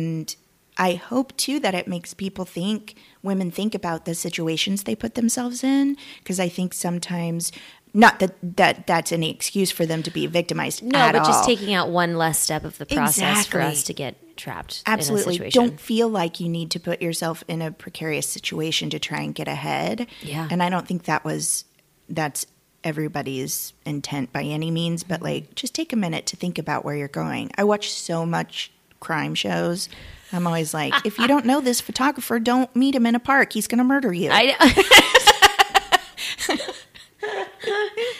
I 0.78 0.94
hope 0.94 1.36
too 1.36 1.60
that 1.60 1.74
it 1.74 1.86
makes 1.86 2.14
people 2.14 2.44
think, 2.44 2.96
women 3.22 3.50
think 3.50 3.74
about 3.74 4.04
the 4.04 4.14
situations 4.14 4.84
they 4.84 4.94
put 4.96 5.14
themselves 5.14 5.62
in, 5.62 5.96
because 6.18 6.40
I 6.40 6.48
think 6.48 6.72
sometimes, 6.72 7.52
not 7.92 8.20
that, 8.20 8.34
that 8.56 8.86
that's 8.86 9.12
any 9.12 9.30
excuse 9.30 9.70
for 9.70 9.84
them 9.84 10.02
to 10.02 10.10
be 10.10 10.26
victimized. 10.26 10.82
No, 10.82 11.12
but 11.12 11.24
just 11.26 11.44
taking 11.44 11.74
out 11.74 11.90
one 11.90 12.16
less 12.16 12.38
step 12.38 12.64
of 12.64 12.78
the 12.78 12.86
process 12.86 13.46
for 13.46 13.60
us 13.60 13.82
to 13.84 13.92
get 13.92 14.16
trapped 14.38 14.82
in 14.86 14.90
a 14.90 14.94
Absolutely. 14.94 15.34
situation. 15.34 15.62
Don't 15.62 15.78
feel 15.78 16.08
like 16.08 16.40
you 16.40 16.48
need 16.48 16.70
to 16.70 16.80
put 16.80 17.02
yourself 17.02 17.44
in 17.48 17.60
a 17.60 17.70
precarious 17.70 18.26
situation 18.26 18.88
to 18.90 18.98
try 18.98 19.20
and 19.20 19.34
get 19.34 19.46
ahead. 19.46 20.06
Yeah. 20.22 20.48
And 20.50 20.62
I 20.62 20.70
don't 20.70 20.88
think 20.88 21.04
that 21.04 21.22
was 21.22 21.66
that's 22.08 22.46
everybody's 22.82 23.74
intent 23.84 24.32
by 24.32 24.42
any 24.42 24.70
means, 24.70 25.02
Mm-hmm. 25.04 25.12
but 25.12 25.22
like 25.22 25.54
just 25.54 25.74
take 25.74 25.92
a 25.92 25.96
minute 25.96 26.24
to 26.26 26.36
think 26.36 26.58
about 26.58 26.84
where 26.86 26.96
you're 26.96 27.08
going. 27.08 27.50
I 27.58 27.64
watch 27.64 27.92
so 27.92 28.24
much 28.24 28.72
crime 29.02 29.34
shows. 29.34 29.88
I'm 30.32 30.46
always 30.46 30.72
like, 30.72 30.94
if 31.04 31.18
you 31.18 31.26
don't 31.28 31.44
know 31.44 31.60
this 31.60 31.82
photographer, 31.82 32.38
don't 32.40 32.74
meet 32.74 32.94
him 32.94 33.04
in 33.04 33.14
a 33.14 33.20
park. 33.20 33.52
He's 33.52 33.66
going 33.66 33.78
to 33.78 33.84
murder 33.84 34.12
you. 34.14 34.30
I 34.32 34.56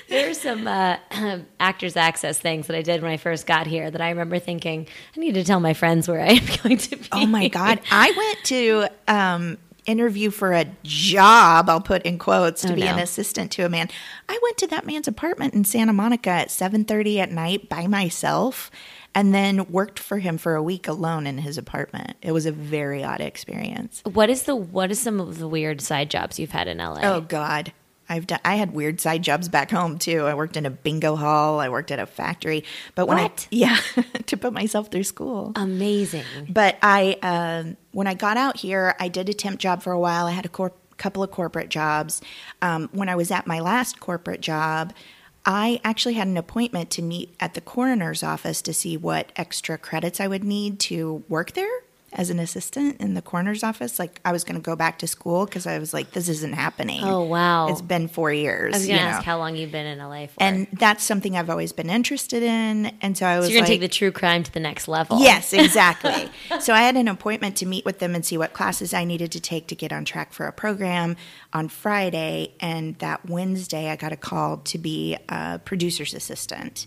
There's 0.09 0.39
some 0.39 0.67
uh, 0.67 0.99
actors 1.61 1.97
access 1.97 2.39
things 2.39 2.67
that 2.67 2.77
I 2.77 2.83
did 2.83 3.03
when 3.03 3.11
I 3.11 3.17
first 3.17 3.47
got 3.47 3.67
here 3.67 3.91
that 3.91 4.01
I 4.01 4.11
remember 4.11 4.39
thinking 4.39 4.87
I 5.17 5.21
need 5.21 5.35
to 5.35 5.45
tell 5.45 5.59
my 5.59 5.73
friends 5.73 6.07
where 6.07 6.21
I 6.21 6.33
am 6.35 6.47
going 6.63 6.77
to 6.77 6.97
be. 6.97 7.09
Oh 7.13 7.27
my 7.27 7.49
God. 7.49 7.81
I 7.91 8.13
went 8.15 8.45
to 8.47 8.89
um, 9.09 9.59
interview 9.87 10.31
for 10.31 10.53
a 10.53 10.67
job, 10.83 11.71
I'll 11.71 11.81
put 11.81 12.03
in 12.03 12.19
quotes, 12.19 12.61
to 12.63 12.73
Oh, 12.73 12.77
be 12.77 12.83
an 12.83 12.99
assistant 12.99 13.51
to 13.53 13.65
a 13.65 13.69
man. 13.71 13.89
I 14.29 14.39
went 14.43 14.59
to 14.59 14.67
that 14.69 14.87
man's 14.87 15.09
apartment 15.09 15.55
in 15.55 15.65
Santa 15.65 15.93
Monica 15.95 16.31
at 16.31 16.49
7.30 16.49 17.19
at 17.19 17.33
night 17.33 17.69
by 17.71 17.87
myself 17.87 18.71
and 19.15 19.35
then 19.35 19.71
worked 19.71 19.99
for 19.99 20.19
him 20.19 20.39
for 20.39 20.55
a 20.55 20.63
week 20.63 20.89
alone 20.89 21.27
in 21.27 21.39
his 21.39 21.59
apartment. 21.59 22.17
It 22.23 22.33
was 22.33 22.47
a 22.47 22.53
very 22.53 23.05
odd 23.05 23.21
experience. 23.21 24.03
What 24.05 24.31
is 24.31 24.45
the 24.45 24.57
what 24.57 24.91
is 24.91 25.01
some 25.01 25.21
of 25.21 25.39
the 25.39 25.49
weird 25.49 25.81
side 25.81 26.11
jobs 26.11 26.39
you've 26.39 26.53
had 26.53 26.69
in 26.69 26.79
LA? 26.79 27.01
Oh 27.03 27.21
God. 27.21 27.73
I've 28.09 28.27
done, 28.27 28.41
I 28.45 28.57
had 28.57 28.73
weird 28.75 29.01
side 29.01 29.23
jobs 29.23 29.49
back 29.49 29.71
home 29.71 29.99
too. 29.99 30.27
I 30.27 30.35
worked 30.35 30.57
in 30.59 30.67
a 30.67 30.71
bingo 30.71 31.17
hall. 31.17 31.61
I 31.61 31.71
worked 31.71 31.91
at 31.91 31.99
a 31.99 32.05
factory. 32.05 32.65
But 32.95 33.07
when 33.07 33.17
What? 33.17 33.47
I 33.51 33.55
yeah, 33.55 33.79
to 34.27 34.37
put 34.37 34.53
myself 34.53 34.91
through 34.91 35.05
school. 35.05 35.53
Amazing. 35.57 36.25
But 36.49 36.77
I, 36.83 37.17
um, 37.23 37.77
when 37.93 38.07
I 38.07 38.15
got 38.15 38.37
out 38.37 38.59
here, 38.59 38.95
I 39.01 39.09
did 39.09 39.29
a 39.31 39.33
temp 39.33 39.61
job 39.61 39.83
for 39.83 39.93
a 39.93 39.99
while. 40.01 40.27
I 40.27 40.33
had 40.33 40.45
a 40.45 40.71
couple 40.99 41.23
of 41.23 41.31
corporate 41.31 41.69
jobs. 41.71 42.21
Um, 42.61 42.91
when 42.93 43.09
I 43.09 43.17
was 43.17 43.31
at 43.31 43.47
my 43.47 43.61
last 43.61 44.01
corporate 44.01 44.41
job, 44.43 44.93
I 45.45 45.81
actually 45.83 46.15
had 46.15 46.29
an 46.29 46.37
appointment 46.37 46.91
to 46.91 47.03
meet 47.03 47.35
at 47.41 47.55
the 47.55 47.61
coroner's 47.61 48.23
office 48.23 48.63
to 48.63 48.73
see 48.73 48.97
what 48.97 49.33
extra 49.37 49.77
credits 49.77 50.21
I 50.21 50.29
would 50.29 50.45
need 50.45 50.79
to 50.81 51.25
work 51.29 51.53
there 51.53 51.83
as 52.15 52.31
an 52.31 52.39
assistant 52.39 53.01
in 53.01 53.15
the 53.15 53.23
coroner's 53.23 53.63
office. 53.63 53.99
Like 53.99 54.21
I 54.25 54.33
was 54.33 54.45
going 54.45 54.57
to 54.57 54.61
go 54.61 54.77
back 54.77 54.99
to 54.99 55.07
school 55.07 55.47
because 55.47 55.67
I 55.67 55.79
was 55.79 55.95
like, 55.95 56.11
this 56.11 56.29
isn't 56.29 56.53
happening. 56.53 57.03
Oh, 57.03 57.23
wow. 57.23 57.69
It's 57.69 57.83
been 57.83 58.09
four 58.09 58.33
years. 58.33 58.75
I 58.75 58.79
was 58.79 58.87
going 58.87 58.99
to 58.99 59.05
know. 59.05 59.11
ask 59.11 59.25
how 59.25 59.39
long 59.39 59.57
you've 59.57 59.73
been 59.73 59.87
in 59.87 59.99
LA 59.99 60.27
for. 60.27 60.43
and 60.43 60.67
that's 60.73 61.05
something 61.05 61.37
I've 61.37 61.51
always 61.51 61.73
been 61.73 61.91
interested 61.91 62.43
in. 62.43 62.87
And 63.01 63.17
so 63.17 63.27
I 63.27 63.39
was 63.39 63.47
so 63.47 63.53
you're 63.53 63.61
going 63.61 63.63
like, 63.63 63.67
to 63.69 63.73
take 63.73 63.81
the 63.81 63.97
true 63.97 64.13
crime 64.13 64.43
to 64.43 64.53
the 64.53 64.61
next 64.61 64.89
level. 64.89 65.21
Yes, 65.21 65.53
exactly. 65.53 66.29
so 66.61 66.75
I 66.75 66.83
had 66.83 66.97
an 66.97 67.09
appointment 67.09 67.57
to 67.59 67.67
meet 67.67 67.85
with 67.85 67.99
them 67.99 68.15
and 68.15 68.25
see 68.25 68.37
what 68.37 68.53
classes 68.53 68.93
I 68.93 69.05
needed 69.05 69.33
to 69.33 69.41
take 69.41 69.67
to 69.69 69.75
get 69.75 69.93
on 69.93 70.05
track 70.05 70.33
for 70.33 70.47
a 70.47 70.53
program 70.53 71.17
on 71.53 71.69
Friday. 71.69 72.55
And 72.61 72.99
that 72.99 73.29
Wednesday, 73.29 73.91
I 73.91 73.97
got 73.97 74.13
a 74.13 74.17
call 74.17 74.59
to 74.59 74.79
be 74.79 75.17
a 75.29 75.61
producer's 75.65 76.15
assistant. 76.15 76.87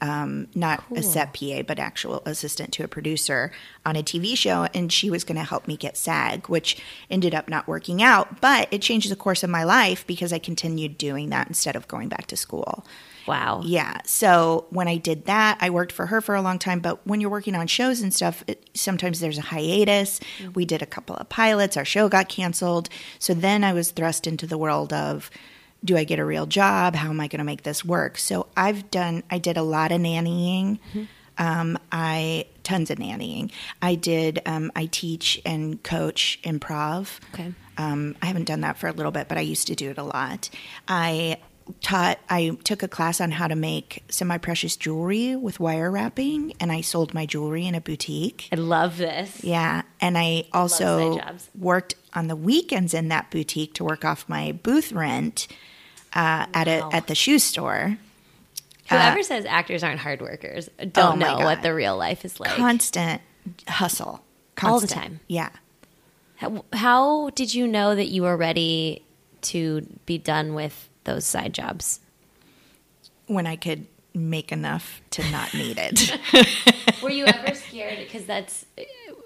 Um, 0.00 0.46
not 0.54 0.84
a 0.94 1.02
set 1.02 1.34
PA, 1.34 1.62
but 1.62 1.78
actual 1.78 2.22
assistant 2.24 2.72
to 2.74 2.84
a 2.84 2.88
producer 2.88 3.50
on 3.84 3.96
a 3.96 4.02
TV 4.02 4.36
show. 4.36 4.68
And 4.72 4.92
she 4.92 5.10
was 5.10 5.24
going 5.24 5.38
to 5.38 5.44
help 5.44 5.66
me 5.66 5.76
get 5.76 5.96
SAG, 5.96 6.48
which 6.48 6.80
ended 7.10 7.34
up 7.34 7.48
not 7.48 7.66
working 7.66 8.02
out. 8.02 8.40
But 8.40 8.68
it 8.70 8.80
changed 8.80 9.10
the 9.10 9.16
course 9.16 9.42
of 9.42 9.50
my 9.50 9.64
life 9.64 10.06
because 10.06 10.32
I 10.32 10.38
continued 10.38 10.98
doing 10.98 11.30
that 11.30 11.48
instead 11.48 11.74
of 11.74 11.88
going 11.88 12.08
back 12.08 12.26
to 12.28 12.36
school. 12.36 12.84
Wow. 13.28 13.60
Yeah. 13.62 13.98
So 14.06 14.66
when 14.70 14.88
I 14.88 14.96
did 14.96 15.26
that, 15.26 15.58
I 15.60 15.68
worked 15.68 15.92
for 15.92 16.06
her 16.06 16.22
for 16.22 16.34
a 16.34 16.40
long 16.40 16.58
time. 16.58 16.80
But 16.80 17.06
when 17.06 17.20
you're 17.20 17.28
working 17.28 17.54
on 17.54 17.66
shows 17.66 18.00
and 18.00 18.12
stuff, 18.12 18.42
it, 18.46 18.70
sometimes 18.72 19.20
there's 19.20 19.36
a 19.36 19.42
hiatus. 19.42 20.18
We 20.54 20.64
did 20.64 20.80
a 20.80 20.86
couple 20.86 21.14
of 21.14 21.28
pilots. 21.28 21.76
Our 21.76 21.84
show 21.84 22.08
got 22.08 22.30
canceled. 22.30 22.88
So 23.18 23.34
then 23.34 23.64
I 23.64 23.74
was 23.74 23.90
thrust 23.90 24.26
into 24.26 24.46
the 24.46 24.56
world 24.56 24.94
of 24.94 25.30
do 25.84 25.96
I 25.96 26.04
get 26.04 26.18
a 26.18 26.24
real 26.24 26.46
job? 26.46 26.94
How 26.94 27.10
am 27.10 27.20
I 27.20 27.28
going 27.28 27.38
to 27.38 27.44
make 27.44 27.62
this 27.62 27.84
work? 27.84 28.18
So 28.18 28.46
I've 28.56 28.90
done, 28.90 29.22
I 29.30 29.38
did 29.38 29.56
a 29.56 29.62
lot 29.62 29.92
of 29.92 30.00
nannying. 30.00 30.78
Um, 31.38 31.78
I 31.92 32.46
tons 32.64 32.90
of 32.90 32.98
nannying. 32.98 33.50
I 33.80 33.94
did. 33.94 34.42
Um, 34.44 34.72
I 34.74 34.86
teach 34.86 35.40
and 35.46 35.82
coach 35.82 36.38
improv. 36.42 37.20
Okay. 37.32 37.54
Um, 37.76 38.16
I 38.20 38.26
haven't 38.26 38.44
done 38.44 38.62
that 38.62 38.76
for 38.76 38.88
a 38.88 38.92
little 38.92 39.12
bit, 39.12 39.28
but 39.28 39.38
I 39.38 39.42
used 39.42 39.68
to 39.68 39.76
do 39.76 39.90
it 39.90 39.98
a 39.98 40.02
lot. 40.02 40.50
I 40.88 41.38
taught. 41.80 42.18
I 42.28 42.56
took 42.64 42.82
a 42.82 42.88
class 42.88 43.20
on 43.20 43.30
how 43.32 43.48
to 43.48 43.54
make 43.56 44.02
semi-precious 44.08 44.76
jewelry 44.76 45.36
with 45.36 45.60
wire 45.60 45.90
wrapping, 45.90 46.54
and 46.60 46.70
I 46.72 46.80
sold 46.80 47.14
my 47.14 47.26
jewelry 47.26 47.66
in 47.66 47.74
a 47.74 47.80
boutique. 47.80 48.48
I 48.52 48.56
love 48.56 48.96
this. 48.96 49.42
Yeah, 49.44 49.82
and 50.00 50.16
I 50.18 50.44
also 50.52 51.20
worked 51.56 51.94
on 52.14 52.28
the 52.28 52.36
weekends 52.36 52.94
in 52.94 53.08
that 53.08 53.30
boutique 53.30 53.74
to 53.74 53.84
work 53.84 54.04
off 54.04 54.28
my 54.28 54.52
booth 54.52 54.92
rent 54.92 55.46
uh, 56.14 56.46
at 56.54 56.68
a 56.68 56.84
at 56.92 57.06
the 57.06 57.14
shoe 57.14 57.38
store. 57.38 57.98
Whoever 58.88 59.22
says 59.22 59.44
actors 59.44 59.82
aren't 59.84 60.00
hard 60.00 60.22
workers 60.22 60.70
Oh 60.80 60.86
don't 60.86 61.18
my 61.18 61.38
know 61.38 61.44
what 61.44 61.60
the 61.62 61.74
real 61.74 61.94
life 61.98 62.24
is 62.24 62.40
like. 62.40 62.50
constant 62.52 63.20
hustle 63.68 64.24
All 64.62 64.80
the 64.80 64.86
time. 64.86 65.20
yeah 65.28 65.50
How, 66.36 66.64
how 66.72 67.28
did 67.30 67.52
you 67.52 67.66
know 67.66 67.94
that 67.94 68.06
you 68.06 68.22
were 68.22 68.34
ready 68.34 69.04
to 69.42 69.86
be 70.06 70.16
done 70.16 70.54
with 70.54 70.87
those 71.08 71.24
side 71.24 71.54
jobs? 71.54 72.00
When 73.26 73.46
I 73.46 73.56
could 73.56 73.86
make 74.14 74.52
enough 74.52 75.00
to 75.10 75.30
not 75.30 75.54
need 75.54 75.78
it. 75.78 76.18
Were 77.02 77.10
you 77.10 77.24
ever 77.26 77.54
scared? 77.54 77.98
Because 77.98 78.24
that's, 78.26 78.66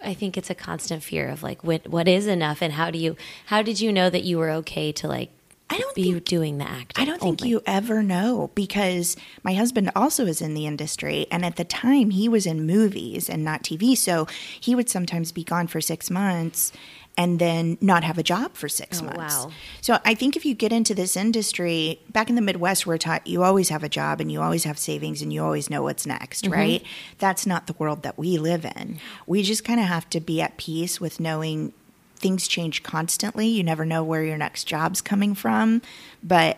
I 0.05 0.15
think 0.15 0.37
it's 0.37 0.51
a 0.51 0.55
constant 0.55 1.03
fear 1.03 1.29
of 1.29 1.43
like, 1.43 1.65
what 1.65 1.89
what 1.89 2.09
is 2.09 2.27
enough, 2.27 2.63
and 2.63 2.73
how 2.75 2.91
do 2.91 2.99
you, 2.99 3.17
how 3.47 3.63
did 3.63 3.81
you 3.81 3.93
know 3.93 4.11
that 4.11 4.25
you 4.25 4.39
were 4.39 4.51
okay 4.51 4.93
to 4.93 5.09
like, 5.09 5.31
I 5.73 5.79
don't 5.79 5.95
be 5.95 6.13
think- 6.13 6.25
doing 6.25 6.59
the 6.59 6.69
acting? 6.69 7.03
I 7.03 7.05
don't 7.07 7.21
think 7.21 7.41
only? 7.43 7.51
you 7.51 7.63
ever 7.67 8.03
know 8.03 8.51
because 8.55 9.17
my 9.43 9.55
husband 9.55 9.91
also 9.97 10.27
is 10.27 10.41
in 10.43 10.55
the 10.55 10.67
industry. 10.67 11.27
And 11.31 11.45
at 11.45 11.57
the 11.57 11.65
time, 11.65 12.11
he 12.11 12.29
was 12.29 12.47
in 12.47 12.67
movies 12.67 13.29
and 13.31 13.45
not 13.45 13.63
TV. 13.63 13.97
So 13.97 14.27
he 14.61 14.75
would 14.75 14.89
sometimes 14.89 15.33
be 15.33 15.45
gone 15.45 15.67
for 15.67 15.81
six 15.81 16.11
months 16.11 16.73
and 17.19 17.39
then 17.39 17.77
not 17.83 18.05
have 18.05 18.17
a 18.17 18.23
job 18.23 18.55
for 18.55 18.71
six 18.71 19.03
Oh, 19.03 19.05
months. 19.05 19.19
wow. 19.37 19.51
So 19.83 19.99
I 20.03 20.15
think 20.15 20.35
if 20.35 20.47
you 20.47 20.55
get 20.55 20.73
into 20.73 20.95
this 20.95 21.15
industry, 21.15 22.01
back 22.11 22.31
in 22.31 22.37
the 22.37 22.41
Midwest, 22.41 22.87
we're 22.87 22.97
taught 22.97 23.27
you 23.27 23.43
always 23.43 23.69
have 23.69 23.85
a 23.85 23.89
job 23.91 24.19
and 24.23 24.33
you 24.33 24.41
always 24.41 24.65
have 24.65 24.79
savings 24.79 25.21
and 25.21 25.31
you 25.31 25.43
always 25.45 25.69
know 25.69 25.83
what's 25.83 26.07
next, 26.07 26.45
Mm-hmm. 26.45 26.53
right? 26.55 26.83
That's 27.19 27.45
not 27.47 27.67
the 27.67 27.75
world 27.75 28.03
that 28.05 28.19
we 28.19 28.39
live 28.39 28.65
in. 28.65 28.99
We 29.27 29.43
just 29.43 29.63
kind 29.63 29.79
of 29.79 29.87
have 29.87 30.09
to 30.09 30.21
be 30.21 30.41
at 30.41 30.57
peace 30.57 31.03
with 31.03 31.21
knowing 31.21 31.75
things 32.23 32.49
change 32.49 32.83
constantly. 32.83 33.49
You 33.49 33.63
never 33.63 33.85
know 33.85 34.03
where 34.03 34.23
your 34.25 34.39
next 34.39 34.65
job's 34.65 35.01
coming 35.03 35.35
from. 35.35 35.83
But 36.23 36.57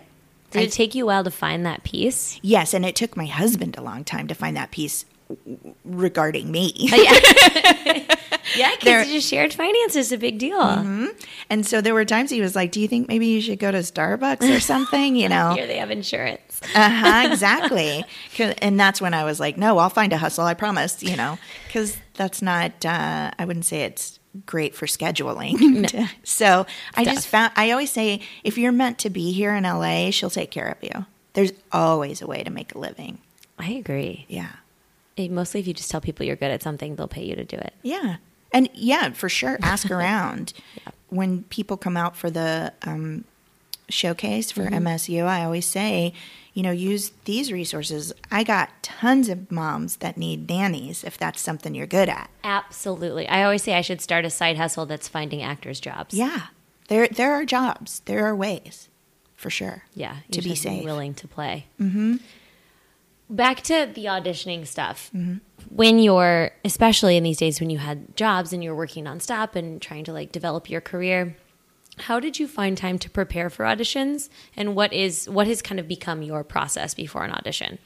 Did 0.53 0.63
it 0.65 0.73
take 0.73 0.95
you 0.95 1.03
a 1.05 1.07
while 1.07 1.25
to 1.25 1.31
find 1.33 1.67
that 1.67 1.83
piece? 1.83 2.39
Yes, 2.43 2.73
and 2.75 2.85
it 2.85 2.95
took 2.95 3.17
my 3.17 3.27
husband 3.27 3.77
a 3.77 3.83
long 3.83 4.05
time 4.05 4.29
to 4.29 4.35
find 4.35 4.57
that 4.57 4.71
piece 4.71 5.05
regarding 5.85 6.51
me. 6.53 6.73
Yeah, 8.57 8.71
There- 8.85 9.01
because 9.01 9.09
just 9.13 9.29
shared 9.29 9.53
finance 9.55 9.97
is 9.97 10.13
a 10.13 10.19
big 10.19 10.39
deal. 10.39 10.61
and 11.51 11.67
so 11.67 11.81
there 11.81 11.95
were 11.95 12.05
times 12.05 12.31
he 12.31 12.41
was 12.43 12.55
like, 12.55 12.71
"Do 12.73 12.81
you 12.81 12.87
think 12.87 13.09
maybe 13.09 13.27
you 13.27 13.41
should 13.41 13.59
go 13.59 13.73
to 13.73 13.79
Starbucks 13.79 14.55
or 14.55 14.61
something?" 14.61 15.17
You 15.17 15.29
know, 15.31 15.55
Here 15.57 15.67
they 15.67 15.79
have 15.79 15.91
insurance. 15.91 16.61
uh 16.75 16.89
huh, 16.91 17.29
exactly. 17.33 18.05
And 18.59 18.79
that's 18.79 19.01
when 19.01 19.15
I 19.15 19.25
was 19.25 19.41
like, 19.41 19.57
"No, 19.57 19.79
I'll 19.79 19.89
find 19.91 20.13
a 20.13 20.19
hustle. 20.19 20.45
I 20.45 20.55
promise." 20.55 21.03
You 21.03 21.17
know, 21.17 21.39
because 21.67 21.97
that's 22.15 22.43
not. 22.43 22.85
Uh, 22.85 23.31
I 23.39 23.45
wouldn't 23.45 23.65
say 23.65 23.83
it's 23.85 24.21
great 24.47 24.75
for 24.75 24.87
scheduling. 24.87 26.09
so 26.25 26.67
I 26.95 27.05
just 27.05 27.29
found. 27.29 27.53
I 27.57 27.71
always 27.71 27.91
say, 27.91 28.21
if 28.43 28.59
you're 28.59 28.73
meant 28.73 28.99
to 29.01 29.11
be 29.11 29.33
here 29.33 29.55
in 29.55 29.65
LA, 29.65 30.11
she'll 30.11 30.31
take 30.31 30.51
care 30.51 30.69
of 30.69 30.83
you. 30.83 31.07
There's 31.35 31.53
always 31.73 32.23
a 32.23 32.27
way 32.27 32.43
to 32.45 32.51
make 32.51 32.75
a 32.75 32.79
living. 32.79 33.19
I 33.59 33.71
agree. 33.73 34.27
Yeah. 34.29 34.51
Eh, 35.17 35.29
Mostly, 35.29 35.61
if 35.61 35.67
you 35.67 35.75
just 35.75 35.91
tell 35.91 36.01
people 36.01 36.27
you're 36.27 36.37
good 36.37 36.51
at 36.51 36.63
something, 36.63 36.97
they'll 36.97 37.09
pay 37.09 37.25
you 37.25 37.37
to 37.37 37.45
do 37.45 37.57
it. 37.57 37.73
Yeah. 37.83 38.17
And 38.53 38.69
yeah, 38.75 39.11
for 39.11 39.29
sure, 39.29 39.59
ask 39.63 39.91
around. 39.91 40.53
When 41.09 41.45
people 41.45 41.77
come 41.77 41.97
out 41.97 42.17
for 42.17 42.31
the 42.31 42.73
um, 42.83 43.25
showcase 43.89 44.51
for 44.51 44.63
MSU, 44.63 45.25
I 45.25 45.45
always 45.45 45.67
say, 45.67 46.13
you 46.55 46.63
know, 46.63 46.71
use 46.71 47.11
these 47.25 47.53
resources. 47.53 48.13
I 48.31 48.45
got 48.45 48.71
tons 48.83 49.29
of 49.29 49.51
moms 49.51 49.97
that 49.97 50.17
need 50.17 50.49
nannies 50.49 51.03
if 51.03 51.19
that's 51.19 51.41
something 51.41 51.75
you're 51.75 51.87
good 51.87 52.09
at. 52.09 52.31
Absolutely. 52.45 53.29
I 53.29 53.43
always 53.43 53.63
say 53.65 53.75
I 53.75 53.81
should 53.81 54.01
start 54.01 54.25
a 54.25 54.31
side 54.31 54.57
hustle 54.57 54.87
that's 54.87 55.09
finding 55.09 55.43
actors 55.43 55.81
jobs. 55.81 56.15
Yeah. 56.15 56.47
There, 56.89 57.09
there 57.09 57.35
are 57.35 57.45
jobs, 57.45 58.03
there 58.05 58.25
are 58.25 58.37
ways 58.37 58.89
for 59.35 59.51
sure. 59.51 59.83
Yeah. 59.95 60.19
To 60.31 60.43
be 60.43 60.55
safe. 60.55 60.85
willing 60.85 61.15
to 61.15 61.29
play. 61.29 61.67
Mm-hmm. 61.81 62.17
Back 63.29 63.63
to 63.63 63.91
the 63.93 64.05
auditioning 64.05 64.67
stuff. 64.67 65.11
When 65.71 65.99
you're, 65.99 66.53
especially 66.65 67.17
in 67.17 67.25
these 67.25 67.39
days 67.39 67.59
when 67.59 67.71
you 67.71 67.79
had 67.79 68.17
jobs 68.17 68.53
and 68.53 68.63
you're 68.63 68.75
working 68.77 69.05
nonstop 69.05 69.57
and 69.57 69.83
trying 69.83 70.05
to 70.05 70.13
like 70.13 70.31
develop 70.31 70.71
your 70.71 70.81
career, 70.81 71.37
how 71.99 72.21
did 72.21 72.39
you 72.39 72.49
find 72.49 72.77
time 72.77 72.99
to 73.01 73.11
prepare 73.11 73.51
for 73.51 73.65
auditions? 73.65 74.29
And 74.57 74.75
what 74.75 74.93
is 74.93 75.29
what 75.29 75.47
has 75.47 75.63
kind 75.63 75.81
of 75.81 75.89
become 75.89 76.23
your 76.23 76.45
process 76.45 76.95
before 76.95 77.25
an 77.25 77.31
audition? 77.33 77.79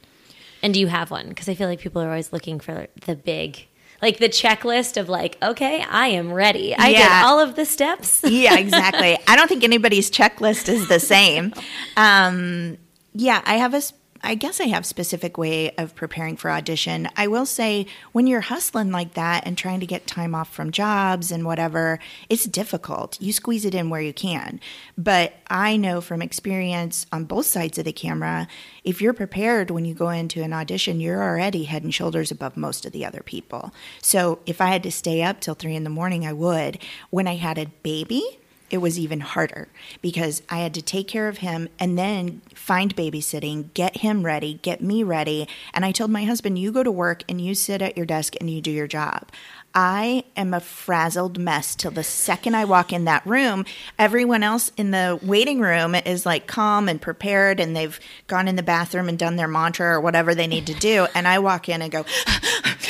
And 0.61 0.73
do 0.73 0.79
you 0.79 0.87
have 0.87 1.11
one? 1.11 1.29
Because 1.29 1.47
I 1.47 1.53
feel 1.53 1.67
like 1.67 1.79
people 1.79 2.01
are 2.01 2.09
always 2.09 2.33
looking 2.33 2.59
for 2.59 2.87
the 3.05 3.15
big, 3.15 3.67
like 4.01 4.17
the 4.17 4.29
checklist 4.29 4.97
of 4.97 5.07
like, 5.09 5.37
okay, 5.41 5.83
I 5.87 6.07
am 6.09 6.33
ready. 6.33 6.75
I 6.75 6.91
did 6.91 7.25
all 7.25 7.39
of 7.39 7.55
the 7.55 7.65
steps. 7.65 8.21
yeah, 8.27 8.57
exactly. 8.57 9.17
I 9.27 9.35
don't 9.35 9.47
think 9.47 9.63
anybody's 9.63 10.11
checklist 10.11 10.67
is 10.67 10.87
the 10.87 10.99
same. 10.99 11.53
Um, 11.95 12.77
yeah, 13.13 13.41
I 13.45 13.55
have 13.55 13.73
a. 13.73 13.81
I 14.21 14.35
guess 14.35 14.59
I 14.59 14.65
have 14.65 14.85
specific 14.85 15.37
way 15.37 15.71
of 15.77 15.95
preparing 15.95 16.35
for 16.35 16.51
audition. 16.51 17.07
I 17.15 17.27
will 17.27 17.45
say 17.45 17.85
when 18.11 18.27
you're 18.27 18.41
hustling 18.41 18.91
like 18.91 19.13
that 19.13 19.45
and 19.45 19.57
trying 19.57 19.79
to 19.79 19.85
get 19.85 20.07
time 20.07 20.35
off 20.35 20.53
from 20.53 20.71
jobs 20.71 21.31
and 21.31 21.45
whatever, 21.45 21.99
it's 22.29 22.43
difficult. 22.43 23.19
You 23.21 23.31
squeeze 23.31 23.63
it 23.63 23.73
in 23.73 23.89
where 23.89 24.01
you 24.01 24.13
can. 24.13 24.59
But 24.97 25.33
I 25.47 25.77
know 25.77 26.01
from 26.01 26.21
experience 26.21 27.05
on 27.11 27.25
both 27.25 27.45
sides 27.45 27.77
of 27.77 27.85
the 27.85 27.93
camera, 27.93 28.47
if 28.83 29.01
you're 29.01 29.13
prepared 29.13 29.71
when 29.71 29.85
you 29.85 29.93
go 29.93 30.09
into 30.09 30.43
an 30.43 30.53
audition, 30.53 30.99
you're 30.99 31.23
already 31.23 31.63
head 31.63 31.83
and 31.83 31.93
shoulders 31.93 32.29
above 32.29 32.57
most 32.57 32.85
of 32.85 32.91
the 32.91 33.05
other 33.05 33.21
people. 33.21 33.73
So 34.01 34.39
if 34.45 34.59
I 34.59 34.67
had 34.67 34.83
to 34.83 34.91
stay 34.91 35.23
up 35.23 35.39
till 35.39 35.55
three 35.55 35.75
in 35.75 35.85
the 35.85 35.89
morning, 35.89 36.25
I 36.25 36.33
would. 36.33 36.79
When 37.09 37.27
I 37.27 37.35
had 37.35 37.57
a 37.57 37.71
baby, 37.83 38.39
it 38.69 38.77
was 38.77 38.99
even 38.99 39.21
harder 39.21 39.67
because 40.01 40.41
I 40.49 40.59
had 40.59 40.73
to 40.75 40.81
take 40.81 41.07
care 41.07 41.27
of 41.27 41.39
him 41.39 41.69
and 41.79 41.97
then 41.97 42.41
find 42.53 42.95
babysitting, 42.95 43.73
get 43.73 43.97
him 43.97 44.23
ready, 44.23 44.59
get 44.61 44.81
me 44.81 45.03
ready. 45.03 45.47
And 45.73 45.85
I 45.85 45.91
told 45.91 46.11
my 46.11 46.25
husband, 46.25 46.59
You 46.59 46.71
go 46.71 46.83
to 46.83 46.91
work 46.91 47.23
and 47.27 47.41
you 47.41 47.55
sit 47.55 47.81
at 47.81 47.97
your 47.97 48.05
desk 48.05 48.35
and 48.39 48.49
you 48.49 48.61
do 48.61 48.71
your 48.71 48.87
job. 48.87 49.27
I 49.73 50.23
am 50.35 50.53
a 50.53 50.59
frazzled 50.59 51.37
mess 51.37 51.75
till 51.75 51.91
the 51.91 52.03
second 52.03 52.55
I 52.55 52.65
walk 52.65 52.91
in 52.91 53.05
that 53.05 53.25
room. 53.25 53.65
Everyone 53.97 54.41
else 54.43 54.71
in 54.77 54.91
the 54.91 55.19
waiting 55.21 55.59
room 55.59 55.95
is 55.95 56.25
like 56.25 56.47
calm 56.47 56.89
and 56.89 56.99
prepared, 57.01 57.59
and 57.59 57.75
they've 57.75 57.99
gone 58.27 58.47
in 58.47 58.55
the 58.55 58.63
bathroom 58.63 59.07
and 59.07 59.17
done 59.17 59.35
their 59.35 59.47
mantra 59.47 59.87
or 59.95 60.01
whatever 60.01 60.33
they 60.33 60.47
need 60.47 60.65
to 60.67 60.73
do. 60.73 61.07
And 61.13 61.27
I 61.27 61.39
walk 61.39 61.69
in 61.69 61.81
and 61.81 61.91
go, 61.91 62.05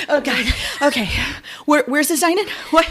Oh 0.08 0.22
God, 0.22 0.46
okay, 0.82 1.10
Where, 1.66 1.84
where's 1.86 2.08
the 2.08 2.18
sign 2.18 2.40
in? 2.40 2.48
What? 2.72 2.88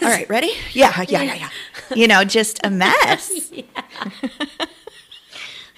All 0.00 0.08
right, 0.08 0.28
ready? 0.28 0.52
Yeah, 0.72 1.02
yeah, 1.02 1.22
yeah, 1.22 1.34
yeah. 1.34 1.50
You 1.94 2.08
know, 2.08 2.24
just 2.24 2.60
a 2.64 2.70
mess. 2.70 3.52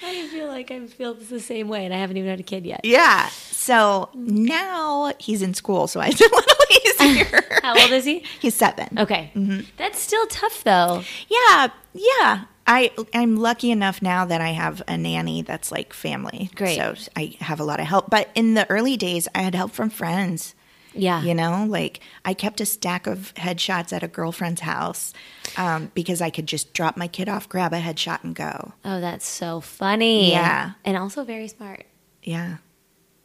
I 0.06 0.26
feel 0.28 0.46
like 0.48 0.70
I 0.70 0.86
feel 0.86 1.14
the 1.14 1.40
same 1.40 1.68
way, 1.68 1.84
and 1.84 1.92
I 1.92 1.98
haven't 1.98 2.16
even 2.16 2.30
had 2.30 2.40
a 2.40 2.44
kid 2.44 2.64
yet. 2.64 2.80
Yeah. 2.84 3.28
So 3.28 4.10
now 4.14 5.12
he's 5.18 5.42
in 5.42 5.54
school, 5.54 5.86
so 5.86 6.00
it's 6.00 6.20
a 6.20 6.24
little 6.24 7.14
easier. 7.14 7.42
How 7.62 7.80
old 7.80 7.90
is 7.90 8.04
he? 8.04 8.24
He's 8.40 8.54
seven. 8.54 8.98
Okay, 8.98 9.32
mm-hmm. 9.34 9.60
that's 9.76 9.98
still 9.98 10.26
tough 10.26 10.62
though. 10.64 11.02
Yeah, 11.28 11.68
yeah. 11.92 12.44
I 12.66 12.90
I'm 13.14 13.36
lucky 13.36 13.70
enough 13.70 14.02
now 14.02 14.24
that 14.24 14.40
I 14.40 14.50
have 14.50 14.82
a 14.88 14.96
nanny 14.96 15.42
that's 15.42 15.70
like 15.70 15.92
family. 15.92 16.50
Great. 16.54 16.76
So 16.76 16.94
I 17.14 17.36
have 17.40 17.60
a 17.60 17.64
lot 17.64 17.80
of 17.80 17.86
help. 17.86 18.10
But 18.10 18.28
in 18.34 18.54
the 18.54 18.68
early 18.70 18.96
days, 18.96 19.28
I 19.34 19.42
had 19.42 19.54
help 19.54 19.72
from 19.72 19.90
friends. 19.90 20.54
Yeah, 20.98 21.22
You 21.22 21.34
know, 21.34 21.66
like 21.68 22.00
I 22.24 22.34
kept 22.34 22.60
a 22.60 22.66
stack 22.66 23.06
of 23.06 23.32
headshots 23.34 23.92
at 23.92 24.02
a 24.02 24.08
girlfriend's 24.08 24.60
house 24.62 25.12
um, 25.56 25.90
because 25.94 26.20
I 26.20 26.30
could 26.30 26.46
just 26.46 26.72
drop 26.74 26.96
my 26.96 27.08
kid 27.08 27.28
off, 27.28 27.48
grab 27.48 27.72
a 27.72 27.80
headshot, 27.80 28.24
and 28.24 28.34
go. 28.34 28.72
Oh, 28.84 29.00
that's 29.00 29.26
so 29.26 29.60
funny. 29.60 30.30
Yeah. 30.30 30.72
and 30.84 30.96
also 30.96 31.24
very 31.24 31.48
smart. 31.48 31.84
Yeah. 32.22 32.56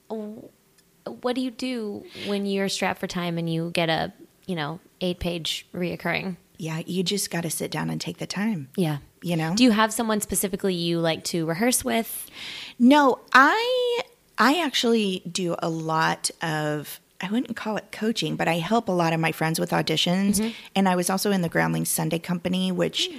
What 0.09 1.35
do 1.35 1.41
you 1.41 1.51
do 1.51 2.03
when 2.27 2.45
you're 2.45 2.69
strapped 2.69 2.99
for 2.99 3.07
time 3.07 3.37
and 3.37 3.51
you 3.51 3.71
get 3.73 3.89
a 3.89 4.13
you 4.45 4.55
know 4.55 4.79
eight 5.01 5.19
page 5.19 5.65
reoccurring? 5.73 6.37
Yeah. 6.57 6.81
You 6.85 7.01
just 7.03 7.31
got 7.31 7.41
to 7.41 7.49
sit 7.49 7.71
down 7.71 7.89
and 7.89 7.99
take 7.99 8.17
the 8.17 8.27
time. 8.27 8.69
Yeah. 8.75 8.97
You 9.23 9.35
know. 9.35 9.55
Do 9.55 9.63
you 9.63 9.71
have 9.71 9.91
someone 9.93 10.21
specifically 10.21 10.75
you 10.75 10.99
like 10.99 11.23
to 11.25 11.45
rehearse 11.45 11.83
with? 11.83 12.29
No, 12.77 13.19
I 13.33 14.01
I 14.37 14.61
actually 14.63 15.21
do 15.31 15.55
a 15.59 15.69
lot 15.69 16.29
of 16.41 16.99
I 17.21 17.29
wouldn't 17.29 17.55
call 17.55 17.77
it 17.77 17.91
coaching, 17.91 18.35
but 18.35 18.47
I 18.47 18.55
help 18.55 18.89
a 18.89 18.91
lot 18.91 19.13
of 19.13 19.19
my 19.19 19.31
friends 19.31 19.59
with 19.59 19.71
auditions. 19.71 20.53
And 20.75 20.89
I 20.89 20.95
was 20.95 21.09
also 21.09 21.31
in 21.31 21.41
the 21.41 21.49
Groundlings 21.49 21.89
Sunday 21.89 22.19
Company, 22.19 22.71
which 22.71 23.09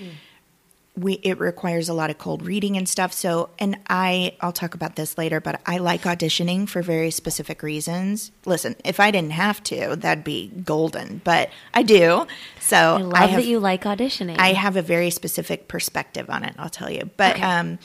we 0.95 1.15
it 1.23 1.39
requires 1.41 1.89
a 1.89 1.95
lot 1.95 2.11
of 2.11 2.19
cold 2.19 2.45
reading 2.45 2.77
and 2.77 2.87
stuff. 2.87 3.15
So, 3.15 3.49
and 3.59 3.79
I 3.89 4.37
I'll 4.43 4.53
talk 4.53 4.75
about 4.75 4.97
this 4.97 5.17
later, 5.17 5.41
but 5.41 5.61
I 5.65 5.79
like 5.79 6.03
auditioning 6.03 6.69
for 6.69 6.83
very 6.83 7.11
specific 7.11 7.63
reasons. 7.63 8.31
Listen, 8.45 8.77
if 8.85 9.01
I 9.01 9.11
didn't 9.11 9.33
have 9.33 9.63
to, 9.65 9.97
that'd 9.97 10.23
be 10.25 10.49
golden, 10.49 11.23
but 11.25 11.49
I 11.73 11.83
do. 11.83 12.27
So 12.61 12.77
I 12.77 13.01
love 13.01 13.31
have, 13.31 13.41
that 13.41 13.47
you 13.49 13.59
like 13.59 13.85
auditioning. 13.85 14.37
I 14.39 14.53
have 14.53 14.77
a 14.77 14.83
very 14.83 15.09
specific 15.11 15.67
perspective 15.67 16.29
on 16.29 16.45
it, 16.45 16.55
I'll 16.59 16.69
tell 16.69 16.91
you. 16.91 17.09
But 17.17 17.37
Okay. 17.37 17.43
um 17.43 17.79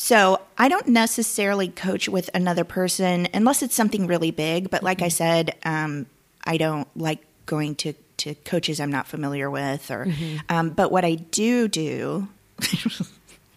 so 0.00 0.40
I 0.56 0.68
don't 0.68 0.86
necessarily 0.86 1.66
coach 1.66 2.08
with 2.08 2.30
another 2.32 2.62
person 2.62 3.26
unless 3.34 3.64
it's 3.64 3.74
something 3.74 4.06
really 4.06 4.30
big. 4.30 4.70
But 4.70 4.84
like 4.84 5.02
I 5.02 5.08
said, 5.08 5.56
um, 5.64 6.06
I 6.44 6.56
don't 6.56 6.86
like 6.96 7.18
going 7.46 7.74
to, 7.74 7.94
to 8.18 8.36
coaches 8.36 8.78
I'm 8.78 8.92
not 8.92 9.08
familiar 9.08 9.50
with. 9.50 9.90
Or, 9.90 10.06
um, 10.48 10.70
but 10.70 10.92
what 10.92 11.04
I 11.04 11.16
do 11.16 11.66
do, 11.66 12.28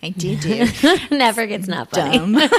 I 0.02 0.10
do 0.10 0.36
do. 0.36 0.66
Never 1.12 1.46
gets 1.46 1.68
not 1.68 1.92
funny. 1.92 2.18
dumb. 2.18 2.36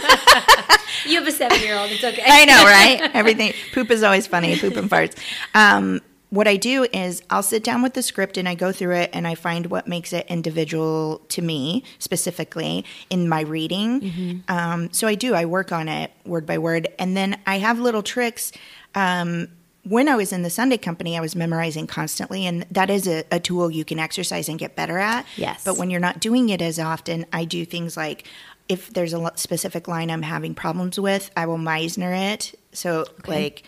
You 1.04 1.18
have 1.18 1.26
a 1.26 1.32
seven 1.32 1.58
year 1.60 1.74
old. 1.76 1.90
It's 1.90 2.04
okay. 2.04 2.22
I 2.24 2.44
know, 2.44 2.62
right? 2.64 3.10
Everything 3.14 3.52
poop 3.72 3.90
is 3.90 4.04
always 4.04 4.28
funny. 4.28 4.56
Poop 4.56 4.76
and 4.76 4.88
farts. 4.88 5.16
Um, 5.52 6.00
what 6.32 6.48
I 6.48 6.56
do 6.56 6.86
is 6.94 7.22
I'll 7.28 7.42
sit 7.42 7.62
down 7.62 7.82
with 7.82 7.92
the 7.92 8.02
script 8.02 8.38
and 8.38 8.48
I 8.48 8.54
go 8.54 8.72
through 8.72 8.94
it 8.94 9.10
and 9.12 9.28
I 9.28 9.34
find 9.34 9.66
what 9.66 9.86
makes 9.86 10.14
it 10.14 10.26
individual 10.28 11.20
to 11.28 11.42
me 11.42 11.84
specifically 11.98 12.86
in 13.10 13.28
my 13.28 13.42
reading. 13.42 14.42
Um, 14.48 14.90
so 14.94 15.06
I 15.06 15.14
do, 15.14 15.34
I 15.34 15.44
work 15.44 15.72
on 15.72 15.90
it 15.90 16.10
word 16.24 16.46
by 16.46 16.56
word. 16.56 16.88
And 16.98 17.14
then 17.14 17.38
I 17.46 17.58
have 17.58 17.78
little 17.78 18.02
tricks. 18.02 18.50
Um, 18.94 19.48
when 19.84 20.08
I 20.08 20.16
was 20.16 20.32
in 20.32 20.40
the 20.42 20.48
Sunday 20.48 20.78
company, 20.78 21.18
I 21.18 21.20
was 21.20 21.36
memorizing 21.36 21.86
constantly, 21.86 22.46
and 22.46 22.64
that 22.70 22.88
is 22.88 23.06
a, 23.06 23.24
a 23.30 23.38
tool 23.38 23.70
you 23.70 23.84
can 23.84 23.98
exercise 23.98 24.48
and 24.48 24.58
get 24.58 24.74
better 24.74 24.96
at. 24.96 25.26
Yes. 25.36 25.64
But 25.64 25.76
when 25.76 25.90
you're 25.90 26.00
not 26.00 26.18
doing 26.18 26.48
it 26.48 26.62
as 26.62 26.78
often, 26.78 27.26
I 27.30 27.44
do 27.44 27.66
things 27.66 27.94
like 27.94 28.26
if 28.70 28.90
there's 28.94 29.12
a 29.12 29.32
specific 29.34 29.86
line 29.86 30.10
I'm 30.10 30.22
having 30.22 30.54
problems 30.54 30.98
with, 30.98 31.30
I 31.36 31.44
will 31.44 31.58
Meisner 31.58 32.32
it. 32.32 32.58
So, 32.72 33.04
like, 33.26 33.64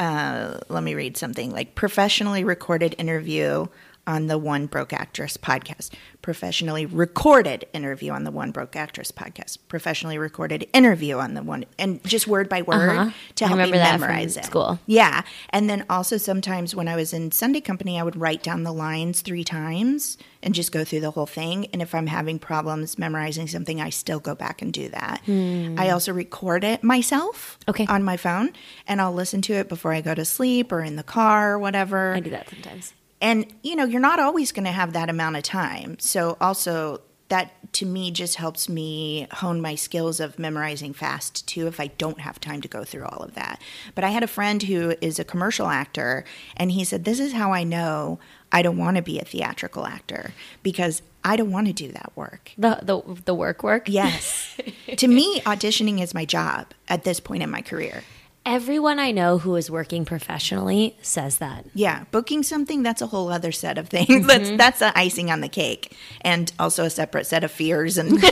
uh, 0.00 0.58
let 0.70 0.82
me 0.82 0.94
read 0.94 1.16
something 1.16 1.52
like 1.52 1.74
professionally 1.74 2.42
recorded 2.42 2.94
interview 2.98 3.66
on 4.06 4.26
the 4.26 4.38
One 4.38 4.66
Broke 4.66 4.92
Actress 4.92 5.36
podcast, 5.36 5.90
professionally 6.22 6.86
recorded 6.86 7.66
interview 7.72 8.12
on 8.12 8.24
the 8.24 8.30
One 8.30 8.50
Broke 8.50 8.74
Actress 8.74 9.12
podcast, 9.12 9.58
professionally 9.68 10.18
recorded 10.18 10.68
interview 10.72 11.18
on 11.18 11.34
the 11.34 11.42
one, 11.42 11.64
and 11.78 12.02
just 12.04 12.26
word 12.26 12.48
by 12.48 12.62
word 12.62 12.88
Uh-huh. 12.96 13.10
to 13.36 13.46
help 13.46 13.58
me 13.58 13.64
remember 13.64 13.76
that 13.78 13.92
from 13.92 14.00
memorize 14.02 14.36
it. 14.36 14.44
school. 14.44 14.78
Yeah. 14.86 15.22
And 15.50 15.68
then 15.70 15.84
also 15.88 16.16
sometimes 16.16 16.74
when 16.74 16.88
I 16.88 16.96
was 16.96 17.12
in 17.12 17.30
Sunday 17.30 17.60
company, 17.60 18.00
I 18.00 18.02
would 18.02 18.16
write 18.16 18.42
down 18.42 18.62
the 18.64 18.72
lines 18.72 19.20
three 19.20 19.44
times 19.44 20.16
and 20.42 20.54
just 20.54 20.72
go 20.72 20.82
through 20.84 21.00
the 21.00 21.10
whole 21.12 21.26
thing. 21.26 21.66
And 21.72 21.80
if 21.82 21.94
I'm 21.94 22.06
having 22.08 22.38
problems 22.38 22.98
memorizing 22.98 23.46
something, 23.46 23.80
I 23.80 23.90
still 23.90 24.18
go 24.18 24.34
back 24.34 24.62
and 24.62 24.72
do 24.72 24.88
that. 24.88 25.20
I 25.28 25.90
also 25.90 26.12
record 26.12 26.64
it 26.64 26.82
myself 26.82 27.58
Okay. 27.68 27.86
on 27.86 28.02
my 28.02 28.16
phone 28.16 28.50
and 28.88 29.00
I'll 29.00 29.12
listen 29.12 29.42
to 29.42 29.52
it 29.52 29.68
before 29.68 29.92
I 29.92 30.00
go 30.00 30.14
to 30.14 30.24
sleep 30.24 30.72
or 30.72 30.80
in 30.80 30.96
the 30.96 31.02
car 31.02 31.52
or 31.52 31.58
whatever. 31.58 32.14
I 32.14 32.20
do 32.20 32.30
that 32.30 32.48
sometimes. 32.48 32.94
And 33.20 33.46
you 33.62 33.76
know, 33.76 33.84
you're 33.84 34.00
not 34.00 34.20
always 34.20 34.52
going 34.52 34.64
to 34.64 34.72
have 34.72 34.92
that 34.92 35.08
amount 35.08 35.36
of 35.36 35.42
time. 35.42 35.98
So 35.98 36.36
also 36.40 37.02
that 37.30 37.52
to 37.72 37.86
me 37.86 38.10
just 38.10 38.34
helps 38.36 38.68
me 38.68 39.26
hone 39.30 39.60
my 39.60 39.76
skills 39.76 40.18
of 40.18 40.38
memorizing 40.38 40.92
fast 40.92 41.46
too 41.46 41.68
if 41.68 41.78
I 41.78 41.86
don't 41.86 42.20
have 42.20 42.40
time 42.40 42.60
to 42.60 42.68
go 42.68 42.84
through 42.84 43.04
all 43.04 43.22
of 43.22 43.34
that. 43.34 43.62
But 43.94 44.04
I 44.04 44.10
had 44.10 44.24
a 44.24 44.28
friend 44.28 44.62
who 44.64 44.94
is 45.00 45.18
a 45.18 45.24
commercial 45.24 45.68
actor 45.68 46.24
and 46.56 46.72
he 46.72 46.84
said 46.84 47.04
this 47.04 47.20
is 47.20 47.32
how 47.32 47.52
I 47.52 47.62
know 47.62 48.18
I 48.52 48.62
don't 48.62 48.78
want 48.78 48.96
to 48.96 49.02
be 49.02 49.20
a 49.20 49.24
theatrical 49.24 49.86
actor 49.86 50.32
because 50.64 51.02
I 51.22 51.36
don't 51.36 51.52
want 51.52 51.68
to 51.68 51.72
do 51.72 51.92
that 51.92 52.12
work. 52.16 52.52
The 52.58 52.80
the 52.82 53.22
the 53.26 53.34
work 53.34 53.62
work. 53.62 53.88
Yes. 53.88 54.56
to 54.96 55.06
me 55.06 55.40
auditioning 55.42 56.02
is 56.02 56.12
my 56.12 56.24
job 56.24 56.66
at 56.88 57.04
this 57.04 57.20
point 57.20 57.44
in 57.44 57.50
my 57.50 57.62
career. 57.62 58.02
Everyone 58.46 58.98
I 58.98 59.10
know 59.10 59.36
who 59.38 59.54
is 59.56 59.70
working 59.70 60.06
professionally 60.06 60.96
says 61.02 61.38
that. 61.38 61.66
Yeah, 61.74 62.04
booking 62.10 62.42
something 62.42 62.82
that's 62.82 63.02
a 63.02 63.08
whole 63.08 63.30
other 63.30 63.52
set 63.52 63.76
of 63.76 63.88
things. 63.88 64.26
That's 64.30 64.50
that's 64.56 64.78
the 64.78 64.98
icing 64.98 65.30
on 65.30 65.42
the 65.42 65.48
cake, 65.48 65.94
and 66.22 66.50
also 66.58 66.84
a 66.84 66.90
separate 66.90 67.26
set 67.26 67.44
of 67.44 67.50
fears 67.50 67.98
and 67.98 68.12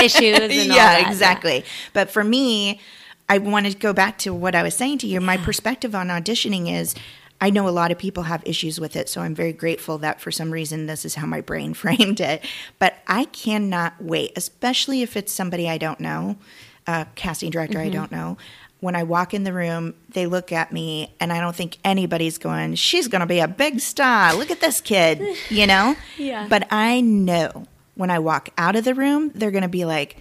Issues 0.00 0.38
and 0.38 0.52
all 0.70 0.76
yeah, 0.76 1.08
exactly. 1.08 1.64
But 1.92 2.10
for 2.10 2.22
me, 2.22 2.80
I 3.28 3.38
want 3.38 3.66
to 3.66 3.74
go 3.74 3.92
back 3.92 4.18
to 4.18 4.32
what 4.32 4.54
I 4.54 4.62
was 4.62 4.74
saying 4.74 4.98
to 4.98 5.08
you. 5.08 5.20
My 5.20 5.36
perspective 5.36 5.94
on 5.94 6.08
auditioning 6.08 6.72
is. 6.72 6.94
I 7.38 7.50
know 7.50 7.68
a 7.68 7.70
lot 7.70 7.92
of 7.92 7.98
people 7.98 8.22
have 8.22 8.42
issues 8.46 8.80
with 8.80 8.96
it, 8.96 9.10
so 9.10 9.20
I'm 9.20 9.34
very 9.34 9.52
grateful 9.52 9.98
that 9.98 10.22
for 10.22 10.32
some 10.32 10.50
reason 10.50 10.86
this 10.86 11.04
is 11.04 11.16
how 11.16 11.26
my 11.26 11.42
brain 11.42 11.74
framed 11.74 12.18
it. 12.18 12.42
But 12.78 12.96
I 13.06 13.26
cannot 13.26 14.02
wait, 14.02 14.32
especially 14.36 15.02
if 15.02 15.18
it's 15.18 15.34
somebody 15.34 15.68
I 15.68 15.76
don't 15.76 16.00
know, 16.00 16.38
a 16.86 17.06
casting 17.14 17.50
director 17.50 17.76
Mm-hmm. 17.76 17.88
I 17.88 17.92
don't 17.92 18.10
know. 18.10 18.38
When 18.86 18.94
I 18.94 19.02
walk 19.02 19.34
in 19.34 19.42
the 19.42 19.52
room, 19.52 19.94
they 20.10 20.26
look 20.26 20.52
at 20.52 20.70
me, 20.70 21.12
and 21.18 21.32
I 21.32 21.40
don't 21.40 21.56
think 21.56 21.78
anybody's 21.82 22.38
going, 22.38 22.76
She's 22.76 23.08
going 23.08 23.18
to 23.18 23.26
be 23.26 23.40
a 23.40 23.48
big 23.48 23.80
star. 23.80 24.32
Look 24.32 24.52
at 24.52 24.60
this 24.60 24.80
kid, 24.80 25.36
you 25.50 25.66
know? 25.66 25.96
Yeah. 26.16 26.46
But 26.48 26.68
I 26.70 27.00
know 27.00 27.66
when 27.96 28.10
I 28.10 28.20
walk 28.20 28.50
out 28.56 28.76
of 28.76 28.84
the 28.84 28.94
room, 28.94 29.32
they're 29.34 29.50
going 29.50 29.62
to 29.62 29.68
be 29.68 29.84
like, 29.84 30.18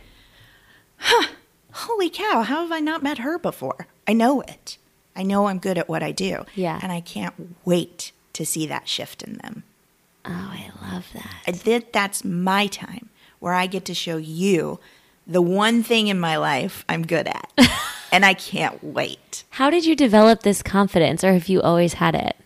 huh, 0.98 1.28
holy 1.74 2.10
cow, 2.10 2.42
how 2.42 2.62
have 2.64 2.72
I 2.72 2.80
not 2.80 3.04
met 3.04 3.20
her 3.20 3.38
before? 3.38 3.86
I 4.08 4.14
know 4.14 4.42
it. 4.42 4.80
I 5.16 5.22
know 5.22 5.46
I'm 5.46 5.60
good 5.60 5.78
at 5.78 5.88
what 5.88 6.02
I 6.02 6.12
do. 6.12 6.46
Yeah. 6.56 6.80
And 6.82 6.92
I 6.92 7.02
can't 7.02 7.56
wait 7.66 8.14
to 8.34 8.48
see 8.48 8.66
that 8.66 8.88
shift 8.88 9.22
in 9.22 9.38
them. 9.38 9.62
Oh, 10.26 10.32
I 10.32 10.72
love 10.82 11.06
that. 11.14 11.36
I 11.46 11.52
did, 11.52 11.94
that's 11.94 12.26
my 12.26 12.66
time 12.66 13.10
where 13.40 13.54
I 13.54 13.68
get 13.68 13.86
to 13.86 13.94
show 13.94 14.18
you 14.18 14.80
the 15.28 15.42
one 15.42 15.84
thing 15.84 16.08
in 16.08 16.20
my 16.20 16.38
life 16.38 16.84
I'm 16.90 17.06
good 17.06 17.28
at. 17.28 17.52
and 18.16 18.26
I 18.26 18.34
can't 18.34 18.82
wait. 18.82 19.44
How 19.50 19.70
did 19.70 19.86
you 19.86 19.94
develop 19.94 20.44
this 20.44 20.64
confidence, 20.64 21.22
or 21.22 21.34
have 21.34 21.50
you 21.50 21.62
always 21.62 21.96
had 21.96 22.16
it? 22.16 22.38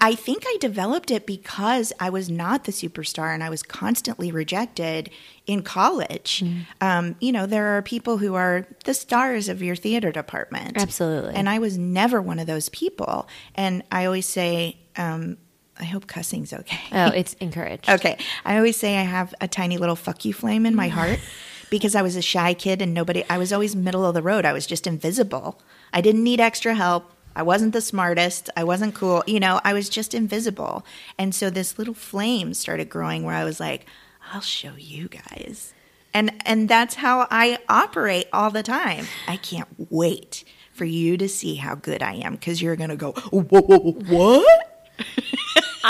I 0.00 0.16
think 0.16 0.42
I 0.44 0.56
developed 0.58 1.12
it 1.12 1.26
because 1.26 1.92
I 2.00 2.10
was 2.10 2.28
not 2.28 2.64
the 2.64 2.72
superstar 2.72 3.32
and 3.32 3.44
I 3.44 3.50
was 3.50 3.62
constantly 3.62 4.32
rejected 4.32 5.10
in 5.46 5.62
college. 5.62 6.42
Um, 6.80 7.14
you 7.20 7.30
know, 7.30 7.46
there 7.46 7.76
are 7.76 7.82
people 7.82 8.16
who 8.18 8.34
are 8.34 8.66
the 8.84 8.94
stars 8.94 9.48
of 9.48 9.62
your 9.62 9.76
theater 9.76 10.10
department. 10.10 10.76
Absolutely. 10.76 11.34
And 11.34 11.48
I 11.48 11.60
was 11.60 11.78
never 11.78 12.20
one 12.20 12.40
of 12.40 12.48
those 12.48 12.68
people. 12.70 13.28
And 13.54 13.84
I 13.92 14.06
always 14.06 14.26
say, 14.26 14.78
um, 14.96 15.36
I 15.78 15.84
hope 15.84 16.06
cussing's 16.06 16.52
okay. 16.52 16.80
Oh, 16.90 17.08
it's 17.14 17.34
encouraged. 17.34 17.88
Okay. 17.88 18.16
I 18.44 18.56
always 18.56 18.76
say 18.76 18.96
I 18.96 19.02
have 19.02 19.34
a 19.40 19.46
tiny 19.46 19.76
little 19.76 19.96
fuck 19.96 20.24
you 20.24 20.32
flame 20.32 20.66
in 20.66 20.74
my 20.74 20.88
heart 20.88 21.20
because 21.70 21.94
I 21.94 22.02
was 22.02 22.16
a 22.16 22.22
shy 22.22 22.54
kid 22.54 22.82
and 22.82 22.92
nobody, 22.92 23.24
I 23.30 23.38
was 23.38 23.52
always 23.52 23.74
middle 23.74 24.04
of 24.04 24.14
the 24.14 24.22
road. 24.22 24.44
I 24.44 24.52
was 24.52 24.66
just 24.66 24.86
invisible. 24.86 25.60
I 25.92 26.00
didn't 26.00 26.24
need 26.24 26.40
extra 26.40 26.74
help. 26.74 27.12
I 27.34 27.42
wasn't 27.42 27.72
the 27.72 27.80
smartest. 27.80 28.50
I 28.56 28.64
wasn't 28.64 28.94
cool. 28.94 29.22
You 29.26 29.40
know, 29.40 29.60
I 29.64 29.72
was 29.72 29.88
just 29.88 30.14
invisible. 30.14 30.84
And 31.16 31.34
so 31.34 31.48
this 31.48 31.78
little 31.78 31.94
flame 31.94 32.54
started 32.54 32.90
growing 32.90 33.22
where 33.22 33.36
I 33.36 33.44
was 33.44 33.60
like, 33.60 33.86
I'll 34.32 34.40
show 34.40 34.74
you 34.76 35.08
guys. 35.08 35.72
And 36.12 36.42
and 36.44 36.68
that's 36.68 36.96
how 36.96 37.28
I 37.30 37.58
operate 37.68 38.26
all 38.32 38.50
the 38.50 38.64
time. 38.64 39.06
I 39.28 39.36
can't 39.36 39.68
wait 39.90 40.44
for 40.72 40.84
you 40.84 41.16
to 41.16 41.28
see 41.28 41.56
how 41.56 41.76
good 41.76 42.02
I 42.02 42.14
am 42.14 42.34
because 42.34 42.60
you're 42.60 42.76
to 42.76 42.96
go, 42.96 43.12
whoa, 43.12 43.42
whoa, 43.42 43.60
whoa, 43.60 43.92
what? 44.08 44.69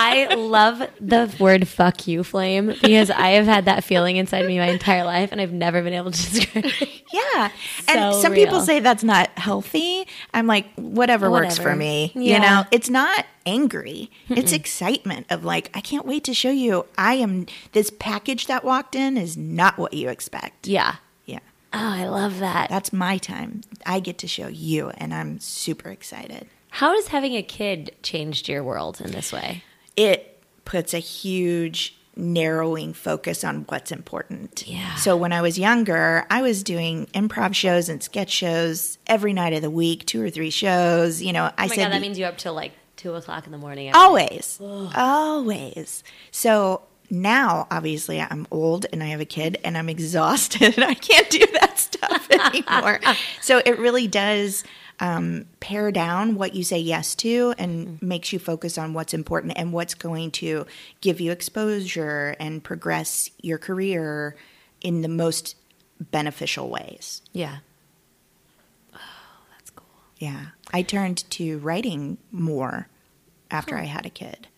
I 0.01 0.35
love 0.35 0.83
the 1.01 1.35
word 1.39 1.69
fuck 1.69 2.07
you 2.07 2.25
flame 2.25 2.69
because 2.81 3.11
I 3.11 3.31
have 3.31 3.45
had 3.47 3.67
that 3.67 3.85
feeling 3.85 4.17
inside 4.17 4.47
me 4.47 4.59
my 4.59 4.67
entire 4.69 5.05
life 5.05 5.33
and 5.33 5.41
I've 5.41 5.53
never 5.53 5.83
been 5.83 5.93
able 5.93 6.11
to 6.11 6.31
describe 6.33 6.65
it. 6.67 7.03
Yeah. 7.13 7.51
And 7.89 8.15
So 8.15 8.23
some 8.23 8.35
people 8.35 8.61
say 8.61 8.79
that's 8.81 9.03
not 9.03 9.31
healthy. 9.37 10.07
I'm 10.33 10.47
like, 10.47 10.73
whatever, 10.77 11.29
works 11.31 11.59
for 11.59 11.75
me. 11.75 12.13
Yeah. 12.15 12.35
You 12.35 12.41
know, 12.41 12.65
it's 12.71 12.89
not 12.89 13.27
angry. 13.47 14.11
It's 14.29 14.53
excitement 14.53 15.27
of 15.29 15.45
like, 15.45 15.71
I 15.75 15.81
can't 15.81 16.07
wait 16.07 16.23
to 16.25 16.35
show 16.35 16.51
you. 16.51 16.87
I 16.97 17.15
am, 17.15 17.47
this 17.73 17.91
package 17.99 18.47
that 18.47 18.63
walked 18.65 18.95
in 18.95 19.17
is 19.17 19.37
not 19.37 19.77
what 19.77 19.93
you 19.93 20.09
expect. 20.09 20.69
Yeah. 20.69 20.97
Yeah. 21.27 21.41
Oh, 21.73 21.79
I 21.79 22.07
love 22.07 22.39
that. 22.39 22.69
That's 22.71 22.93
my 22.93 23.19
time. 23.19 23.63
I 23.85 23.99
get 24.01 24.19
to 24.19 24.29
show 24.29 24.47
you, 24.49 24.91
and 24.91 25.13
I'm 25.13 25.41
super 25.41 25.89
excited. 25.91 26.47
How 26.71 26.95
has 26.95 27.09
having 27.09 27.35
a 27.35 27.43
kid 27.43 27.97
changed 28.03 28.49
your 28.49 28.63
world 28.63 29.01
in 29.01 29.11
this 29.11 29.33
way? 29.33 29.65
It 30.01 30.43
puts 30.65 30.95
a 30.95 30.99
huge 30.99 31.97
narrowing 32.17 32.93
focus 32.93 33.45
on 33.45 33.65
what's 33.69 33.91
important. 33.93 34.65
Yeah. 34.67 34.95
So 34.97 35.17
when 35.17 35.33
I 35.33 35.41
was 35.43 35.59
younger, 35.59 36.27
I 36.31 36.43
was 36.43 36.63
doing 36.63 37.07
improv 37.15 37.55
shows 37.55 37.89
and 37.89 38.03
sketch 38.03 38.31
shows 38.31 38.99
every 39.07 39.33
night 39.33 39.53
of 39.53 39.63
the 39.63 39.71
week, 39.71 40.07
two 40.07 40.23
or 40.23 40.31
three 40.31 40.51
shows. 40.51 41.23
You 41.23 41.33
know, 41.33 41.45
I 41.45 41.65
Oh 41.65 41.69
my 41.69 41.69
said 41.69 41.77
god, 41.85 41.93
that 41.93 42.01
means 42.01 42.19
you're 42.19 42.29
up 42.29 42.37
till 42.39 42.55
like 42.55 42.73
two 42.97 43.15
o'clock 43.15 43.47
in 43.47 43.53
the 43.53 43.59
morning. 43.59 43.93
always, 43.95 44.59
always. 44.61 46.03
So 46.31 46.83
now, 47.11 47.67
obviously, 47.71 48.21
I'm 48.21 48.47
old 48.51 48.87
and 48.93 49.03
I 49.03 49.07
have 49.07 49.21
a 49.21 49.25
kid 49.25 49.59
and 49.65 49.77
I'm 49.79 49.89
exhausted. 49.97 50.79
I 50.79 50.95
can't 50.95 51.31
do 51.31 51.45
that 51.61 51.79
stuff 51.79 52.29
anymore. 52.47 53.01
so 53.41 53.63
it 53.65 53.79
really 53.79 54.07
does 54.07 54.65
um, 55.01 55.47
pare 55.61 55.91
down 55.91 56.35
what 56.35 56.55
you 56.55 56.63
say 56.63 56.79
yes 56.79 57.15
to 57.17 57.55
and 57.59 58.01
makes 58.03 58.33
you 58.33 58.39
focus 58.39 58.77
on 58.77 58.93
what's 58.93 59.15
important 59.15 59.55
and 59.57 59.73
what's 59.73 59.95
going 59.95 60.31
to 60.33 60.67
give 61.01 61.21
you 61.21 61.33
exposure 61.33 62.37
and 62.39 62.63
progress 62.63 63.31
your 63.41 63.59
career 63.59 64.37
in 64.83 65.01
the 65.01 65.09
most 65.09 65.57
beneficial 65.99 66.69
ways. 66.69 67.23
Yeah. 67.33 67.59
Oh, 68.95 68.99
that's 69.53 69.71
cool. 69.71 69.87
Yeah. 70.19 70.47
I 70.73 70.83
turned 70.83 71.29
to 71.31 71.59
writing 71.59 72.19
more 72.31 72.89
after 73.51 73.77
I 73.77 73.85
had 73.85 74.07
a 74.07 74.11
kid. 74.11 74.49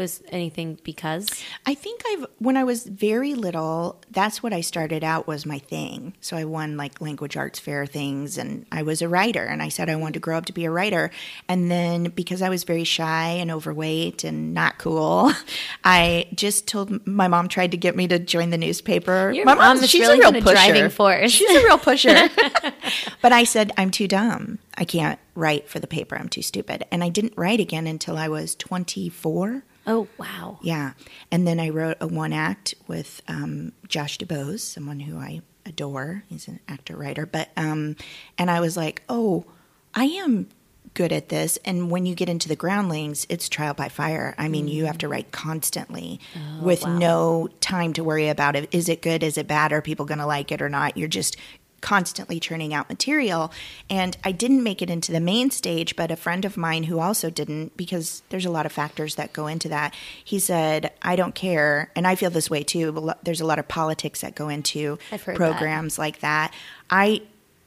Was 0.00 0.22
anything 0.30 0.78
because? 0.82 1.28
I 1.66 1.74
think 1.74 2.02
I've 2.08 2.26
when 2.38 2.56
I 2.56 2.64
was 2.64 2.84
very 2.84 3.34
little, 3.34 4.00
that's 4.10 4.42
what 4.42 4.54
I 4.54 4.62
started 4.62 5.04
out 5.04 5.26
was 5.26 5.44
my 5.44 5.58
thing. 5.58 6.14
So 6.22 6.38
I 6.38 6.46
won 6.46 6.78
like 6.78 7.02
language 7.02 7.36
arts 7.36 7.58
fair 7.58 7.84
things 7.84 8.38
and 8.38 8.64
I 8.72 8.82
was 8.82 9.02
a 9.02 9.08
writer 9.10 9.44
and 9.44 9.62
I 9.62 9.68
said 9.68 9.90
I 9.90 9.96
wanted 9.96 10.14
to 10.14 10.20
grow 10.20 10.38
up 10.38 10.46
to 10.46 10.54
be 10.54 10.64
a 10.64 10.70
writer. 10.70 11.10
And 11.48 11.70
then 11.70 12.04
because 12.04 12.40
I 12.40 12.48
was 12.48 12.64
very 12.64 12.84
shy 12.84 13.28
and 13.32 13.50
overweight 13.50 14.24
and 14.24 14.54
not 14.54 14.78
cool, 14.78 15.32
I 15.84 16.28
just 16.34 16.66
told 16.66 17.06
my 17.06 17.28
mom 17.28 17.48
tried 17.48 17.72
to 17.72 17.76
get 17.76 17.94
me 17.94 18.08
to 18.08 18.18
join 18.18 18.48
the 18.48 18.56
newspaper. 18.56 19.30
Your 19.32 19.44
my 19.44 19.54
mom 19.54 19.76
is 19.76 19.90
she's 19.90 20.00
really 20.00 20.20
a 20.20 20.30
real 20.30 20.32
pusher. 20.32 20.54
driving 20.54 20.88
force. 20.88 21.30
She's 21.30 21.50
a 21.50 21.62
real 21.62 21.76
pusher. 21.76 22.30
but 23.20 23.32
I 23.32 23.44
said 23.44 23.70
I'm 23.76 23.90
too 23.90 24.08
dumb. 24.08 24.60
I 24.78 24.86
can't 24.86 25.20
write 25.34 25.68
for 25.68 25.78
the 25.78 25.86
paper. 25.86 26.16
I'm 26.16 26.30
too 26.30 26.40
stupid. 26.40 26.86
And 26.90 27.04
I 27.04 27.10
didn't 27.10 27.34
write 27.36 27.60
again 27.60 27.86
until 27.86 28.16
I 28.16 28.28
was 28.28 28.54
24. 28.54 29.62
Oh, 29.90 30.06
wow. 30.18 30.60
Yeah. 30.62 30.92
And 31.32 31.48
then 31.48 31.58
I 31.58 31.70
wrote 31.70 31.96
a 32.00 32.06
one 32.06 32.32
act 32.32 32.74
with 32.86 33.20
um, 33.26 33.72
Josh 33.88 34.18
DuBose, 34.18 34.60
someone 34.60 35.00
who 35.00 35.18
I 35.18 35.40
adore. 35.66 36.22
He's 36.28 36.46
an 36.46 36.60
actor 36.68 36.96
writer. 36.96 37.26
But, 37.26 37.50
um, 37.56 37.96
and 38.38 38.52
I 38.52 38.60
was 38.60 38.76
like, 38.76 39.02
oh, 39.08 39.46
I 39.92 40.04
am 40.04 40.48
good 40.94 41.12
at 41.12 41.28
this. 41.28 41.58
And 41.64 41.90
when 41.90 42.06
you 42.06 42.14
get 42.14 42.28
into 42.28 42.48
the 42.48 42.54
groundlings, 42.54 43.26
it's 43.28 43.48
trial 43.48 43.74
by 43.74 43.88
fire. 43.88 44.34
I 44.38 44.48
mean, 44.48 44.68
you 44.68 44.86
have 44.86 44.98
to 44.98 45.08
write 45.08 45.32
constantly 45.32 46.20
with 46.62 46.86
no 46.86 47.48
time 47.60 47.92
to 47.94 48.04
worry 48.04 48.28
about 48.28 48.56
it. 48.56 48.68
Is 48.72 48.88
it 48.88 49.02
good? 49.02 49.22
Is 49.22 49.38
it 49.38 49.48
bad? 49.48 49.72
Are 49.72 49.82
people 49.82 50.06
going 50.06 50.18
to 50.18 50.26
like 50.26 50.52
it 50.52 50.62
or 50.62 50.68
not? 50.68 50.96
You're 50.96 51.08
just 51.08 51.36
constantly 51.80 52.38
churning 52.40 52.74
out 52.74 52.88
material. 52.88 53.52
And 53.88 54.16
I 54.24 54.32
didn't 54.32 54.62
make 54.62 54.82
it 54.82 54.90
into 54.90 55.12
the 55.12 55.20
main 55.20 55.50
stage, 55.50 55.96
but 55.96 56.10
a 56.10 56.16
friend 56.16 56.44
of 56.44 56.56
mine 56.56 56.84
who 56.84 56.98
also 56.98 57.30
didn't, 57.30 57.76
because 57.76 58.22
there's 58.28 58.46
a 58.46 58.50
lot 58.50 58.66
of 58.66 58.72
factors 58.72 59.14
that 59.14 59.32
go 59.32 59.46
into 59.46 59.68
that, 59.68 59.94
he 60.24 60.38
said, 60.38 60.92
I 61.02 61.16
don't 61.16 61.34
care. 61.34 61.90
And 61.96 62.06
I 62.06 62.14
feel 62.14 62.30
this 62.30 62.50
way 62.50 62.62
too. 62.62 62.92
but 62.92 63.24
There's 63.24 63.40
a 63.40 63.46
lot 63.46 63.58
of 63.58 63.68
politics 63.68 64.20
that 64.20 64.34
go 64.34 64.48
into 64.48 64.98
I've 65.10 65.24
that. 65.24 65.36
programs 65.36 65.98
like 65.98 66.20
that. 66.20 66.52
I 66.90 67.22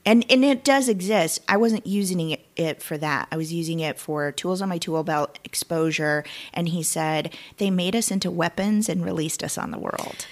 and 0.06 0.26
and 0.30 0.44
it 0.44 0.66
does 0.66 0.90
exist. 0.90 1.40
I 1.48 1.56
wasn't 1.58 1.88
using 1.88 2.32
it, 2.32 2.46
it 2.56 2.82
for 2.82 2.98
that. 2.98 3.28
I 3.32 3.38
was 3.38 3.54
using 3.54 3.80
it 3.80 3.98
for 3.98 4.32
tools 4.34 4.62
on 4.62 4.70
my 4.70 4.78
tool 4.78 5.04
belt, 5.04 5.40
exposure. 5.44 6.26
And 6.54 6.70
he 6.70 6.84
said 6.84 7.34
they 7.58 7.70
made 7.72 7.96
us 7.96 8.12
into 8.12 8.30
weapons 8.30 8.90
and 8.90 9.06
released 9.06 9.44
us 9.44 9.58
on 9.58 9.72
the 9.72 9.80
world. 9.80 10.28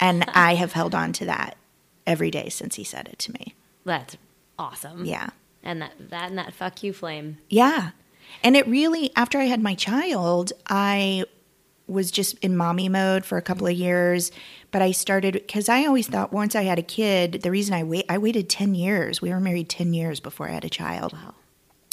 And 0.00 0.24
I 0.28 0.54
have 0.54 0.72
held 0.72 0.94
on 0.94 1.12
to 1.14 1.26
that 1.26 1.56
every 2.06 2.30
day 2.30 2.48
since 2.48 2.76
he 2.76 2.84
said 2.84 3.08
it 3.08 3.18
to 3.20 3.32
me. 3.32 3.54
That's 3.84 4.16
awesome. 4.58 5.04
Yeah. 5.04 5.30
And 5.62 5.82
that, 5.82 5.92
that 6.10 6.30
and 6.30 6.38
that 6.38 6.52
fuck 6.52 6.82
you 6.82 6.92
flame. 6.92 7.38
Yeah. 7.48 7.90
And 8.42 8.56
it 8.56 8.66
really, 8.66 9.10
after 9.16 9.38
I 9.38 9.44
had 9.44 9.62
my 9.62 9.74
child, 9.74 10.52
I 10.68 11.24
was 11.86 12.10
just 12.10 12.38
in 12.38 12.56
mommy 12.56 12.88
mode 12.88 13.24
for 13.24 13.36
a 13.38 13.42
couple 13.42 13.66
of 13.66 13.74
years. 13.74 14.32
But 14.70 14.82
I 14.82 14.92
started, 14.92 15.34
because 15.34 15.68
I 15.68 15.84
always 15.84 16.08
thought 16.08 16.32
once 16.32 16.54
I 16.54 16.62
had 16.62 16.78
a 16.78 16.82
kid, 16.82 17.42
the 17.42 17.50
reason 17.50 17.74
I 17.74 17.84
wait, 17.84 18.06
I 18.08 18.18
waited 18.18 18.48
10 18.48 18.74
years. 18.74 19.20
We 19.20 19.30
were 19.30 19.40
married 19.40 19.68
10 19.68 19.92
years 19.92 20.20
before 20.20 20.48
I 20.48 20.52
had 20.52 20.64
a 20.64 20.70
child. 20.70 21.12
Wow. 21.12 21.34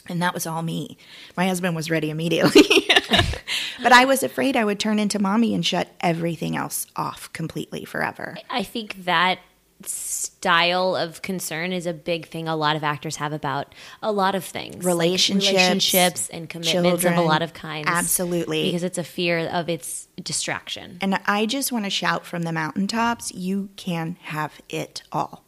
And 0.08 0.22
that 0.24 0.34
was 0.34 0.48
all 0.48 0.64
me. 0.64 0.98
My 1.38 1.48
husband 1.48 1.76
was 1.76 1.92
ready 1.92 2.10
immediately. 2.10 2.64
but 3.84 3.92
I 3.92 4.06
was 4.06 4.24
afraid 4.24 4.56
I 4.56 4.66
would 4.66 4.80
turn 4.80 4.98
into 4.98 5.20
mommy 5.20 5.54
and 5.54 5.64
shut 5.64 5.90
everything 6.02 6.56
else 6.56 6.88
off 6.96 7.32
completely 7.34 7.86
forever. 7.86 8.38
I 8.50 8.64
think 8.64 9.06
that 9.06 9.40
style 9.86 10.96
of 10.96 11.22
concern 11.22 11.72
is 11.72 11.86
a 11.86 11.94
big 11.94 12.28
thing 12.28 12.48
a 12.48 12.56
lot 12.56 12.76
of 12.76 12.84
actors 12.84 13.16
have 13.18 13.32
about 13.32 13.74
a 14.02 14.12
lot 14.12 14.36
of 14.36 14.44
things 14.44 14.76
like 14.76 14.86
Relationships, 14.86 15.54
relationships 15.54 16.30
and 16.30 16.50
commitments 16.50 17.06
of 17.06 17.16
a 17.16 17.22
lot 17.22 17.42
of 17.42 17.54
kinds 17.54 17.88
Absolutely. 17.88 18.66
because 18.66 18.84
it's 18.84 18.98
a 18.98 19.04
fear 19.04 19.40
of 19.40 19.70
its 19.70 20.08
distraction 20.22 20.98
And 21.02 21.20
I 21.26 21.46
just 21.46 21.72
want 21.72 21.86
to 21.86 21.90
shout 21.90 22.26
from 22.26 22.44
the 22.44 22.52
mountaintops 22.52 23.34
you 23.34 23.70
can 23.76 24.18
have 24.22 24.60
it 24.70 25.04
all. 25.12 25.44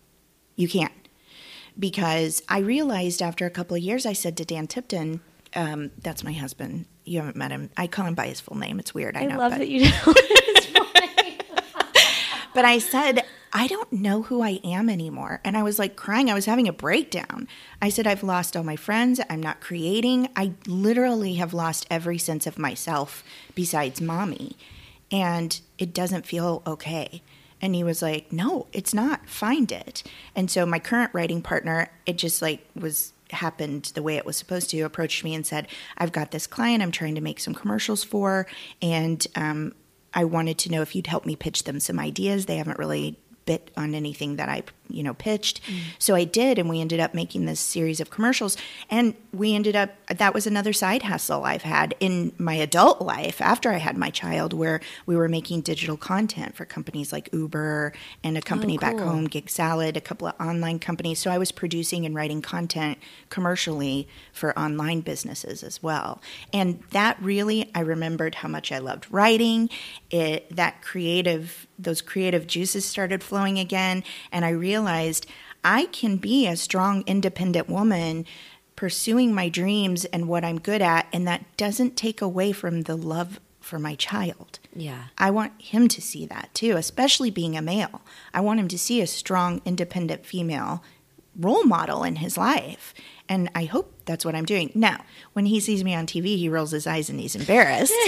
You 0.55 0.67
can. 0.67 0.91
Because 1.77 2.43
I 2.47 2.59
realized 2.59 3.21
after 3.21 3.45
a 3.45 3.49
couple 3.49 3.75
of 3.75 3.81
years, 3.81 4.05
I 4.05 4.13
said 4.13 4.37
to 4.37 4.45
Dan 4.45 4.67
Tipton, 4.67 5.21
um, 5.55 5.91
that's 6.01 6.23
my 6.23 6.33
husband. 6.33 6.85
You 7.03 7.19
haven't 7.19 7.35
met 7.35 7.51
him. 7.51 7.69
I 7.75 7.87
call 7.87 8.05
him 8.05 8.15
by 8.15 8.27
his 8.27 8.39
full 8.39 8.57
name. 8.57 8.79
It's 8.79 8.93
weird. 8.93 9.17
I, 9.17 9.21
i 9.21 9.25
know. 9.25 9.37
love 9.37 9.51
but, 9.51 9.59
that 9.59 9.69
you 9.69 9.85
know 9.85 9.91
but 12.53 12.65
I 12.65 12.77
said, 12.79 13.25
I 13.53 13.67
don't 13.67 13.91
know 13.91 14.23
who 14.23 14.41
I 14.41 14.59
am 14.63 14.89
anymore. 14.89 15.41
And 15.43 15.57
I 15.57 15.63
was 15.63 15.77
like 15.77 15.95
crying. 15.95 16.29
I 16.29 16.33
was 16.33 16.45
having 16.45 16.67
a 16.67 16.73
breakdown. 16.73 17.47
I 17.81 17.89
said, 17.89 18.07
I've 18.07 18.23
lost 18.23 18.55
all 18.55 18.63
my 18.63 18.77
friends. 18.77 19.19
I'm 19.29 19.43
not 19.43 19.61
creating. 19.61 20.29
I 20.35 20.53
literally 20.67 21.35
have 21.35 21.53
lost 21.53 21.85
every 21.89 22.17
sense 22.17 22.47
of 22.47 22.57
myself 22.57 23.23
besides 23.53 23.99
mommy. 23.99 24.55
And 25.11 25.59
it 25.77 25.93
doesn't 25.93 26.25
feel 26.25 26.61
okay. 26.65 27.21
And 27.61 27.75
he 27.75 27.83
was 27.83 28.01
like, 28.01 28.31
No, 28.31 28.67
it's 28.71 28.93
not. 28.93 29.27
Find 29.27 29.71
it. 29.71 30.03
And 30.35 30.49
so 30.49 30.65
my 30.65 30.79
current 30.79 31.11
writing 31.13 31.41
partner, 31.41 31.91
it 32.05 32.17
just 32.17 32.41
like 32.41 32.65
was 32.75 33.13
happened 33.31 33.91
the 33.95 34.03
way 34.03 34.17
it 34.17 34.25
was 34.25 34.35
supposed 34.35 34.69
to 34.69 34.81
approached 34.81 35.23
me 35.23 35.33
and 35.33 35.47
said 35.47 35.65
i've 35.97 36.11
got 36.11 36.31
this 36.31 36.45
client 36.45 36.83
i'm 36.83 36.91
trying 36.91 37.15
to 37.15 37.21
make 37.21 37.39
some 37.39 37.53
commercials 37.53 38.03
for 38.03 38.45
and 38.81 39.25
um, 39.37 39.73
I 40.13 40.25
wanted 40.25 40.57
to 40.59 40.71
know 40.71 40.81
if 40.81 40.95
you'd 40.95 41.07
help 41.07 41.25
me 41.25 41.35
pitch 41.35 41.63
them 41.63 41.79
some 41.79 41.99
ideas. 41.99 42.45
They 42.45 42.57
haven't 42.57 42.79
really 42.79 43.17
bit 43.45 43.71
on 43.77 43.95
anything 43.95 44.35
that 44.37 44.49
I, 44.49 44.63
you 44.93 45.03
know, 45.03 45.13
pitched. 45.13 45.61
Mm. 45.63 45.79
So 45.99 46.15
I 46.15 46.23
did, 46.23 46.59
and 46.59 46.69
we 46.69 46.81
ended 46.81 46.99
up 46.99 47.13
making 47.13 47.45
this 47.45 47.59
series 47.59 47.99
of 47.99 48.09
commercials. 48.09 48.57
And 48.89 49.15
we 49.33 49.55
ended 49.55 49.75
up, 49.75 49.91
that 50.07 50.33
was 50.33 50.45
another 50.45 50.73
side 50.73 51.03
hustle 51.03 51.43
I've 51.45 51.63
had 51.63 51.95
in 51.99 52.33
my 52.37 52.53
adult 52.53 53.01
life 53.01 53.41
after 53.41 53.71
I 53.71 53.77
had 53.77 53.97
my 53.97 54.09
child, 54.09 54.53
where 54.53 54.81
we 55.05 55.15
were 55.15 55.29
making 55.29 55.61
digital 55.61 55.97
content 55.97 56.55
for 56.55 56.65
companies 56.65 57.11
like 57.11 57.29
Uber 57.31 57.93
and 58.23 58.37
a 58.37 58.41
company 58.41 58.77
oh, 58.77 58.81
back 58.81 58.97
cool. 58.97 59.07
home, 59.07 59.25
Gig 59.25 59.49
Salad, 59.49 59.95
a 59.95 60.01
couple 60.01 60.27
of 60.27 60.33
online 60.39 60.79
companies. 60.79 61.19
So 61.19 61.31
I 61.31 61.37
was 61.37 61.51
producing 61.51 62.05
and 62.05 62.13
writing 62.13 62.41
content 62.41 62.97
commercially 63.29 64.07
for 64.33 64.57
online 64.57 65.01
businesses 65.01 65.63
as 65.63 65.81
well. 65.81 66.21
And 66.51 66.81
that 66.91 67.17
really, 67.21 67.71
I 67.73 67.79
remembered 67.81 68.35
how 68.35 68.47
much 68.47 68.71
I 68.71 68.79
loved 68.79 69.07
writing. 69.11 69.69
It 70.09 70.53
that 70.55 70.81
creative, 70.81 71.67
those 71.79 72.01
creative 72.01 72.47
juices 72.47 72.85
started 72.85 73.23
flowing 73.23 73.57
again, 73.59 74.03
and 74.31 74.43
I 74.43 74.49
realized 74.49 74.80
I 75.63 75.85
can 75.85 76.17
be 76.17 76.47
a 76.47 76.55
strong, 76.55 77.03
independent 77.05 77.69
woman 77.69 78.25
pursuing 78.75 79.33
my 79.33 79.47
dreams 79.47 80.05
and 80.05 80.27
what 80.27 80.43
I'm 80.43 80.59
good 80.59 80.81
at, 80.81 81.07
and 81.13 81.27
that 81.27 81.45
doesn't 81.55 81.95
take 81.95 82.21
away 82.21 82.51
from 82.51 82.83
the 82.83 82.95
love 82.95 83.39
for 83.59 83.77
my 83.77 83.93
child. 83.93 84.59
yeah 84.75 85.05
I 85.17 85.29
want 85.29 85.53
him 85.61 85.87
to 85.89 86.01
see 86.01 86.25
that 86.25 86.49
too, 86.53 86.77
especially 86.77 87.29
being 87.29 87.55
a 87.55 87.61
male. 87.61 88.01
I 88.33 88.41
want 88.41 88.59
him 88.59 88.67
to 88.69 88.77
see 88.77 89.01
a 89.01 89.07
strong, 89.07 89.61
independent 89.65 90.25
female 90.25 90.83
role 91.39 91.63
model 91.63 92.03
in 92.03 92.17
his 92.17 92.37
life. 92.37 92.93
And 93.29 93.49
I 93.55 93.65
hope 93.65 94.00
that's 94.11 94.25
what 94.25 94.35
I'm 94.35 94.45
doing. 94.45 94.71
Now, 94.75 95.03
when 95.33 95.45
he 95.45 95.59
sees 95.59 95.83
me 95.83 95.95
on 95.95 96.05
TV, 96.05 96.37
he 96.37 96.49
rolls 96.49 96.71
his 96.71 96.85
eyes 96.85 97.09
and 97.09 97.19
he's 97.19 97.35
embarrassed. 97.35 97.93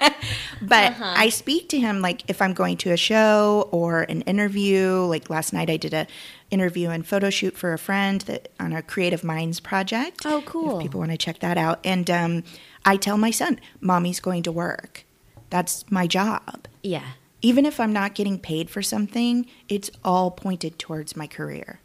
but 0.62 0.94
I 1.00 1.28
speak 1.28 1.68
to 1.70 1.78
him 1.78 2.00
like 2.00 2.28
if 2.28 2.40
I'm 2.40 2.54
going 2.54 2.76
to 2.78 2.92
a 2.92 2.96
show 2.96 3.68
or 3.70 4.02
an 4.02 4.22
interview. 4.22 5.04
Like 5.04 5.28
last 5.28 5.52
night, 5.52 5.68
I 5.68 5.76
did 5.76 5.92
a 5.92 6.06
interview 6.50 6.88
and 6.88 7.06
photo 7.06 7.30
shoot 7.30 7.56
for 7.56 7.72
a 7.72 7.78
friend 7.78 8.22
that 8.22 8.50
on 8.58 8.72
a 8.72 8.82
Creative 8.82 9.22
Minds 9.22 9.60
project. 9.60 10.22
Oh, 10.24 10.42
cool. 10.46 10.78
If 10.78 10.82
people 10.82 11.00
want 11.00 11.12
to 11.12 11.18
check 11.18 11.40
that 11.40 11.58
out, 11.58 11.80
and 11.84 12.10
um, 12.10 12.44
I 12.84 12.96
tell 12.96 13.18
my 13.18 13.30
son, 13.30 13.60
"Mommy's 13.80 14.20
going 14.20 14.42
to 14.44 14.52
work. 14.52 15.04
That's 15.50 15.84
my 15.90 16.06
job." 16.06 16.66
yeah 16.82 17.12
Even 17.42 17.66
if 17.66 17.78
I'm 17.78 17.92
not 17.92 18.14
getting 18.14 18.38
paid 18.38 18.70
for 18.70 18.82
something, 18.82 19.46
it's 19.68 19.90
all 20.02 20.30
pointed 20.30 20.78
towards 20.78 21.16
my 21.16 21.26
career. 21.26 21.80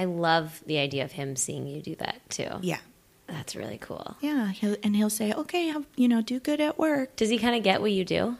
I 0.00 0.04
love 0.04 0.62
the 0.66 0.78
idea 0.78 1.04
of 1.04 1.12
him 1.12 1.36
seeing 1.36 1.66
you 1.66 1.80
do 1.82 1.94
that 1.96 2.18
too 2.30 2.50
Yeah. 2.62 2.78
that's 3.26 3.54
really 3.56 3.78
cool 3.78 4.16
Yeah, 4.20 4.50
he'll, 4.58 4.76
and 4.82 4.96
he'll 4.96 5.10
say, 5.20 5.32
"Okay, 5.32 5.64
you 5.96 6.08
know, 6.08 6.20
do 6.22 6.38
good 6.40 6.60
at 6.68 6.78
work." 6.78 7.16
does 7.16 7.28
he 7.30 7.38
kind 7.38 7.54
of 7.56 7.62
get 7.62 7.80
what 7.82 7.92
you 7.92 8.04
do 8.04 8.36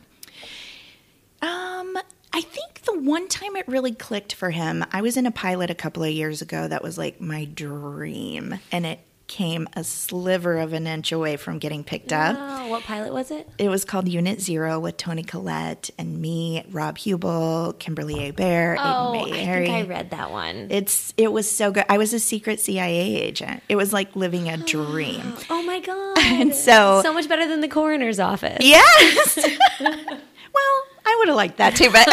Um, 1.41 1.97
I 2.33 2.41
think 2.41 2.83
the 2.83 2.99
one 2.99 3.29
time 3.29 3.55
it 3.57 3.67
really 3.69 3.93
clicked 3.93 4.35
for 4.35 4.51
him, 4.51 4.85
I 4.93 5.01
was 5.03 5.17
in 5.17 5.27
a 5.27 5.31
pilot 5.31 5.71
a 5.71 5.75
couple 5.75 6.03
of 6.03 6.11
years 6.11 6.43
ago 6.43 6.67
that 6.69 6.83
was 6.83 6.99
like 6.99 7.21
my 7.21 7.45
dream, 7.45 8.59
and 8.73 8.85
it 8.87 9.01
came 9.29 9.69
a 9.77 9.85
sliver 9.85 10.57
of 10.57 10.73
an 10.73 10.87
inch 10.87 11.13
away 11.13 11.37
from 11.37 11.59
getting 11.59 11.85
picked 11.85 12.13
up. 12.13 12.37
oh 12.39 12.69
what 12.69 12.83
pilot 12.83 13.13
was 13.13 13.31
it 13.31 13.49
It 13.59 13.69
was 13.69 13.85
called 13.85 14.09
Unit 14.09 14.41
Zero 14.41 14.81
with 14.81 14.97
Toni 14.97 15.23
Collette 15.23 15.91
and 15.99 16.19
me, 16.21 16.65
Rob 16.71 16.99
Huebel, 16.99 17.75
Kimberly 17.79 18.15
Hébert, 18.15 18.77
oh 18.79 19.13
Aiden 19.15 19.33
i 19.33 19.37
Mayeri. 19.37 19.67
think 19.67 19.75
i 19.75 19.83
read 19.83 20.11
that 20.11 20.31
one 20.31 20.69
It's 20.71 21.13
it 21.17 21.31
was 21.33 21.49
so 21.51 21.71
good. 21.71 21.85
I 21.89 21.99
was 21.99 22.13
a 22.15 22.19
secret 22.19 22.59
CIA 22.59 23.17
agent. 23.23 23.63
It 23.69 23.77
was 23.77 23.93
like 23.93 24.17
living 24.17 24.49
a 24.49 24.57
dream. 24.75 25.35
oh 25.51 25.63
my 25.63 25.79
god 25.89 26.19
And 26.19 26.55
so- 26.55 27.01
so 27.03 27.13
much 27.13 27.29
better 27.29 27.47
than 27.47 27.61
the 27.61 27.69
coroner's 27.69 28.19
office 28.19 28.59
Yes. 28.61 29.37
well, 29.81 30.83
I 31.07 31.17
would 31.19 31.29
have 31.29 31.37
liked 31.37 31.59
that 31.59 31.77
too, 31.77 31.91
but 31.91 32.07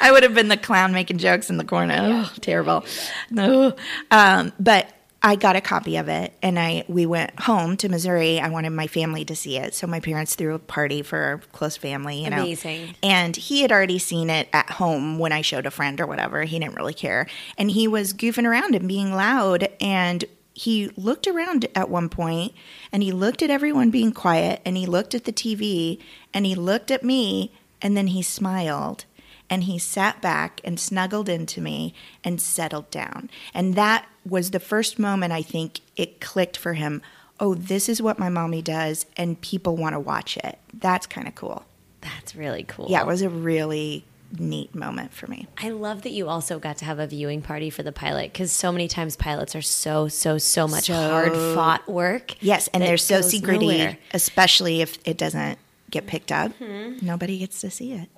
I 0.00 0.10
would 0.12 0.22
have 0.22 0.34
been 0.34 0.48
the 0.48 0.56
clown 0.56 0.92
making 0.92 1.18
jokes 1.18 1.50
in 1.50 1.56
the 1.56 1.64
corner. 1.64 1.96
Oh, 1.98 2.32
terrible. 2.40 2.84
No. 3.30 3.74
Um, 4.10 4.52
but 4.60 4.92
I 5.20 5.34
got 5.34 5.56
a 5.56 5.60
copy 5.60 5.96
of 5.96 6.08
it 6.08 6.32
and 6.42 6.58
I 6.58 6.84
we 6.86 7.04
went 7.04 7.40
home 7.40 7.76
to 7.78 7.88
Missouri. 7.88 8.40
I 8.40 8.48
wanted 8.48 8.70
my 8.70 8.86
family 8.86 9.24
to 9.24 9.34
see 9.34 9.58
it. 9.58 9.74
So 9.74 9.86
my 9.86 9.98
parents 9.98 10.36
threw 10.36 10.54
a 10.54 10.58
party 10.60 11.02
for 11.02 11.18
our 11.18 11.38
close 11.52 11.76
family, 11.76 12.22
you 12.22 12.30
know. 12.30 12.42
Amazing. 12.42 12.94
And 13.02 13.34
he 13.34 13.62
had 13.62 13.72
already 13.72 13.98
seen 13.98 14.30
it 14.30 14.48
at 14.52 14.70
home 14.70 15.18
when 15.18 15.32
I 15.32 15.42
showed 15.42 15.66
a 15.66 15.72
friend 15.72 16.00
or 16.00 16.06
whatever. 16.06 16.44
He 16.44 16.58
didn't 16.58 16.76
really 16.76 16.94
care. 16.94 17.26
And 17.56 17.70
he 17.70 17.88
was 17.88 18.14
goofing 18.14 18.46
around 18.46 18.76
and 18.76 18.86
being 18.86 19.12
loud 19.12 19.68
and 19.80 20.24
he 20.54 20.90
looked 20.96 21.26
around 21.26 21.66
at 21.74 21.88
one 21.88 22.08
point 22.08 22.52
and 22.92 23.02
he 23.02 23.12
looked 23.12 23.42
at 23.42 23.50
everyone 23.50 23.90
being 23.90 24.12
quiet 24.12 24.60
and 24.64 24.76
he 24.76 24.86
looked 24.86 25.14
at 25.14 25.24
the 25.24 25.32
TV 25.32 26.00
and 26.34 26.46
he 26.46 26.54
looked 26.54 26.90
at 26.90 27.04
me 27.04 27.52
and 27.80 27.96
then 27.96 28.08
he 28.08 28.22
smiled 28.22 29.04
and 29.50 29.64
he 29.64 29.78
sat 29.78 30.20
back 30.20 30.60
and 30.64 30.78
snuggled 30.78 31.28
into 31.28 31.60
me 31.60 31.94
and 32.24 32.40
settled 32.40 32.90
down. 32.90 33.30
And 33.54 33.74
that 33.74 34.06
was 34.28 34.50
the 34.50 34.60
first 34.60 34.98
moment 34.98 35.32
I 35.32 35.42
think 35.42 35.80
it 35.96 36.20
clicked 36.20 36.56
for 36.56 36.74
him. 36.74 37.00
Oh, 37.40 37.54
this 37.54 37.88
is 37.88 38.02
what 38.02 38.18
my 38.18 38.28
mommy 38.28 38.62
does, 38.62 39.06
and 39.16 39.40
people 39.40 39.76
want 39.76 39.94
to 39.94 40.00
watch 40.00 40.36
it. 40.36 40.58
That's 40.74 41.06
kind 41.06 41.28
of 41.28 41.34
cool. 41.34 41.64
That's 42.00 42.34
really 42.34 42.64
cool. 42.64 42.86
Yeah, 42.90 43.00
it 43.02 43.06
was 43.06 43.22
a 43.22 43.28
really 43.28 44.04
neat 44.38 44.74
moment 44.74 45.12
for 45.14 45.26
me. 45.26 45.46
I 45.56 45.70
love 45.70 46.02
that 46.02 46.10
you 46.10 46.28
also 46.28 46.58
got 46.58 46.76
to 46.78 46.84
have 46.84 46.98
a 46.98 47.06
viewing 47.06 47.40
party 47.40 47.70
for 47.70 47.82
the 47.82 47.92
pilot 47.92 48.32
because 48.32 48.52
so 48.52 48.70
many 48.70 48.86
times 48.86 49.16
pilots 49.16 49.56
are 49.56 49.62
so, 49.62 50.08
so, 50.08 50.36
so 50.36 50.68
much 50.68 50.84
So- 50.88 50.94
hard 50.94 51.32
fought 51.32 51.88
work. 51.88 52.34
Yes, 52.42 52.68
and 52.74 52.82
they're 52.82 52.96
so 52.98 53.20
secrety, 53.20 53.60
nowhere. 53.78 53.98
especially 54.12 54.82
if 54.82 54.98
it 55.06 55.16
doesn't 55.16 55.58
get 55.90 56.06
picked 56.06 56.30
up. 56.30 56.52
Mm-hmm. 56.58 57.06
Nobody 57.06 57.38
gets 57.38 57.60
to 57.62 57.70
see 57.70 57.92
it. 57.92 58.08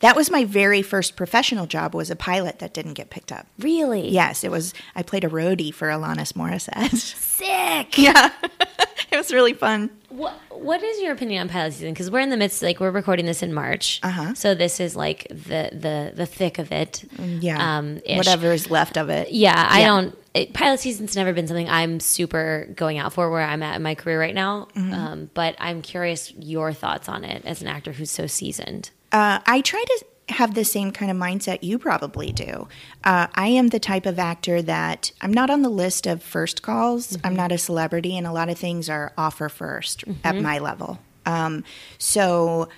That 0.00 0.16
was 0.16 0.30
my 0.30 0.44
very 0.44 0.82
first 0.82 1.16
professional 1.16 1.66
job 1.66 1.94
was 1.94 2.10
a 2.10 2.16
pilot 2.16 2.58
that 2.58 2.74
didn't 2.74 2.94
get 2.94 3.10
picked 3.10 3.30
up. 3.32 3.46
Really? 3.58 4.08
Yes, 4.08 4.44
it 4.44 4.50
was 4.50 4.74
I 4.94 5.02
played 5.02 5.24
a 5.24 5.28
roadie 5.28 5.72
for 5.72 5.88
Alanis 5.88 6.32
Morissette. 6.34 6.94
Sick. 6.96 7.96
yeah. 7.96 8.30
it 9.10 9.16
was 9.16 9.32
really 9.32 9.54
fun. 9.54 9.90
What 10.10 10.34
What 10.50 10.82
is 10.82 11.00
your 11.00 11.12
opinion 11.12 11.42
on 11.42 11.48
pilot 11.48 11.72
season? 11.74 11.92
Because 11.94 12.10
we're 12.10 12.20
in 12.20 12.30
the 12.30 12.36
midst, 12.36 12.62
like 12.62 12.80
we're 12.80 12.90
recording 12.90 13.24
this 13.26 13.42
in 13.42 13.54
March, 13.54 14.00
Uh-huh. 14.02 14.34
so 14.34 14.54
this 14.54 14.80
is 14.80 14.94
like 14.96 15.26
the 15.30 15.70
the 15.72 16.12
the 16.14 16.26
thick 16.26 16.58
of 16.58 16.70
it. 16.72 17.04
Yeah. 17.18 17.78
um, 17.78 18.00
ish. 18.04 18.16
Whatever 18.16 18.52
is 18.52 18.70
left 18.70 18.96
of 18.96 19.08
it. 19.10 19.30
Yeah, 19.32 19.54
I 19.56 19.80
Yeah. 19.80 19.86
don't. 19.86 20.18
It, 20.34 20.52
pilot 20.52 20.80
season's 20.80 21.14
never 21.14 21.32
been 21.32 21.46
something 21.46 21.68
I'm 21.68 22.00
super 22.00 22.68
going 22.74 22.98
out 22.98 23.12
for 23.12 23.30
where 23.30 23.42
I'm 23.42 23.62
at 23.62 23.76
in 23.76 23.82
my 23.84 23.94
career 23.94 24.18
right 24.18 24.34
now. 24.34 24.66
Mm-hmm. 24.76 24.92
Um, 24.92 25.30
but 25.34 25.54
I'm 25.60 25.80
curious 25.82 26.32
your 26.32 26.72
thoughts 26.72 27.08
on 27.08 27.24
it 27.24 27.44
as 27.46 27.62
an 27.62 27.68
actor 27.68 27.92
who's 27.92 28.10
so 28.10 28.26
seasoned. 28.26 28.90
Uh, 29.14 29.38
I 29.46 29.60
try 29.60 29.84
to 29.86 30.04
have 30.30 30.54
the 30.54 30.64
same 30.64 30.90
kind 30.90 31.08
of 31.08 31.16
mindset 31.16 31.62
you 31.62 31.78
probably 31.78 32.32
do. 32.32 32.66
Uh, 33.04 33.28
I 33.32 33.46
am 33.46 33.68
the 33.68 33.78
type 33.78 34.06
of 34.06 34.18
actor 34.18 34.60
that 34.62 35.12
I'm 35.20 35.32
not 35.32 35.50
on 35.50 35.62
the 35.62 35.68
list 35.68 36.08
of 36.08 36.20
first 36.20 36.62
calls. 36.62 37.16
I'm 37.22 37.36
not 37.36 37.52
a 37.52 37.58
celebrity, 37.58 38.16
and 38.16 38.26
a 38.26 38.32
lot 38.32 38.48
of 38.48 38.58
things 38.58 38.90
are 38.90 39.12
offer 39.16 39.48
1st 39.48 40.16
at 40.24 40.34
my 40.36 40.58
level. 40.58 40.98
Um, 41.26 41.62
so 41.96 42.68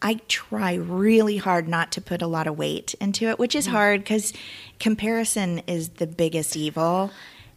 I 0.00 0.20
try 0.28 0.74
really 0.74 1.38
hard 1.38 1.66
not 1.66 1.90
to 1.92 2.00
put 2.00 2.22
a 2.22 2.28
lot 2.28 2.46
of 2.46 2.56
weight 2.56 2.94
into 3.00 3.28
it, 3.28 3.40
which 3.40 3.56
is 3.56 3.66
hard 3.66 4.02
because 4.02 4.32
comparison 4.78 5.60
is 5.66 5.88
the 5.88 6.06
biggest 6.06 6.56
evil. 6.56 7.10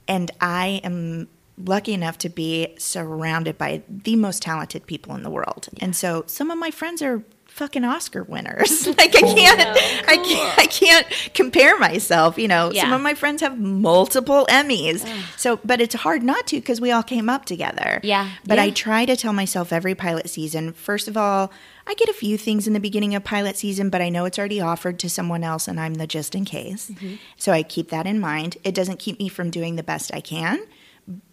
And 0.08 0.32
I 0.42 0.82
am 0.84 1.28
lucky 1.56 1.94
enough 1.94 2.18
to 2.20 2.30
be 2.30 2.74
surrounded 2.80 3.60
by 3.60 3.84
the 3.88 4.16
most 4.16 4.42
talented 4.42 4.88
people 4.88 5.14
in 5.14 5.22
the 5.22 5.30
world. 5.30 5.68
And 5.80 5.96
so 5.96 6.24
some 6.26 6.50
of 6.50 6.58
my 6.58 6.72
friends 6.72 7.04
are 7.04 7.24
fucking 7.58 7.84
Oscar 7.84 8.24
winners. 8.24 8.88
like 8.98 9.16
I 9.16 9.22
oh, 9.24 9.36
can't 9.36 9.60
I 10.08 10.18
can't 10.18 10.60
I 10.60 10.66
can't 10.68 11.08
compare 11.34 11.78
myself, 11.78 12.38
you 12.38 12.48
know. 12.48 12.72
Some 12.72 12.94
of 12.94 13.02
my 13.02 13.16
friends 13.16 13.42
have 13.42 13.60
multiple 13.60 14.46
Emmys. 14.50 15.06
So 15.38 15.60
but 15.66 15.82
it's 15.82 15.96
hard 15.96 16.24
not 16.24 16.48
to 16.48 16.58
because 16.58 16.80
we 16.80 16.92
all 16.92 17.04
came 17.04 17.30
up 17.30 17.46
together. 17.46 18.00
Yeah. 18.04 18.30
But 18.46 18.60
I 18.60 18.70
try 18.70 19.06
to 19.06 19.16
tell 19.16 19.34
myself 19.34 19.74
every 19.74 19.96
pilot 19.96 20.30
season, 20.30 20.74
first 20.74 21.08
of 21.08 21.18
all, 21.18 21.52
I 21.88 21.94
get 21.96 22.10
a 22.10 22.14
few 22.14 22.38
things 22.38 22.68
in 22.68 22.74
the 22.74 22.80
beginning 22.80 23.16
of 23.16 23.24
pilot 23.24 23.56
season, 23.56 23.90
but 23.90 24.02
I 24.02 24.10
know 24.10 24.26
it's 24.26 24.38
already 24.38 24.62
offered 24.62 25.00
to 25.00 25.10
someone 25.10 25.44
else 25.44 25.68
and 25.68 25.80
I'm 25.80 25.96
the 25.96 26.06
just 26.06 26.36
in 26.36 26.46
case. 26.46 26.90
Mm-hmm. 26.90 27.16
So 27.38 27.54
I 27.54 27.64
keep 27.64 27.90
that 27.90 28.06
in 28.06 28.20
mind. 28.20 28.58
It 28.64 28.76
doesn't 28.76 29.00
keep 29.00 29.20
me 29.20 29.30
from 29.30 29.50
doing 29.50 29.78
the 29.78 29.84
best 29.84 30.14
I 30.14 30.20
can, 30.20 30.60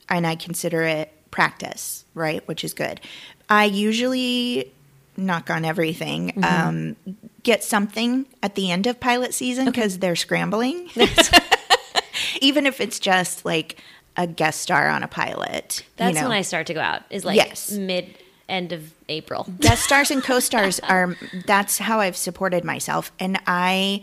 and 0.09 0.27
I 0.27 0.37
consider 0.37 0.83
it 0.83 1.12
practice, 1.33 2.05
right? 2.14 2.47
Which 2.47 2.62
is 2.62 2.72
good. 2.72 3.01
I 3.49 3.64
usually 3.64 4.72
knock 5.17 5.51
on 5.51 5.65
everything. 5.65 6.43
Um, 6.45 6.97
get 7.43 7.62
something 7.65 8.27
at 8.43 8.55
the 8.55 8.71
end 8.71 8.87
of 8.87 9.01
pilot 9.01 9.35
season 9.35 9.67
because 9.67 9.99
they're 9.99 10.17
scrambling. 10.17 10.91
Even 12.41 12.67
if 12.67 12.81
it's 12.81 12.99
just 12.99 13.45
like 13.45 13.81
a 14.17 14.27
guest 14.27 14.61
star 14.61 14.89
on 14.89 15.03
a 15.03 15.09
pilot. 15.09 15.85
That's 15.97 16.15
you 16.15 16.23
know. 16.23 16.29
when 16.29 16.39
I 16.39 16.43
start 16.43 16.67
to 16.69 16.75
go 16.75 16.81
out. 16.81 17.03
Is 17.11 17.25
like 17.25 17.37
Yes. 17.37 17.73
mid 17.73 18.19
end 18.49 18.73
of 18.73 18.93
April. 19.09 19.47
guest 19.61 19.85
stars 19.85 20.11
and 20.11 20.23
co-stars 20.23 20.81
are 20.81 21.17
that's 21.47 21.79
how 21.79 22.01
I've 22.01 22.17
supported 22.17 22.65
myself 22.65 23.11
and 23.19 23.41
I 23.47 24.03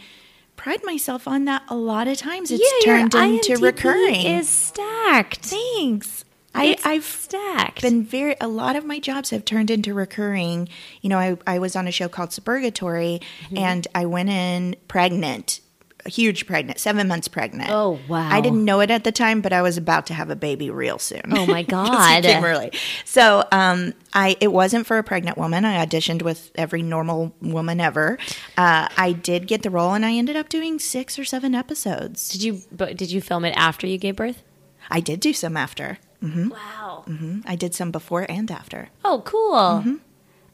pride 0.55 0.83
myself 0.83 1.27
on 1.27 1.45
that 1.45 1.63
a 1.69 1.75
lot 1.75 2.07
of 2.07 2.17
times 2.17 2.51
it's 2.51 2.61
your 2.85 2.97
turned 2.97 3.13
into 3.15 3.53
IMDb 3.53 3.61
recurring 3.61 4.25
Is 4.25 4.49
stacked. 4.49 5.45
thanks 5.45 6.25
I, 6.53 6.77
I've 6.83 7.05
stacked. 7.05 7.81
been 7.81 8.03
very 8.03 8.35
a 8.41 8.47
lot 8.47 8.75
of 8.75 8.85
my 8.85 8.99
jobs 8.99 9.29
have 9.29 9.45
turned 9.45 9.69
into 9.71 9.93
recurring 9.93 10.67
you 11.01 11.09
know 11.09 11.17
I, 11.17 11.37
I 11.47 11.59
was 11.59 11.75
on 11.75 11.87
a 11.87 11.91
show 11.91 12.09
called 12.09 12.29
Suburgatory 12.29 13.21
Mm-hmm. 13.45 13.57
and 13.57 13.87
I 13.95 14.05
went 14.05 14.29
in 14.29 14.75
pregnant 14.87 15.61
huge 16.07 16.47
pregnant 16.47 16.79
seven 16.79 17.07
months 17.07 17.27
pregnant 17.27 17.69
Oh, 17.69 17.99
wow. 18.07 18.27
I 18.27 18.41
didn't 18.41 18.65
know 18.65 18.79
it 18.79 18.89
at 18.89 19.03
the 19.03 19.11
time 19.11 19.39
but 19.41 19.53
I 19.53 19.61
was 19.61 19.77
about 19.77 20.07
to 20.07 20.15
have 20.15 20.31
a 20.31 20.35
baby 20.35 20.69
real 20.71 20.97
soon 20.97 21.21
Oh, 21.31 21.45
my 21.45 21.61
God. 21.77 22.23
came 22.23 22.43
early. 22.43 22.71
So 23.05 23.47
um, 23.51 23.93
I 24.13 24.35
it 24.41 24.51
wasn't 24.51 24.87
for 24.87 24.97
a 24.97 25.03
pregnant 25.03 25.37
woman. 25.37 25.63
I 25.63 25.85
auditioned 25.85 26.23
with 26.23 26.49
every 26.55 26.81
normal 26.81 27.35
woman 27.39 27.79
ever. 27.79 28.17
Uh, 28.57 28.87
I 28.97 29.11
did 29.13 29.45
get 29.47 29.61
the 29.61 29.69
role, 29.69 29.93
and 29.93 30.03
I 30.03 30.13
ended 30.13 30.35
up 30.35 30.49
doing 30.49 30.79
six 30.79 31.19
or 31.19 31.23
seven 31.23 31.53
episodes. 31.53 32.29
did 32.29 32.41
you? 32.43 32.61
But 32.71 32.97
did 32.97 33.11
you 33.11 33.21
film 33.21 33.45
it 33.45 33.51
after 33.51 33.85
you 33.85 33.97
gave 33.99 34.15
birth? 34.15 34.41
I 34.89 34.99
did 35.01 35.19
do 35.19 35.33
some 35.33 35.55
after. 35.55 35.99
Wow. 36.21 37.03
Mhm. 37.07 37.43
I 37.45 37.55
did 37.55 37.73
some 37.73 37.91
before 37.91 38.25
and 38.29 38.49
after. 38.51 38.89
Oh, 39.03 39.21
cool. 39.25 39.99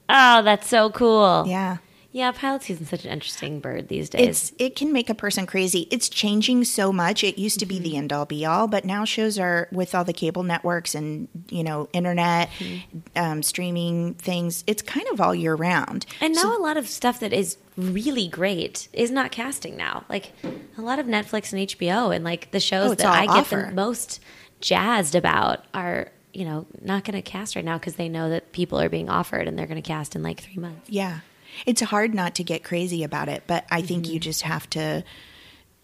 Oh, 0.10 0.42
that's 0.42 0.68
so 0.68 0.90
cool. 0.90 1.46
Yeah. 1.48 1.78
Yeah, 2.14 2.32
pilot 2.32 2.64
season's 2.64 2.90
such 2.90 3.06
an 3.06 3.12
interesting 3.12 3.60
bird 3.60 3.90
these 3.90 4.10
days. 4.10 4.28
It's 4.28 4.54
it 4.58 4.76
can 4.76 4.92
make 4.92 5.08
a 5.10 5.14
person 5.14 5.46
crazy. 5.46 5.88
It's 5.92 6.10
changing 6.10 6.64
so 6.64 6.92
much. 6.92 7.24
It 7.24 7.38
used 7.38 7.60
to 7.60 7.66
be 7.68 7.78
the 7.78 7.96
end 7.96 8.12
all 8.12 8.26
be 8.26 8.44
all, 8.44 8.68
but 8.68 8.86
now 8.86 9.06
shows 9.06 9.38
are 9.38 9.68
with 9.72 9.94
all 9.94 10.04
the 10.04 10.14
cable 10.14 10.42
networks 10.42 10.96
and 10.96 11.28
you 11.50 11.64
know 11.64 11.90
internet 11.94 12.50
um, 13.16 13.44
streaming 13.44 14.16
things. 14.16 14.64
It's 14.66 14.82
kind 14.82 15.06
of 15.12 15.22
all 15.22 15.36
year 15.36 15.54
round. 15.54 16.08
and 16.22 16.34
now 16.34 16.58
a 16.58 16.62
lot 16.62 16.78
of 16.78 16.88
stuff 16.88 17.20
that 17.20 17.34
is 17.34 17.58
really 17.76 18.28
great 18.28 18.88
is 18.94 19.12
not 19.12 19.30
casting 19.32 19.78
now. 19.78 20.04
Like 20.10 20.32
a 20.78 20.82
lot 20.82 20.98
of 20.98 21.06
Netflix 21.06 21.54
and 21.54 21.68
HBO 21.70 22.16
and 22.16 22.24
like 22.24 22.50
the 22.50 22.62
shows 22.62 22.92
Oh, 22.92 22.96
that 22.96 23.06
I 23.06 23.26
get 23.42 23.48
the 23.50 23.70
most 23.76 24.22
jazzed 24.62 25.16
about 25.16 25.66
are, 25.74 26.12
you 26.34 26.46
know, 26.46 26.66
not 26.82 27.04
going 27.04 27.16
to 27.16 27.22
cast 27.22 27.56
right 27.56 27.66
now 27.66 27.78
because 27.78 27.96
they 27.96 28.10
know 28.10 28.30
that 28.30 28.52
people 28.52 28.80
are 28.80 28.90
being 28.90 29.10
offered 29.10 29.48
and 29.48 29.58
they're 29.58 29.68
going 29.68 29.82
to 29.82 29.88
cast 29.88 30.16
in 30.16 30.24
like 30.24 30.42
3 30.42 30.56
months. 30.56 30.90
Yeah. 30.90 31.20
It's 31.66 31.82
hard 31.82 32.14
not 32.14 32.36
to 32.36 32.44
get 32.44 32.64
crazy 32.64 33.04
about 33.04 33.30
it, 33.30 33.44
but 33.48 33.66
I 33.72 33.82
think 33.82 34.08
you 34.08 34.20
just 34.20 34.44
have 34.44 34.70
to 34.72 35.04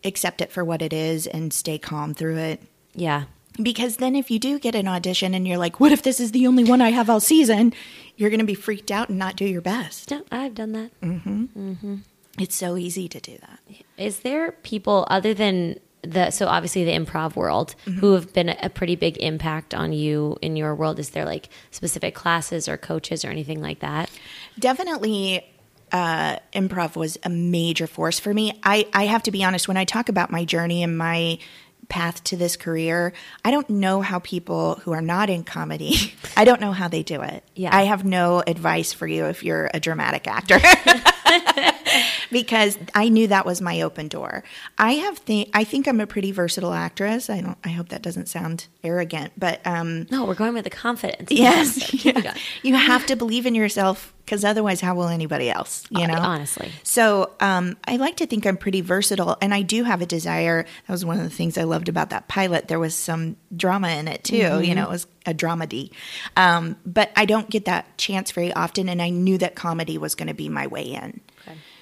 accept 0.03 0.41
it 0.41 0.51
for 0.51 0.63
what 0.63 0.82
it 0.82 0.93
is 0.93 1.26
and 1.26 1.53
stay 1.53 1.78
calm 1.78 2.13
through 2.13 2.38
it. 2.38 2.61
Yeah. 2.93 3.24
Because 3.61 3.97
then 3.97 4.15
if 4.15 4.30
you 4.30 4.39
do 4.39 4.59
get 4.59 4.76
an 4.76 4.88
audition 4.88 5.34
and 5.34 5.47
you're 5.47 5.57
like, 5.57 5.80
what 5.80 5.91
if 5.91 6.01
this 6.01 6.19
is 6.19 6.32
the 6.32 6.47
only 6.47 6.63
one 6.63 6.82
I 6.82 6.89
have 6.89 7.09
all 7.09 7.19
season? 7.19 7.74
You're 8.17 8.30
going 8.30 8.39
to 8.39 8.45
be 8.45 8.55
freaked 8.55 8.91
out 8.91 9.09
and 9.09 9.17
not 9.17 9.36
do 9.36 9.45
your 9.45 9.61
best. 9.61 10.11
No, 10.11 10.24
I've 10.32 10.55
done 10.55 10.71
that. 10.74 11.01
mm-hmm. 11.01 11.45
Mm-hmm. 11.45 11.95
It's 12.39 12.55
so 12.55 12.78
easy 12.78 13.07
to 13.07 13.19
do 13.19 13.38
that. 13.38 13.59
Is 13.95 14.21
there 14.21 14.51
people 14.51 15.05
other 15.09 15.36
than 15.36 15.80
the 16.03 16.29
so 16.31 16.47
obviously 16.47 16.83
the 16.83 16.91
improv 16.91 17.35
world 17.35 17.75
Mm-hmm. 17.85 17.99
who 17.99 18.13
have 18.13 18.33
been 18.33 18.49
a 18.49 18.69
pretty 18.69 18.95
big 18.95 19.17
impact 19.17 19.73
on 19.73 19.93
you 19.93 20.37
in 20.41 20.55
your 20.55 20.75
world? 20.75 20.99
Is 20.99 21.11
there 21.11 21.25
like 21.25 21.49
specific 21.71 22.13
classes 22.15 22.67
or 22.67 22.77
coaches 22.77 23.23
or 23.25 23.29
anything 23.29 23.61
like 23.61 23.79
that? 23.79 24.09
Definitely, 24.59 25.45
uh, 25.91 26.37
improv 26.53 26.95
was 26.95 27.17
a 27.23 27.29
major 27.29 27.87
force 27.87 28.19
for 28.19 28.33
me. 28.33 28.59
I, 28.63 28.87
I 28.93 29.05
have 29.05 29.23
to 29.23 29.31
be 29.31 29.43
honest, 29.43 29.67
when 29.67 29.77
I 29.77 29.85
talk 29.85 30.09
about 30.09 30.31
my 30.31 30.43
journey 30.45 30.81
and 30.83 30.97
my 30.97 31.37
path 31.89 32.23
to 32.23 32.35
this 32.37 32.55
career, 32.55 33.13
I 33.45 33.51
don't 33.51 33.69
know 33.69 34.01
how 34.01 34.19
people 34.19 34.75
who 34.83 34.91
are 34.93 35.01
not 35.01 35.29
in 35.29 35.43
comedy, 35.43 36.13
I 36.37 36.45
don't 36.45 36.61
know 36.61 36.71
how 36.71 36.87
they 36.87 37.03
do 37.03 37.21
it. 37.21 37.43
Yeah. 37.55 37.75
I 37.75 37.83
have 37.83 38.03
no 38.05 38.41
advice 38.47 38.93
for 38.93 39.05
you 39.05 39.25
if 39.25 39.43
you're 39.43 39.69
a 39.73 39.79
dramatic 39.79 40.27
actor. 40.27 40.59
because 42.31 42.77
I 42.95 43.09
knew 43.09 43.27
that 43.27 43.45
was 43.45 43.61
my 43.61 43.81
open 43.81 44.07
door. 44.07 44.43
I 44.77 44.93
have 44.93 45.23
th- 45.25 45.49
I 45.53 45.63
think 45.63 45.87
I'm 45.87 45.99
a 45.99 46.07
pretty 46.07 46.31
versatile 46.31 46.73
actress. 46.73 47.29
I 47.29 47.41
don't 47.41 47.57
I 47.63 47.69
hope 47.69 47.89
that 47.89 48.01
doesn't 48.01 48.27
sound 48.27 48.67
arrogant, 48.83 49.33
but 49.37 49.65
um 49.65 50.07
No, 50.11 50.25
we're 50.25 50.35
going 50.35 50.53
with 50.53 50.63
the 50.63 50.69
confidence. 50.69 51.31
yes, 51.31 52.03
going. 52.03 52.25
you 52.63 52.75
have 52.75 53.05
to 53.07 53.15
believe 53.15 53.45
in 53.45 53.55
yourself 53.55 54.13
because 54.25 54.45
otherwise 54.45 54.79
how 54.79 54.95
will 54.95 55.09
anybody 55.09 55.49
else, 55.49 55.85
you 55.89 56.07
know? 56.07 56.13
honestly. 56.17 56.71
So 56.83 57.31
um, 57.41 57.75
I 57.85 57.97
like 57.97 58.15
to 58.17 58.25
think 58.25 58.45
I'm 58.45 58.55
pretty 58.55 58.79
versatile, 58.79 59.37
and 59.41 59.53
I 59.53 59.63
do 59.63 59.83
have 59.83 60.01
a 60.01 60.05
desire. 60.05 60.63
That 60.63 60.93
was 60.93 61.03
one 61.03 61.17
of 61.17 61.23
the 61.23 61.29
things 61.29 61.57
I 61.57 61.63
loved 61.63 61.89
about 61.89 62.09
that 62.11 62.29
pilot. 62.29 62.69
There 62.69 62.79
was 62.79 62.95
some 62.95 63.35
drama 63.55 63.89
in 63.89 64.07
it 64.07 64.23
too. 64.23 64.61
You 64.63 64.75
know, 64.75 64.83
it 64.83 64.89
was 64.89 65.07
a 65.25 65.33
dramedy, 65.33 65.91
um, 66.37 66.77
but 66.85 67.11
I 67.17 67.25
don't 67.25 67.49
get 67.49 67.65
that 67.65 67.97
chance 67.97 68.31
very 68.31 68.53
often. 68.53 68.87
And 68.87 69.01
I 69.01 69.09
knew 69.09 69.37
that 69.39 69.55
comedy 69.55 69.97
was 69.97 70.15
going 70.15 70.29
to 70.29 70.33
be 70.33 70.47
my 70.47 70.67
way 70.67 70.83
in. 70.83 71.19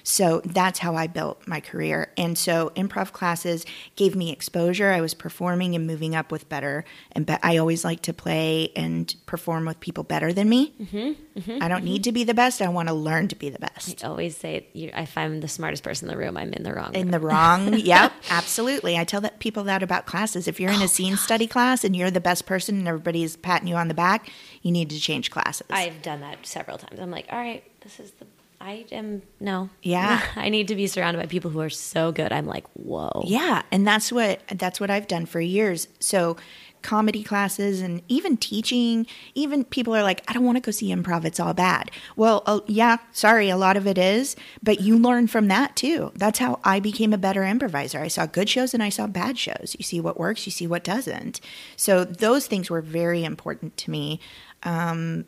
So 0.02 0.40
that's 0.44 0.78
how 0.80 0.94
I 0.94 1.06
built 1.06 1.46
my 1.46 1.60
career. 1.60 2.12
And 2.16 2.36
so 2.36 2.70
improv 2.76 3.12
classes 3.12 3.64
gave 3.96 4.14
me 4.14 4.32
exposure. 4.32 4.90
I 4.90 5.00
was 5.00 5.14
performing 5.14 5.74
and 5.74 5.86
moving 5.86 6.14
up 6.14 6.32
with 6.32 6.48
better. 6.48 6.84
And 7.12 7.26
be- 7.26 7.36
I 7.42 7.56
always 7.56 7.84
like 7.84 8.02
to 8.02 8.12
play 8.12 8.72
and 8.74 9.14
perform 9.26 9.66
with 9.66 9.80
people 9.80 10.04
better 10.04 10.32
than 10.32 10.48
me. 10.48 10.74
Mm-hmm, 10.80 11.40
mm-hmm, 11.40 11.62
I 11.62 11.68
don't 11.68 11.78
mm-hmm. 11.78 11.84
need 11.84 12.04
to 12.04 12.12
be 12.12 12.24
the 12.24 12.34
best. 12.34 12.62
I 12.62 12.68
want 12.68 12.88
to 12.88 12.94
learn 12.94 13.28
to 13.28 13.36
be 13.36 13.50
the 13.50 13.58
best. 13.58 14.04
I 14.04 14.08
always 14.08 14.36
say 14.36 14.66
if 14.74 15.18
I'm 15.18 15.40
the 15.40 15.48
smartest 15.48 15.82
person 15.82 16.08
in 16.08 16.14
the 16.14 16.18
room, 16.18 16.36
I'm 16.36 16.52
in 16.52 16.62
the 16.62 16.72
wrong. 16.72 16.94
In 16.94 17.10
the 17.10 17.20
wrong. 17.20 17.74
yep, 17.78 18.12
absolutely. 18.30 18.98
I 18.98 19.04
tell 19.04 19.20
that 19.22 19.38
people 19.38 19.64
that 19.64 19.82
about 19.82 20.06
classes. 20.06 20.48
If 20.48 20.60
you're 20.60 20.72
in 20.72 20.80
a 20.80 20.84
oh, 20.84 20.88
scene 20.88 21.16
study 21.16 21.46
class 21.46 21.84
and 21.84 21.94
you're 21.94 22.10
the 22.10 22.20
best 22.20 22.46
person 22.46 22.78
and 22.78 22.88
everybody's 22.88 23.36
patting 23.36 23.68
you 23.68 23.76
on 23.76 23.88
the 23.88 23.94
back, 23.94 24.30
you 24.62 24.70
need 24.70 24.90
to 24.90 25.00
change 25.00 25.30
classes. 25.30 25.66
I've 25.70 26.02
done 26.02 26.20
that 26.20 26.46
several 26.46 26.78
times. 26.78 27.00
I'm 27.00 27.10
like, 27.10 27.26
all 27.30 27.38
right, 27.38 27.64
this 27.80 28.00
is 28.00 28.12
the. 28.12 28.26
I 28.62 28.86
am 28.92 29.22
no. 29.40 29.70
Yeah. 29.82 30.22
I 30.36 30.48
need 30.48 30.68
to 30.68 30.76
be 30.76 30.86
surrounded 30.86 31.20
by 31.20 31.26
people 31.26 31.50
who 31.50 31.60
are 31.60 31.70
so 31.70 32.12
good. 32.12 32.32
I'm 32.32 32.46
like, 32.46 32.64
whoa. 32.74 33.24
Yeah, 33.26 33.62
and 33.72 33.86
that's 33.86 34.12
what 34.12 34.40
that's 34.48 34.78
what 34.78 34.88
I've 34.88 35.08
done 35.08 35.26
for 35.26 35.40
years. 35.40 35.88
So 35.98 36.36
comedy 36.82 37.22
classes 37.22 37.80
and 37.80 38.02
even 38.08 38.36
teaching, 38.36 39.06
even 39.34 39.64
people 39.64 39.94
are 39.94 40.02
like, 40.02 40.22
I 40.28 40.32
don't 40.32 40.44
want 40.44 40.56
to 40.56 40.60
go 40.60 40.70
see 40.70 40.88
improv. 40.88 41.24
It's 41.24 41.40
all 41.40 41.54
bad. 41.54 41.90
Well, 42.16 42.42
uh, 42.46 42.60
yeah, 42.66 42.98
sorry, 43.12 43.48
a 43.48 43.56
lot 43.56 43.76
of 43.76 43.86
it 43.86 43.98
is, 43.98 44.36
but 44.62 44.80
you 44.80 44.98
learn 44.98 45.28
from 45.28 45.48
that 45.48 45.76
too. 45.76 46.12
That's 46.16 46.40
how 46.40 46.60
I 46.64 46.80
became 46.80 47.12
a 47.12 47.18
better 47.18 47.44
improviser. 47.44 48.00
I 48.00 48.08
saw 48.08 48.26
good 48.26 48.48
shows 48.48 48.74
and 48.74 48.82
I 48.82 48.88
saw 48.88 49.06
bad 49.06 49.38
shows. 49.38 49.76
You 49.78 49.84
see 49.84 50.00
what 50.00 50.18
works, 50.18 50.46
you 50.46 50.52
see 50.52 50.66
what 50.66 50.84
doesn't. 50.84 51.40
So 51.76 52.04
those 52.04 52.46
things 52.46 52.68
were 52.68 52.82
very 52.82 53.24
important 53.24 53.76
to 53.78 53.90
me. 53.90 54.20
Um, 54.64 55.24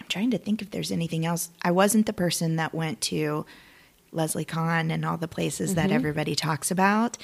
I'm 0.00 0.06
trying 0.08 0.30
to 0.32 0.38
think 0.38 0.62
if 0.62 0.70
there's 0.70 0.90
anything 0.90 1.24
else. 1.24 1.50
I 1.62 1.70
wasn't 1.70 2.06
the 2.06 2.12
person 2.12 2.56
that 2.56 2.74
went 2.74 3.00
to 3.02 3.46
Leslie 4.12 4.44
Kahn 4.44 4.90
and 4.90 5.04
all 5.04 5.16
the 5.16 5.28
places 5.28 5.74
that 5.74 5.86
mm-hmm. 5.86 5.94
everybody 5.94 6.34
talks 6.34 6.70
about, 6.70 7.16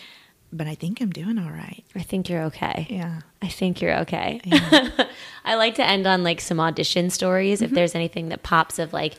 but 0.52 0.66
I 0.66 0.74
think 0.74 1.00
I'm 1.00 1.10
doing 1.10 1.38
all 1.38 1.50
right. 1.50 1.84
I 1.94 2.02
think 2.02 2.28
you're 2.28 2.42
okay. 2.44 2.86
Yeah. 2.90 3.20
I 3.40 3.48
think 3.48 3.80
you're 3.80 3.96
okay. 4.00 4.40
I 5.44 5.54
like 5.54 5.76
to 5.76 5.86
end 5.86 6.06
on 6.06 6.24
like 6.24 6.40
some 6.40 6.60
audition 6.60 7.10
stories. 7.10 7.62
If 7.62 7.68
mm-hmm. 7.68 7.76
there's 7.76 7.94
anything 7.94 8.28
that 8.30 8.42
pops 8.42 8.78
of 8.78 8.92
like, 8.92 9.14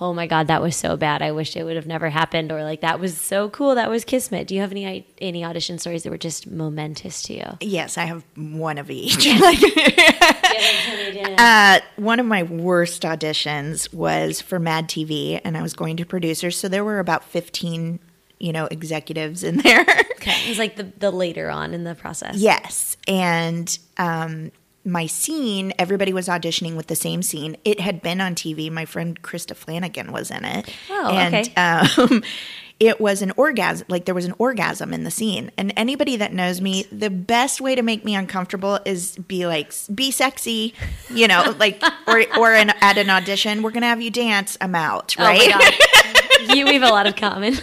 oh 0.00 0.12
my 0.12 0.26
god, 0.26 0.46
that 0.46 0.62
was 0.62 0.76
so 0.76 0.96
bad. 0.96 1.22
I 1.22 1.32
wish 1.32 1.56
it 1.56 1.64
would 1.64 1.76
have 1.76 1.86
never 1.86 2.08
happened, 2.08 2.52
or 2.52 2.62
like 2.62 2.80
that 2.80 3.00
was 3.00 3.16
so 3.16 3.48
cool. 3.50 3.74
That 3.74 3.90
was 3.90 4.04
kismet. 4.04 4.46
Do 4.46 4.54
you 4.54 4.60
have 4.60 4.70
any 4.70 5.06
any 5.20 5.44
audition 5.44 5.78
stories 5.78 6.02
that 6.04 6.10
were 6.10 6.18
just 6.18 6.46
momentous 6.46 7.22
to 7.24 7.34
you? 7.34 7.58
Yes, 7.60 7.98
I 7.98 8.04
have 8.04 8.24
one 8.36 8.78
of 8.78 8.90
each. 8.90 9.28
Like, 9.38 9.58
uh, 11.38 11.80
one 11.96 12.18
of 12.18 12.26
my 12.26 12.42
worst 12.42 13.02
auditions 13.02 13.92
was 13.92 14.40
for 14.40 14.58
Mad 14.58 14.88
TV, 14.88 15.40
and 15.44 15.56
I 15.56 15.62
was 15.62 15.74
going 15.74 15.96
to 15.98 16.04
producers, 16.04 16.56
so 16.56 16.68
there 16.68 16.84
were 16.84 16.98
about 16.98 17.24
15, 17.24 18.00
you 18.38 18.52
know, 18.52 18.66
executives 18.66 19.44
in 19.44 19.58
there. 19.62 19.82
Okay, 20.16 20.44
it 20.44 20.48
was 20.48 20.58
like 20.58 20.76
the 20.76 20.84
the 20.98 21.10
later 21.10 21.50
on 21.50 21.72
in 21.72 21.84
the 21.84 21.94
process. 21.94 22.36
Yes. 22.36 22.96
And 23.06 23.78
um, 23.96 24.50
my 24.88 25.06
scene, 25.06 25.72
everybody 25.78 26.12
was 26.12 26.28
auditioning 26.28 26.74
with 26.74 26.86
the 26.86 26.96
same 26.96 27.22
scene. 27.22 27.56
It 27.64 27.80
had 27.80 28.00
been 28.02 28.20
on 28.20 28.34
TV. 28.34 28.70
My 28.70 28.86
friend 28.86 29.20
Crista 29.22 29.54
Flanagan 29.54 30.12
was 30.12 30.30
in 30.30 30.44
it. 30.44 30.74
Oh, 30.90 31.10
and, 31.14 31.34
okay. 31.34 31.54
Um, 31.54 32.22
it 32.80 33.00
was 33.00 33.22
an 33.22 33.32
orgasm, 33.36 33.86
like 33.88 34.04
there 34.04 34.14
was 34.14 34.24
an 34.24 34.34
orgasm 34.38 34.94
in 34.94 35.04
the 35.04 35.10
scene. 35.10 35.50
And 35.58 35.72
anybody 35.76 36.16
that 36.16 36.32
knows 36.32 36.60
me, 36.60 36.84
the 36.90 37.10
best 37.10 37.60
way 37.60 37.74
to 37.74 37.82
make 37.82 38.04
me 38.04 38.14
uncomfortable 38.14 38.78
is 38.84 39.16
be 39.16 39.46
like, 39.46 39.72
be 39.94 40.10
sexy, 40.10 40.74
you 41.10 41.28
know, 41.28 41.54
like, 41.58 41.82
or, 42.06 42.24
or 42.38 42.54
an, 42.54 42.70
at 42.80 42.96
an 42.96 43.10
audition, 43.10 43.62
we're 43.62 43.72
going 43.72 43.82
to 43.82 43.88
have 43.88 44.00
you 44.00 44.10
dance. 44.10 44.56
I'm 44.60 44.74
out, 44.74 45.16
right? 45.18 45.52
Oh 45.52 45.58
my 45.58 46.40
god, 46.46 46.56
you 46.56 46.64
we 46.64 46.74
have 46.74 46.82
a 46.82 46.88
lot 46.88 47.06
of 47.06 47.16
common. 47.16 47.54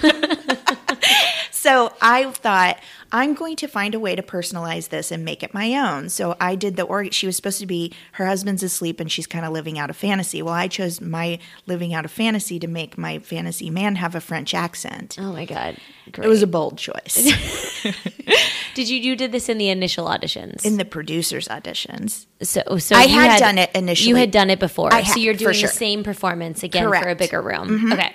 So 1.66 1.92
I 2.00 2.30
thought 2.30 2.78
I'm 3.12 3.34
going 3.34 3.56
to 3.56 3.68
find 3.68 3.96
a 3.96 4.00
way 4.00 4.16
to 4.16 4.22
personalize 4.22 4.90
this 4.90 5.12
and 5.12 5.26
make 5.26 5.42
it 5.42 5.52
my 5.52 5.74
own. 5.74 6.10
So 6.10 6.36
I 6.40 6.54
did 6.54 6.76
the 6.76 6.84
org. 6.84 7.12
She 7.12 7.26
was 7.26 7.36
supposed 7.36 7.60
to 7.60 7.66
be 7.66 7.92
her 8.14 8.28
husband's 8.28 8.62
asleep 8.62 9.00
and 9.00 9.12
she's 9.12 9.26
kind 9.26 9.44
of 9.44 9.52
living 9.52 9.80
out 9.80 9.90
a 9.90 9.94
fantasy. 9.94 10.44
Well, 10.44 10.54
I 10.54 10.68
chose 10.68 11.02
my 11.02 11.40
living 11.66 11.92
out 11.92 12.06
a 12.06 12.08
fantasy 12.08 12.60
to 12.60 12.68
make 12.68 13.00
my 13.00 13.18
fantasy 13.18 13.72
man 13.72 13.96
have 13.96 14.14
a 14.14 14.22
French 14.22 14.54
accent. 14.54 15.18
oh 15.20 15.34
my 15.34 15.46
god, 15.46 15.78
great. 16.12 16.26
It 16.26 16.30
was 16.30 16.44
a 16.44 16.48
bold 16.48 16.78
choice 16.78 17.16
Did 18.76 18.88
you 18.90 19.00
you 19.00 19.16
did 19.16 19.32
this 19.32 19.50
in 19.50 19.58
the 19.58 19.70
initial 19.70 20.06
auditions? 20.06 20.66
in 20.66 20.78
the 20.78 20.86
producers' 20.86 21.48
auditions. 21.48 22.28
so 22.44 22.62
so 22.78 22.96
I 22.96 23.06
you 23.06 23.20
had 23.20 23.40
done 23.40 23.58
it 23.58 23.72
initially. 23.74 24.10
You 24.10 24.16
had 24.18 24.30
done 24.30 24.52
it 24.52 24.60
before, 24.60 24.94
I 24.94 25.02
so 25.02 25.20
you're 25.20 25.34
doing 25.34 25.56
sure. 25.56 25.68
the 25.68 25.74
same 25.74 26.04
performance 26.04 26.62
again 26.62 26.84
for 26.84 26.90
a 26.96 27.00
Correct. 27.00 27.08
Mm-hmm. 27.08 27.18
bigger 27.18 27.42
room. 27.42 27.92
Okay. 27.94 28.14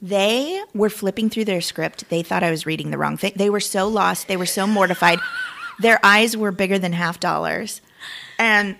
They 0.00 0.62
were 0.74 0.90
flipping 0.90 1.30
through 1.30 1.46
their 1.46 1.60
script. 1.60 2.08
They 2.10 2.22
thought 2.22 2.42
I 2.42 2.50
was 2.50 2.66
reading 2.66 2.90
the 2.90 2.98
wrong 2.98 3.16
thing. 3.16 3.32
They 3.36 3.50
were 3.50 3.60
so 3.60 3.88
lost. 3.88 4.28
They 4.28 4.36
were 4.36 4.46
so 4.46 4.66
mortified. 4.66 5.18
Their 5.78 6.00
eyes 6.02 6.36
were 6.36 6.52
bigger 6.52 6.78
than 6.78 6.92
half 6.92 7.20
dollars. 7.20 7.82
And 8.38 8.76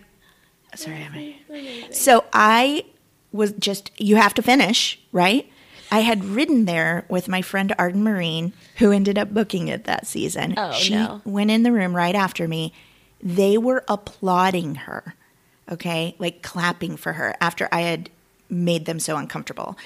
sorry, 0.74 1.02
I'm 1.02 1.92
so 1.92 2.24
I 2.32 2.84
was 3.32 3.52
just 3.52 3.90
you 3.98 4.16
have 4.16 4.34
to 4.34 4.42
finish, 4.42 4.98
right? 5.12 5.50
I 5.90 6.00
had 6.00 6.24
ridden 6.24 6.64
there 6.64 7.04
with 7.08 7.28
my 7.28 7.42
friend 7.42 7.74
Arden 7.78 8.02
Myrin, 8.02 8.52
who 8.78 8.90
ended 8.90 9.18
up 9.18 9.32
booking 9.32 9.68
it 9.68 9.84
that 9.84 10.06
season. 10.06 10.54
Oh, 10.56 10.72
she 10.72 10.94
no. 10.94 11.20
went 11.24 11.50
in 11.50 11.62
the 11.62 11.72
room 11.72 11.94
right 11.94 12.14
after 12.14 12.48
me. 12.48 12.72
They 13.22 13.56
were 13.56 13.84
applauding 13.88 14.74
her, 14.74 15.14
okay, 15.70 16.16
like 16.18 16.42
clapping 16.42 16.96
for 16.96 17.14
her 17.14 17.36
after 17.40 17.68
I 17.70 17.82
had 17.82 18.10
made 18.48 18.86
them 18.86 18.98
so 18.98 19.16
uncomfortable. 19.16 19.76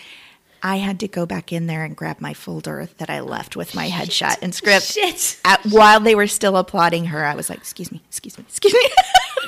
I 0.62 0.76
had 0.76 1.00
to 1.00 1.08
go 1.08 1.26
back 1.26 1.52
in 1.52 1.66
there 1.66 1.84
and 1.84 1.96
grab 1.96 2.20
my 2.20 2.34
folder 2.34 2.88
that 2.98 3.08
I 3.08 3.20
left 3.20 3.56
with 3.56 3.74
my 3.74 3.88
headshot 3.88 4.38
and 4.42 4.54
script. 4.54 4.84
Shit. 4.84 5.40
At, 5.44 5.64
while 5.66 6.00
they 6.00 6.14
were 6.14 6.26
still 6.26 6.56
applauding 6.56 7.06
her, 7.06 7.24
I 7.24 7.34
was 7.34 7.48
like, 7.48 7.58
"Excuse 7.58 7.90
me, 7.90 8.02
excuse 8.08 8.36
me, 8.38 8.44
excuse 8.48 8.74
me." 8.74 8.80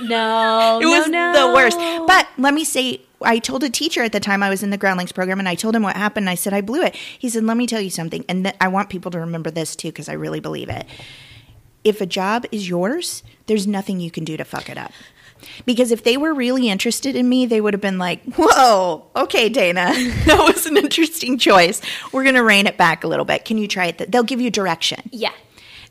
No, 0.00 0.78
it 0.80 0.84
no, 0.84 0.90
was 0.90 1.08
no. 1.08 1.32
the 1.32 1.54
worst. 1.54 1.78
But 1.78 2.26
let 2.38 2.54
me 2.54 2.64
say, 2.64 3.02
I 3.20 3.38
told 3.38 3.62
a 3.62 3.68
teacher 3.68 4.02
at 4.02 4.10
the 4.10 4.20
time 4.20 4.42
I 4.42 4.48
was 4.48 4.62
in 4.62 4.70
the 4.70 4.78
Groundlings 4.78 5.12
program, 5.12 5.38
and 5.38 5.46
I 5.46 5.54
told 5.54 5.76
him 5.76 5.82
what 5.82 5.96
happened. 5.96 6.30
I 6.30 6.34
said 6.34 6.54
I 6.54 6.62
blew 6.62 6.82
it. 6.82 6.96
He 6.96 7.28
said, 7.28 7.44
"Let 7.44 7.58
me 7.58 7.66
tell 7.66 7.80
you 7.80 7.90
something," 7.90 8.24
and 8.28 8.44
th- 8.44 8.56
I 8.60 8.68
want 8.68 8.88
people 8.88 9.10
to 9.12 9.20
remember 9.20 9.50
this 9.50 9.76
too 9.76 9.88
because 9.88 10.08
I 10.08 10.14
really 10.14 10.40
believe 10.40 10.70
it. 10.70 10.86
If 11.84 12.00
a 12.00 12.06
job 12.06 12.46
is 12.50 12.68
yours, 12.68 13.22
there's 13.46 13.66
nothing 13.66 14.00
you 14.00 14.10
can 14.10 14.24
do 14.24 14.36
to 14.36 14.44
fuck 14.44 14.70
it 14.70 14.78
up. 14.78 14.92
Because 15.66 15.92
if 15.92 16.04
they 16.04 16.16
were 16.16 16.34
really 16.34 16.68
interested 16.68 17.16
in 17.16 17.28
me, 17.28 17.46
they 17.46 17.60
would 17.60 17.74
have 17.74 17.80
been 17.80 17.98
like, 17.98 18.22
"Whoa, 18.36 19.06
okay, 19.16 19.48
Dana, 19.48 19.92
that 20.26 20.44
was 20.46 20.66
an 20.66 20.76
interesting 20.76 21.38
choice. 21.38 21.80
We're 22.12 22.24
going 22.24 22.34
to 22.34 22.42
rein 22.42 22.66
it 22.66 22.76
back 22.76 23.04
a 23.04 23.08
little 23.08 23.24
bit. 23.24 23.44
Can 23.44 23.58
you 23.58 23.68
try 23.68 23.86
it?" 23.86 24.10
They'll 24.10 24.22
give 24.22 24.40
you 24.40 24.50
direction. 24.50 25.08
yeah. 25.12 25.32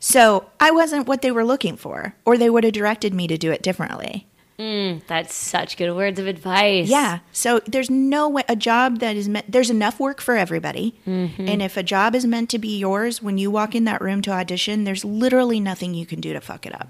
So 0.04 0.50
I 0.58 0.72
wasn't 0.72 1.06
what 1.06 1.22
they 1.22 1.30
were 1.30 1.44
looking 1.44 1.76
for, 1.76 2.16
or 2.24 2.36
they 2.36 2.50
would 2.50 2.64
have 2.64 2.72
directed 2.72 3.14
me 3.14 3.28
to 3.28 3.38
do 3.38 3.52
it 3.52 3.62
differently. 3.62 4.26
Mm, 4.58 5.02
that's 5.06 5.34
such 5.34 5.76
good 5.76 5.94
words 5.94 6.18
of 6.18 6.26
advice. 6.26 6.88
Yeah. 6.88 7.20
So 7.32 7.60
there's 7.66 7.88
no 7.88 8.28
way 8.28 8.42
a 8.48 8.56
job 8.56 8.98
that 8.98 9.16
is 9.16 9.28
meant. 9.28 9.50
There's 9.50 9.70
enough 9.70 9.98
work 9.98 10.20
for 10.20 10.36
everybody, 10.36 10.94
mm-hmm. 11.06 11.48
and 11.48 11.62
if 11.62 11.76
a 11.76 11.82
job 11.82 12.14
is 12.14 12.26
meant 12.26 12.50
to 12.50 12.58
be 12.58 12.78
yours, 12.78 13.22
when 13.22 13.38
you 13.38 13.50
walk 13.50 13.74
in 13.74 13.84
that 13.84 14.00
room 14.00 14.22
to 14.22 14.30
audition, 14.30 14.84
there's 14.84 15.04
literally 15.04 15.60
nothing 15.60 15.94
you 15.94 16.04
can 16.04 16.20
do 16.20 16.32
to 16.32 16.40
fuck 16.40 16.66
it 16.66 16.74
up. 16.74 16.88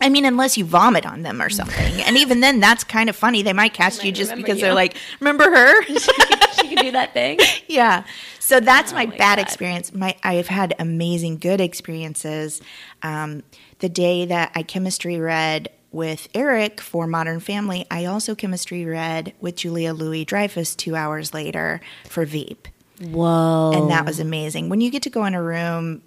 I 0.00 0.08
mean, 0.08 0.24
unless 0.24 0.56
you 0.56 0.64
vomit 0.64 1.04
on 1.06 1.22
them 1.22 1.42
or 1.42 1.50
something, 1.50 2.00
and 2.02 2.16
even 2.16 2.40
then, 2.40 2.60
that's 2.60 2.84
kind 2.84 3.08
of 3.08 3.16
funny. 3.16 3.42
They 3.42 3.52
might 3.52 3.74
cast 3.74 4.04
you 4.04 4.12
just 4.12 4.34
because 4.34 4.58
you. 4.58 4.62
they're 4.62 4.74
like, 4.74 4.96
"Remember 5.20 5.44
her?" 5.44 5.82
she 5.84 6.68
can 6.68 6.84
do 6.84 6.92
that 6.92 7.12
thing. 7.12 7.38
yeah. 7.68 8.04
So 8.38 8.60
that's 8.60 8.92
my, 8.92 9.04
Oh 9.04 9.08
my 9.08 9.16
bad 9.16 9.36
God. 9.36 9.42
experience. 9.42 9.92
My 9.92 10.16
I've 10.22 10.46
had 10.48 10.74
amazing 10.78 11.38
good 11.38 11.60
experiences. 11.60 12.60
Um, 13.02 13.42
the 13.80 13.88
day 13.88 14.24
that 14.26 14.52
I 14.54 14.62
chemistry 14.62 15.18
read 15.18 15.68
with 15.90 16.28
Eric 16.34 16.80
for 16.80 17.06
Modern 17.06 17.40
Family, 17.40 17.86
I 17.90 18.04
also 18.04 18.34
chemistry 18.34 18.84
read 18.84 19.32
with 19.40 19.56
Julia 19.56 19.92
Louis 19.92 20.24
Dreyfus 20.24 20.74
two 20.74 20.94
hours 20.96 21.32
later 21.34 21.80
for 22.06 22.24
Veep. 22.24 22.68
Whoa. 23.00 23.72
And 23.74 23.90
that 23.90 24.04
was 24.04 24.18
amazing. 24.20 24.68
When 24.68 24.80
you 24.80 24.90
get 24.90 25.02
to 25.04 25.10
go 25.10 25.24
in 25.24 25.34
a 25.34 25.42
room, 25.42 26.02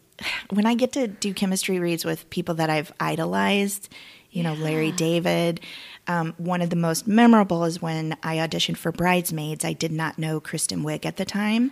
when 0.50 0.66
I 0.66 0.76
get 0.76 0.94
to 0.94 1.08
do 1.08 1.34
chemistry 1.34 1.80
reads 1.80 2.06
with 2.06 2.30
people 2.30 2.56
that 2.56 2.70
I've 2.70 2.92
idolized, 3.00 3.90
you 4.32 4.44
know, 4.44 4.54
Larry 4.54 4.92
David. 4.92 5.60
Um, 6.08 6.34
one 6.38 6.62
of 6.62 6.70
the 6.72 6.76
most 6.76 7.06
memorable 7.06 7.64
is 7.64 7.82
when 7.82 8.18
I 8.24 8.38
auditioned 8.38 8.78
for 8.78 8.92
Bridesmaids. 8.92 9.64
I 9.64 9.74
did 9.74 9.92
not 9.92 10.18
know 10.18 10.40
Kristen 10.40 10.84
Wiig 10.84 11.06
at 11.06 11.18
the 11.18 11.26
time. 11.26 11.72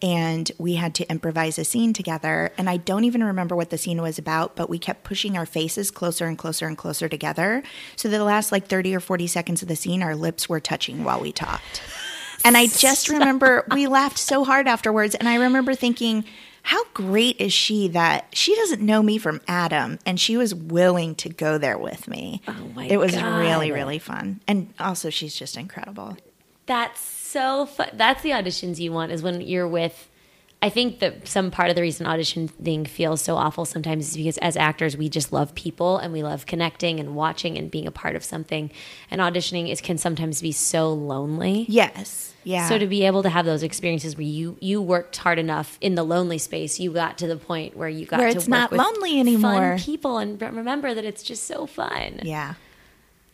And 0.00 0.50
we 0.58 0.76
had 0.76 0.94
to 0.96 1.10
improvise 1.10 1.58
a 1.58 1.64
scene 1.64 1.92
together. 1.92 2.50
And 2.56 2.70
I 2.70 2.78
don't 2.78 3.04
even 3.04 3.22
remember 3.24 3.54
what 3.54 3.70
the 3.70 3.78
scene 3.78 4.00
was 4.00 4.18
about, 4.18 4.56
but 4.56 4.70
we 4.70 4.78
kept 4.78 5.04
pushing 5.04 5.36
our 5.36 5.44
faces 5.44 5.90
closer 5.90 6.26
and 6.26 6.38
closer 6.38 6.66
and 6.66 6.78
closer 6.78 7.08
together. 7.08 7.62
So 7.96 8.08
the 8.08 8.24
last 8.24 8.52
like 8.52 8.68
30 8.68 8.94
or 8.96 9.00
40 9.00 9.26
seconds 9.26 9.62
of 9.62 9.68
the 9.68 9.76
scene, 9.76 10.02
our 10.02 10.16
lips 10.16 10.48
were 10.48 10.60
touching 10.60 11.04
while 11.04 11.20
we 11.20 11.32
talked. 11.32 11.82
And 12.44 12.56
I 12.56 12.66
just 12.68 13.08
remember 13.08 13.66
we 13.72 13.86
laughed 13.86 14.18
so 14.18 14.44
hard 14.44 14.66
afterwards. 14.66 15.14
And 15.14 15.28
I 15.28 15.34
remember 15.34 15.74
thinking, 15.74 16.24
how 16.68 16.84
great 16.92 17.40
is 17.40 17.50
she 17.50 17.88
that 17.88 18.26
she 18.34 18.54
doesn't 18.56 18.82
know 18.82 19.02
me 19.02 19.16
from 19.16 19.40
Adam 19.48 19.98
and 20.04 20.20
she 20.20 20.36
was 20.36 20.54
willing 20.54 21.14
to 21.14 21.30
go 21.30 21.56
there 21.56 21.78
with 21.78 22.06
me. 22.06 22.42
Oh 22.46 22.52
my 22.74 22.84
It 22.84 22.98
was 22.98 23.14
God. 23.14 23.38
really, 23.38 23.72
really 23.72 23.98
fun. 23.98 24.40
And 24.46 24.74
also, 24.78 25.08
she's 25.08 25.34
just 25.34 25.56
incredible. 25.56 26.18
That's 26.66 27.00
so 27.00 27.64
fun. 27.64 27.88
That's 27.94 28.20
the 28.22 28.32
auditions 28.32 28.78
you 28.78 28.92
want 28.92 29.12
is 29.12 29.22
when 29.22 29.40
you're 29.40 29.66
with. 29.66 30.10
I 30.60 30.70
think 30.70 30.98
that 30.98 31.28
some 31.28 31.52
part 31.52 31.70
of 31.70 31.76
the 31.76 31.82
reason 31.82 32.04
auditioning 32.04 32.88
feels 32.88 33.22
so 33.22 33.36
awful 33.36 33.64
sometimes 33.64 34.08
is 34.08 34.16
because 34.16 34.38
as 34.38 34.56
actors 34.56 34.96
we 34.96 35.08
just 35.08 35.32
love 35.32 35.54
people 35.54 35.98
and 35.98 36.12
we 36.12 36.24
love 36.24 36.46
connecting 36.46 36.98
and 36.98 37.14
watching 37.14 37.56
and 37.56 37.70
being 37.70 37.86
a 37.86 37.92
part 37.92 38.16
of 38.16 38.24
something. 38.24 38.72
And 39.08 39.20
auditioning 39.20 39.70
is 39.70 39.80
can 39.80 39.98
sometimes 39.98 40.42
be 40.42 40.50
so 40.50 40.92
lonely. 40.92 41.64
Yes. 41.68 42.34
Yeah. 42.42 42.68
So 42.68 42.76
to 42.76 42.88
be 42.88 43.04
able 43.04 43.22
to 43.22 43.28
have 43.28 43.46
those 43.46 43.62
experiences 43.62 44.16
where 44.16 44.26
you 44.26 44.56
you 44.60 44.82
worked 44.82 45.16
hard 45.18 45.38
enough 45.38 45.78
in 45.80 45.94
the 45.94 46.02
lonely 46.02 46.38
space, 46.38 46.80
you 46.80 46.92
got 46.92 47.18
to 47.18 47.28
the 47.28 47.36
point 47.36 47.76
where 47.76 47.88
you 47.88 48.04
got 48.04 48.18
Where 48.18 48.30
to 48.30 48.36
it's 48.36 48.46
work 48.46 48.50
not 48.50 48.70
with 48.72 48.80
lonely 48.80 49.20
anymore. 49.20 49.52
Fun 49.52 49.78
people 49.78 50.18
and 50.18 50.42
remember 50.42 50.92
that 50.92 51.04
it's 51.04 51.22
just 51.22 51.44
so 51.44 51.66
fun. 51.66 52.20
Yeah. 52.24 52.54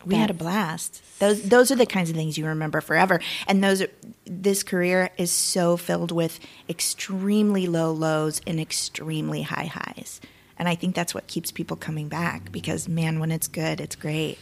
We 0.05 0.15
had 0.15 0.29
a 0.29 0.33
blast. 0.33 1.01
Those 1.19 1.43
those 1.43 1.71
are 1.71 1.75
the 1.75 1.85
kinds 1.85 2.09
of 2.09 2.15
things 2.15 2.37
you 2.37 2.45
remember 2.45 2.81
forever. 2.81 3.19
And 3.47 3.63
those 3.63 3.81
are, 3.81 3.89
this 4.25 4.63
career 4.63 5.09
is 5.17 5.31
so 5.31 5.77
filled 5.77 6.11
with 6.11 6.39
extremely 6.69 7.67
low 7.67 7.91
lows 7.91 8.41
and 8.45 8.59
extremely 8.59 9.43
high 9.43 9.65
highs. 9.65 10.21
And 10.57 10.69
I 10.69 10.75
think 10.75 10.95
that's 10.95 11.13
what 11.13 11.27
keeps 11.27 11.51
people 11.51 11.75
coming 11.75 12.07
back 12.07 12.51
because 12.51 12.87
man, 12.87 13.19
when 13.19 13.31
it's 13.31 13.47
good, 13.47 13.81
it's 13.81 13.95
great. 13.95 14.37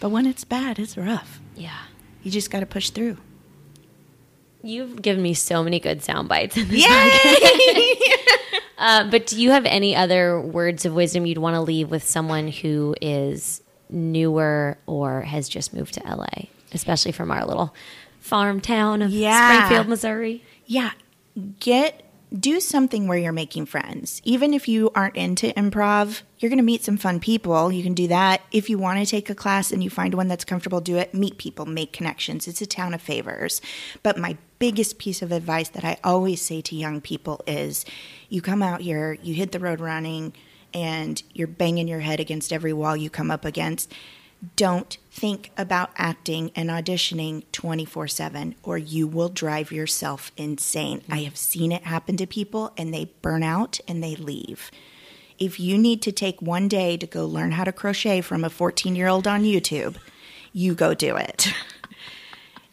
But 0.00 0.10
when 0.10 0.26
it's 0.26 0.44
bad, 0.44 0.78
it's 0.78 0.96
rough. 0.96 1.40
Yeah. 1.56 1.78
You 2.22 2.30
just 2.30 2.50
got 2.50 2.60
to 2.60 2.66
push 2.66 2.90
through. 2.90 3.16
You've 4.62 5.00
given 5.00 5.22
me 5.22 5.34
so 5.34 5.62
many 5.62 5.80
good 5.80 6.02
sound 6.02 6.28
bites. 6.28 6.56
In 6.56 6.68
this 6.68 6.84
Yay! 6.84 7.94
Uh, 8.78 9.10
but 9.10 9.26
do 9.26 9.40
you 9.40 9.50
have 9.50 9.66
any 9.66 9.96
other 9.96 10.40
words 10.40 10.84
of 10.86 10.94
wisdom 10.94 11.26
you'd 11.26 11.38
want 11.38 11.54
to 11.54 11.60
leave 11.60 11.90
with 11.90 12.04
someone 12.04 12.46
who 12.46 12.94
is 13.02 13.60
newer 13.90 14.78
or 14.86 15.22
has 15.22 15.48
just 15.48 15.72
moved 15.74 15.94
to 15.94 16.00
LA, 16.04 16.46
especially 16.72 17.12
from 17.12 17.30
our 17.30 17.44
little 17.46 17.74
farm 18.20 18.60
town 18.60 19.02
of 19.02 19.10
Yeah. 19.10 19.64
Springfield, 19.64 19.88
Missouri? 19.88 20.42
yeah. 20.66 20.90
Get 21.60 22.04
do 22.38 22.60
something 22.60 23.08
where 23.08 23.16
you're 23.16 23.32
making 23.32 23.64
friends. 23.64 24.20
Even 24.22 24.52
if 24.52 24.68
you 24.68 24.90
aren't 24.94 25.16
into 25.16 25.46
improv 25.54 26.20
you're 26.38 26.50
going 26.50 26.58
to 26.58 26.62
meet 26.64 26.84
some 26.84 26.96
fun 26.98 27.18
people. 27.20 27.72
You 27.72 27.82
can 27.82 27.94
do 27.94 28.06
that. 28.08 28.42
If 28.52 28.68
you 28.70 28.76
want 28.78 29.00
to 29.00 29.06
take 29.06 29.28
a 29.30 29.34
class 29.34 29.72
and 29.72 29.82
you 29.82 29.88
find 29.90 30.12
one 30.14 30.28
that's 30.28 30.44
comfortable 30.44 30.80
do 30.80 30.96
it. 30.96 31.12
Meet 31.14 31.38
people 31.38 31.64
make 31.66 31.92
connections. 31.92 32.46
It's 32.46 32.60
a 32.60 32.66
town 32.66 32.92
of 32.94 33.00
favors. 33.00 33.60
But 34.02 34.18
my 34.18 34.36
biggest 34.58 34.98
piece 34.98 35.22
of 35.22 35.30
advice 35.30 35.68
that 35.68 35.84
i 35.84 35.96
always 36.02 36.42
say 36.42 36.60
to 36.60 36.74
young 36.74 37.00
people 37.00 37.40
is 37.46 37.84
you 38.28 38.42
come 38.42 38.60
out 38.60 38.80
here 38.80 39.16
you 39.22 39.32
hit 39.32 39.52
the 39.52 39.58
road 39.60 39.78
running 39.78 40.32
and 40.72 41.22
you're 41.32 41.46
banging 41.46 41.88
your 41.88 42.00
head 42.00 42.20
against 42.20 42.52
every 42.52 42.72
wall 42.72 42.96
you 42.96 43.10
come 43.10 43.30
up 43.30 43.44
against 43.44 43.92
don't 44.56 44.98
think 45.10 45.50
about 45.56 45.90
acting 45.96 46.52
and 46.54 46.70
auditioning 46.70 47.42
24 47.52 48.08
7 48.08 48.54
or 48.62 48.78
you 48.78 49.06
will 49.06 49.28
drive 49.28 49.72
yourself 49.72 50.30
insane. 50.36 51.02
I 51.10 51.18
have 51.22 51.36
seen 51.36 51.72
it 51.72 51.84
happen 51.84 52.16
to 52.18 52.26
people 52.26 52.72
and 52.76 52.94
they 52.94 53.06
burn 53.22 53.42
out 53.42 53.80
and 53.88 54.02
they 54.02 54.14
leave. 54.14 54.70
If 55.38 55.58
you 55.60 55.78
need 55.78 56.02
to 56.02 56.12
take 56.12 56.42
one 56.42 56.68
day 56.68 56.96
to 56.96 57.06
go 57.06 57.26
learn 57.26 57.52
how 57.52 57.64
to 57.64 57.72
crochet 57.72 58.20
from 58.20 58.44
a 58.44 58.50
14 58.50 58.94
year 58.94 59.08
old 59.08 59.26
on 59.26 59.42
YouTube, 59.42 59.96
you 60.52 60.74
go 60.74 60.94
do 60.94 61.16
it. 61.16 61.52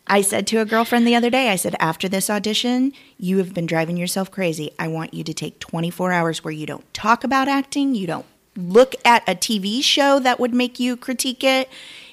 I 0.07 0.21
said 0.21 0.45
to 0.47 0.57
a 0.61 0.65
girlfriend 0.65 1.07
the 1.07 1.15
other 1.15 1.29
day, 1.31 1.49
I 1.49 1.55
said, 1.55 1.75
after 1.79 2.07
this 2.07 2.29
audition, 2.29 2.93
you 3.17 3.39
have 3.39 3.53
been 3.55 3.65
driving 3.65 3.97
yourself 3.97 4.29
crazy. 4.29 4.71
I 4.77 4.87
want 4.87 5.13
you 5.15 5.23
to 5.23 5.33
take 5.33 5.59
24 5.59 6.11
hours 6.11 6.43
where 6.43 6.53
you 6.53 6.65
don't 6.67 6.91
talk 6.93 7.23
about 7.23 7.47
acting, 7.47 7.95
you 7.95 8.05
don't 8.05 8.25
look 8.55 8.93
at 9.03 9.27
a 9.27 9.33
TV 9.35 9.83
show 9.83 10.19
that 10.19 10.39
would 10.39 10.53
make 10.53 10.79
you 10.79 10.95
critique 10.95 11.43
it, 11.43 11.69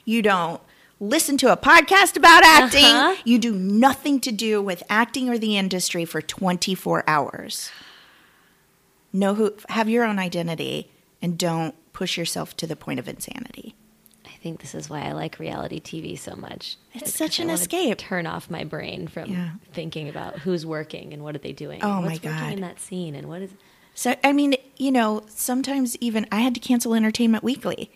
you 0.06 0.22
don't 0.22 0.60
listen 0.98 1.36
to 1.36 1.52
a 1.52 1.56
podcast 1.56 2.16
about 2.16 2.42
acting, 2.44 2.84
Uh-huh. 2.84 3.16
you 3.24 3.38
do 3.38 3.52
nothing 3.54 4.20
to 4.20 4.32
do 4.32 4.62
with 4.62 4.82
acting 4.88 5.28
or 5.28 5.36
the 5.36 5.56
industry 5.58 6.04
for 6.04 6.22
24 6.22 7.04
hours. 7.06 7.70
Know 9.12 9.34
who, 9.34 9.54
have 9.68 9.88
your 9.90 10.04
own 10.04 10.18
identity, 10.18 10.90
and 11.20 11.36
don't 11.36 11.74
push 11.92 12.16
yourself 12.16 12.56
to 12.56 12.66
the 12.66 12.74
point 12.76 12.98
of 12.98 13.06
insanity. 13.06 13.74
I 14.42 14.44
think 14.44 14.60
this 14.60 14.74
is 14.74 14.90
why 14.90 15.02
I 15.02 15.12
like 15.12 15.38
reality 15.38 15.78
TV 15.80 16.18
so 16.18 16.34
much. 16.34 16.76
It's 16.94 17.14
such 17.14 17.38
an 17.38 17.48
escape. 17.48 17.98
Turn 17.98 18.26
off 18.26 18.50
my 18.50 18.64
brain 18.64 19.06
from 19.06 19.30
Yeah. 19.30 19.50
thinking 19.72 20.08
about 20.08 20.40
who's 20.40 20.66
working 20.66 21.12
and 21.12 21.22
what 21.22 21.36
are 21.36 21.38
they 21.38 21.52
doing. 21.52 21.78
Oh, 21.80 21.98
and 21.98 22.06
my 22.06 22.16
God. 22.16 22.52
in 22.52 22.60
that 22.62 22.80
scene 22.80 23.14
and 23.14 23.28
what 23.28 23.42
is. 23.42 23.52
So 23.94 24.16
I 24.24 24.32
mean, 24.32 24.56
you 24.76 24.90
know, 24.90 25.22
sometimes 25.28 25.96
even 26.00 26.26
I 26.32 26.40
had 26.40 26.54
to 26.54 26.60
cancel 26.60 26.92
Entertainment 26.92 27.44
Weekly. 27.44 27.92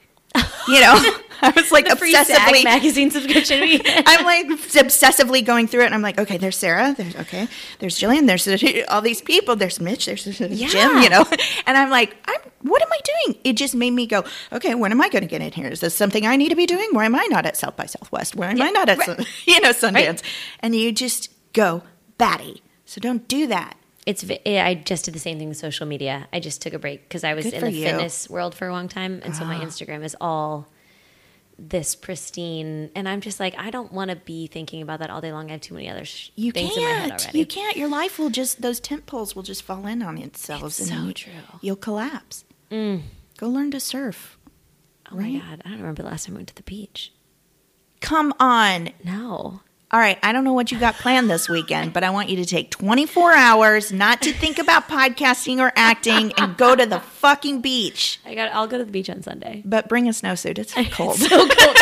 You 0.68 0.80
know, 0.80 0.94
I 1.42 1.50
was 1.54 1.70
like 1.70 1.86
obsessively. 1.86 2.64
magazine 2.64 3.10
subscription. 3.10 3.62
I'm 3.86 4.24
like 4.24 4.46
obsessively 4.48 5.44
going 5.44 5.66
through 5.68 5.82
it, 5.82 5.86
and 5.86 5.94
I'm 5.94 6.02
like, 6.02 6.18
okay, 6.18 6.38
there's 6.38 6.56
Sarah, 6.56 6.94
there's 6.96 7.14
okay, 7.16 7.48
there's 7.78 7.98
Jillian, 7.98 8.26
there's 8.26 8.48
all 8.88 9.02
these 9.02 9.20
people, 9.22 9.56
there's 9.56 9.80
Mitch, 9.80 10.06
there's 10.06 10.24
Jim, 10.24 11.02
you 11.02 11.08
know, 11.08 11.24
and 11.66 11.76
I'm 11.76 11.90
like, 11.90 12.16
I'm 12.26 12.40
what 12.62 12.82
am 12.82 12.88
I 12.92 12.98
doing? 13.04 13.38
It 13.44 13.52
just 13.54 13.74
made 13.74 13.92
me 13.92 14.06
go, 14.06 14.24
okay, 14.52 14.74
when 14.74 14.90
am 14.90 15.00
I 15.00 15.08
going 15.08 15.22
to 15.22 15.28
get 15.28 15.40
in 15.40 15.52
here? 15.52 15.68
Is 15.68 15.80
this 15.80 15.94
something 15.94 16.26
I 16.26 16.36
need 16.36 16.48
to 16.48 16.56
be 16.56 16.66
doing? 16.66 16.88
Why 16.92 17.04
am 17.04 17.14
I 17.14 17.26
not 17.30 17.46
at 17.46 17.56
South 17.56 17.76
by 17.76 17.86
Southwest? 17.86 18.34
Why 18.34 18.50
am 18.50 18.60
I 18.60 18.70
not 18.70 18.88
at 18.88 19.00
Sun- 19.02 19.24
you 19.44 19.60
know 19.60 19.70
Sundance? 19.70 20.22
And 20.60 20.74
you 20.74 20.92
just 20.92 21.30
go 21.52 21.82
batty. 22.18 22.62
So 22.84 23.00
don't 23.00 23.26
do 23.28 23.46
that. 23.46 23.76
It's. 24.06 24.24
I 24.46 24.74
just 24.84 25.04
did 25.04 25.14
the 25.14 25.18
same 25.18 25.38
thing 25.38 25.48
with 25.48 25.56
social 25.58 25.84
media. 25.86 26.28
I 26.32 26.40
just 26.40 26.62
took 26.62 26.72
a 26.72 26.78
break 26.78 27.02
because 27.08 27.24
I 27.24 27.34
was 27.34 27.44
Good 27.44 27.54
in 27.54 27.60
the 27.62 27.72
you. 27.72 27.86
Ah. 27.86 27.90
fitness 27.90 28.30
world 28.30 28.54
for 28.54 28.68
a 28.68 28.72
long 28.72 28.88
time, 28.88 29.20
and 29.24 29.34
so 29.36 29.44
my 29.44 29.56
Instagram 29.56 30.04
is 30.04 30.16
all 30.20 30.68
this 31.58 31.94
pristine, 31.96 32.90
and 32.94 33.08
I'm 33.08 33.20
just 33.20 33.40
like, 33.40 33.58
I 33.58 33.70
don't 33.70 33.90
want 33.92 34.10
to 34.10 34.16
be 34.16 34.46
thinking 34.46 34.82
about 34.82 35.00
that 35.00 35.10
all 35.10 35.20
day 35.20 35.32
long. 35.32 35.48
I 35.48 35.52
have 35.52 35.60
too 35.62 35.74
many 35.74 35.88
other 35.88 36.04
sh- 36.04 36.30
You 36.36 36.52
things 36.52 36.76
in 36.76 36.82
my 36.84 36.88
head 36.90 37.08
can't. 37.10 37.22
already. 37.22 37.38
You 37.38 37.46
can't. 37.46 37.76
Your 37.76 37.88
life 37.88 38.18
will 38.18 38.30
just 38.30 38.62
those 38.62 38.78
tent 38.78 39.06
poles 39.06 39.34
will 39.34 39.42
just 39.42 39.62
fall 39.62 39.86
in 39.86 40.02
on 40.02 40.16
themselves, 40.16 40.78
It's 40.80 40.90
and 40.90 41.06
so 41.06 41.12
true. 41.12 41.32
Mm. 41.32 41.58
You'll 41.62 41.76
collapse. 41.76 42.44
Go 42.70 43.48
learn 43.48 43.70
to 43.72 43.80
surf. 43.80 44.38
Oh 45.10 45.16
right? 45.16 45.32
my 45.34 45.38
god, 45.40 45.62
I 45.64 45.68
don't 45.70 45.78
remember 45.80 46.02
the 46.02 46.08
last 46.08 46.26
time 46.26 46.34
I 46.34 46.38
went 46.38 46.48
to 46.48 46.54
the 46.54 46.62
beach. 46.62 47.12
Come 48.00 48.32
on. 48.38 48.90
No. 49.04 49.60
All 49.92 50.00
right, 50.00 50.18
I 50.20 50.32
don't 50.32 50.42
know 50.42 50.52
what 50.52 50.72
you 50.72 50.80
got 50.80 50.96
planned 50.96 51.30
this 51.30 51.48
weekend, 51.48 51.92
but 51.92 52.02
I 52.02 52.10
want 52.10 52.28
you 52.28 52.36
to 52.38 52.44
take 52.44 52.70
24 52.72 53.32
hours 53.34 53.92
not 53.92 54.20
to 54.22 54.32
think 54.32 54.58
about 54.58 54.88
podcasting 54.88 55.60
or 55.60 55.72
acting 55.76 56.32
and 56.36 56.56
go 56.56 56.74
to 56.74 56.84
the 56.84 56.98
fucking 56.98 57.60
beach. 57.60 58.18
I 58.26 58.34
got. 58.34 58.52
I'll 58.52 58.66
go 58.66 58.78
to 58.78 58.84
the 58.84 58.90
beach 58.90 59.08
on 59.08 59.22
Sunday. 59.22 59.62
But 59.64 59.88
bring 59.88 60.08
a 60.08 60.10
snowsuit. 60.10 60.58
It's 60.58 60.74
cold. 60.92 61.18
So 61.18 61.28
cold. 61.48 61.76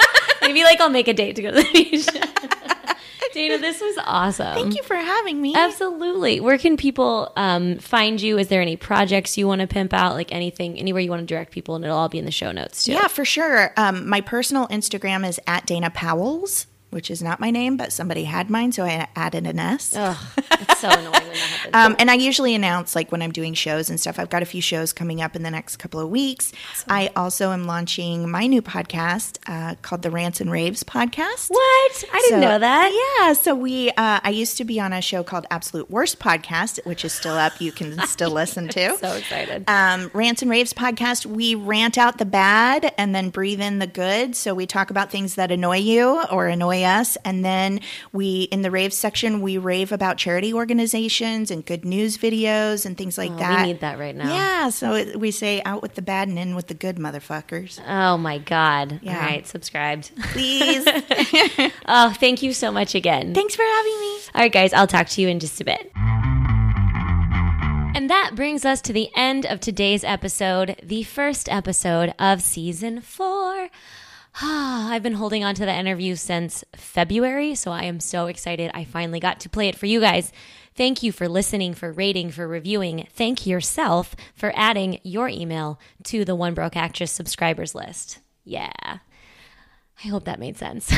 Maybe 0.42 0.64
like 0.64 0.80
I'll 0.80 0.88
make 0.88 1.06
a 1.06 1.12
date 1.12 1.36
to 1.36 1.42
go 1.42 1.50
to 1.50 1.62
the 1.62 1.68
beach. 1.70 2.06
Dana, 3.34 3.58
this 3.58 3.80
was 3.80 3.96
awesome. 4.04 4.54
Thank 4.54 4.76
you 4.76 4.82
for 4.82 4.96
having 4.96 5.40
me. 5.40 5.54
Absolutely. 5.54 6.40
Where 6.40 6.58
can 6.58 6.76
people 6.76 7.30
um, 7.36 7.76
find 7.78 8.20
you? 8.20 8.38
Is 8.38 8.48
there 8.48 8.60
any 8.60 8.76
projects 8.76 9.38
you 9.38 9.46
want 9.46 9.60
to 9.60 9.66
pimp 9.66 9.92
out? 9.92 10.14
Like 10.14 10.32
anything, 10.32 10.78
anywhere 10.78 11.00
you 11.00 11.10
want 11.10 11.20
to 11.20 11.26
direct 11.26 11.52
people, 11.52 11.76
and 11.76 11.84
it'll 11.84 11.96
all 11.96 12.08
be 12.08 12.18
in 12.18 12.24
the 12.24 12.32
show 12.32 12.50
notes 12.52 12.84
too. 12.84 12.92
Yeah, 12.92 13.06
for 13.06 13.24
sure. 13.24 13.72
Um, 13.76 14.08
my 14.08 14.20
personal 14.20 14.66
Instagram 14.68 15.28
is 15.28 15.38
at 15.46 15.66
Dana 15.66 15.90
Powell's, 15.90 16.66
which 16.90 17.10
is 17.10 17.22
not 17.22 17.40
my 17.40 17.50
name, 17.50 17.76
but 17.76 17.92
somebody 17.92 18.24
had 18.24 18.50
mine, 18.50 18.72
so 18.72 18.84
I 18.84 19.08
added 19.16 19.46
an 19.46 19.58
S. 19.58 19.94
Ugh, 19.96 20.16
it's 20.50 20.80
so 20.80 20.88
annoying 20.88 21.04
when 21.12 21.12
that 21.12 21.36
happens. 21.36 21.56
Um, 21.72 21.94
and 22.00 22.10
I 22.10 22.14
usually 22.14 22.54
announce 22.56 22.96
like 22.96 23.12
when 23.12 23.22
I'm 23.22 23.30
doing 23.30 23.54
shows 23.54 23.90
and 23.90 24.00
stuff. 24.00 24.18
I've 24.18 24.28
got 24.30 24.42
a 24.42 24.46
few 24.46 24.60
shows 24.60 24.92
coming 24.92 25.22
up 25.22 25.36
in 25.36 25.44
the 25.44 25.50
next 25.52 25.76
couple 25.76 26.00
of 26.00 26.08
weeks. 26.10 26.52
I 26.88 27.10
also 27.14 27.52
am 27.52 27.64
launching 27.64 28.28
my 28.28 28.48
new 28.48 28.60
podcast 28.60 29.38
uh, 29.46 29.76
called 29.82 30.02
the 30.02 30.10
Rants 30.10 30.40
and 30.40 30.50
Raves 30.50 30.82
podcast. 30.82 31.48
what? 31.50 32.04
I 32.12 32.22
didn't 32.26 32.42
So- 32.42 32.48
know 32.48 32.58
that. 32.58 33.16
Yeah, 33.20 33.32
so 33.34 33.54
we 33.54 33.90
uh, 33.90 34.20
I 34.24 34.30
used 34.30 34.56
to 34.58 34.64
be 34.64 34.80
on 34.80 34.92
a 34.92 35.00
show 35.00 35.22
called 35.22 35.46
Absolute 35.50 35.88
Worst 35.90 36.18
Podcast, 36.18 36.84
which 36.84 37.04
is 37.04 37.12
still 37.12 37.34
up. 37.34 37.60
You 37.60 37.70
can 37.70 37.98
still 38.06 38.30
listen 38.30 38.66
to. 38.68 38.96
So 38.96 39.12
excited. 39.12 39.64
Um, 39.68 40.10
Rants 40.12 40.42
and 40.42 40.50
Raves 40.50 40.72
podcast, 40.72 41.24
we 41.24 41.54
rant 41.54 41.98
out 41.98 42.18
the 42.18 42.24
bad 42.24 42.92
and 42.98 43.14
then 43.14 43.30
breathe 43.30 43.60
in 43.60 43.78
the 43.78 43.86
good. 43.86 44.34
So 44.34 44.54
we 44.54 44.66
talk 44.66 44.90
about 44.90 45.12
things 45.12 45.36
that 45.36 45.52
annoy 45.52 45.76
you 45.76 46.20
or 46.32 46.48
annoy 46.48 46.79
us. 46.84 47.16
And 47.24 47.44
then 47.44 47.80
we, 48.12 48.42
in 48.44 48.62
the 48.62 48.70
rave 48.70 48.92
section, 48.92 49.40
we 49.40 49.58
rave 49.58 49.92
about 49.92 50.16
charity 50.16 50.52
organizations 50.52 51.50
and 51.50 51.64
good 51.64 51.84
news 51.84 52.16
videos 52.18 52.84
and 52.86 52.96
things 52.96 53.16
like 53.18 53.30
Oh, 53.32 53.36
that. 53.36 53.60
we 53.66 53.72
need 53.72 53.80
that 53.80 53.98
right 53.98 54.14
now. 54.16 54.32
Yeah. 54.34 54.68
So 54.70 54.94
it, 54.94 55.18
we 55.20 55.30
say 55.30 55.62
out 55.64 55.82
with 55.82 55.94
the 55.94 56.02
bad 56.02 56.28
and 56.28 56.38
in 56.38 56.54
with 56.54 56.66
the 56.68 56.74
good, 56.74 56.96
motherfuckers. 56.96 57.80
Oh 57.86 58.16
my 58.16 58.38
God. 58.38 59.00
Yeah. 59.02 59.14
All 59.16 59.20
right, 59.26 59.46
subscribed. 59.46 60.10
Please. 60.32 60.84
oh, 61.86 62.14
thank 62.18 62.42
you 62.42 62.52
so 62.52 62.70
much 62.70 62.94
again. 62.94 63.34
Thanks 63.34 63.54
for 63.54 63.62
having 63.62 64.00
me. 64.00 64.12
All 64.34 64.40
right, 64.42 64.52
guys, 64.52 64.72
I'll 64.72 64.86
talk 64.86 65.08
to 65.08 65.20
you 65.22 65.28
in 65.28 65.40
just 65.40 65.60
a 65.60 65.64
bit. 65.64 65.90
And 67.92 68.08
that 68.08 68.32
brings 68.34 68.64
us 68.64 68.80
to 68.82 68.92
the 68.92 69.10
end 69.16 69.44
of 69.44 69.60
today's 69.60 70.04
episode, 70.04 70.76
the 70.82 71.02
first 71.02 71.48
episode 71.48 72.14
of 72.18 72.40
season 72.40 73.00
four. 73.00 73.68
I've 74.42 75.02
been 75.02 75.14
holding 75.14 75.44
on 75.44 75.54
to 75.56 75.64
the 75.64 75.74
interview 75.74 76.14
since 76.16 76.64
February, 76.76 77.54
so 77.54 77.70
I 77.70 77.84
am 77.84 78.00
so 78.00 78.26
excited 78.26 78.70
I 78.74 78.84
finally 78.84 79.20
got 79.20 79.40
to 79.40 79.48
play 79.48 79.68
it 79.68 79.76
for 79.76 79.86
you 79.86 80.00
guys. 80.00 80.32
Thank 80.74 81.02
you 81.02 81.12
for 81.12 81.28
listening, 81.28 81.74
for 81.74 81.92
rating, 81.92 82.30
for 82.30 82.46
reviewing. 82.46 83.06
Thank 83.12 83.46
yourself 83.46 84.14
for 84.34 84.52
adding 84.54 85.00
your 85.02 85.28
email 85.28 85.80
to 86.04 86.24
the 86.24 86.36
One 86.36 86.54
Broke 86.54 86.76
Actress 86.76 87.10
subscribers 87.10 87.74
list. 87.74 88.20
Yeah. 88.44 88.98
I 90.02 90.08
hope 90.08 90.24
that 90.24 90.38
made 90.38 90.56
sense. 90.56 90.90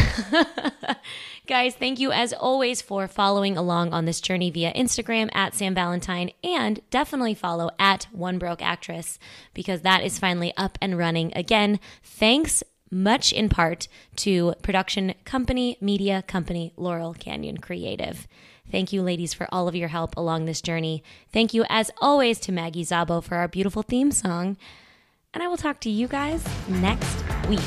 Guys, 1.48 1.74
thank 1.74 1.98
you 1.98 2.12
as 2.12 2.32
always 2.32 2.80
for 2.80 3.08
following 3.08 3.56
along 3.56 3.92
on 3.92 4.04
this 4.04 4.20
journey 4.20 4.48
via 4.50 4.72
Instagram 4.74 5.28
at 5.34 5.54
Sam 5.54 5.74
Valentine 5.74 6.30
and 6.44 6.80
definitely 6.90 7.34
follow 7.34 7.70
at 7.80 8.04
One 8.12 8.38
Broke 8.38 8.62
Actress 8.62 9.18
because 9.54 9.80
that 9.80 10.04
is 10.04 10.20
finally 10.20 10.52
up 10.56 10.78
and 10.80 10.96
running 10.96 11.32
again. 11.34 11.80
Thanks 12.04 12.62
much 12.92 13.32
in 13.32 13.48
part 13.48 13.88
to 14.16 14.54
production 14.62 15.14
company, 15.24 15.78
media 15.80 16.22
company, 16.22 16.72
Laurel 16.76 17.14
Canyon 17.14 17.56
Creative. 17.56 18.28
Thank 18.70 18.92
you, 18.92 19.02
ladies, 19.02 19.34
for 19.34 19.48
all 19.50 19.66
of 19.66 19.74
your 19.74 19.88
help 19.88 20.16
along 20.16 20.44
this 20.44 20.60
journey. 20.60 21.02
Thank 21.32 21.52
you, 21.52 21.64
as 21.68 21.90
always, 22.00 22.38
to 22.40 22.52
Maggie 22.52 22.84
Zabo 22.84 23.22
for 23.22 23.36
our 23.36 23.48
beautiful 23.48 23.82
theme 23.82 24.12
song. 24.12 24.56
And 25.34 25.42
I 25.42 25.48
will 25.48 25.56
talk 25.56 25.80
to 25.80 25.90
you 25.90 26.06
guys 26.06 26.46
next 26.68 27.24
week. 27.48 27.60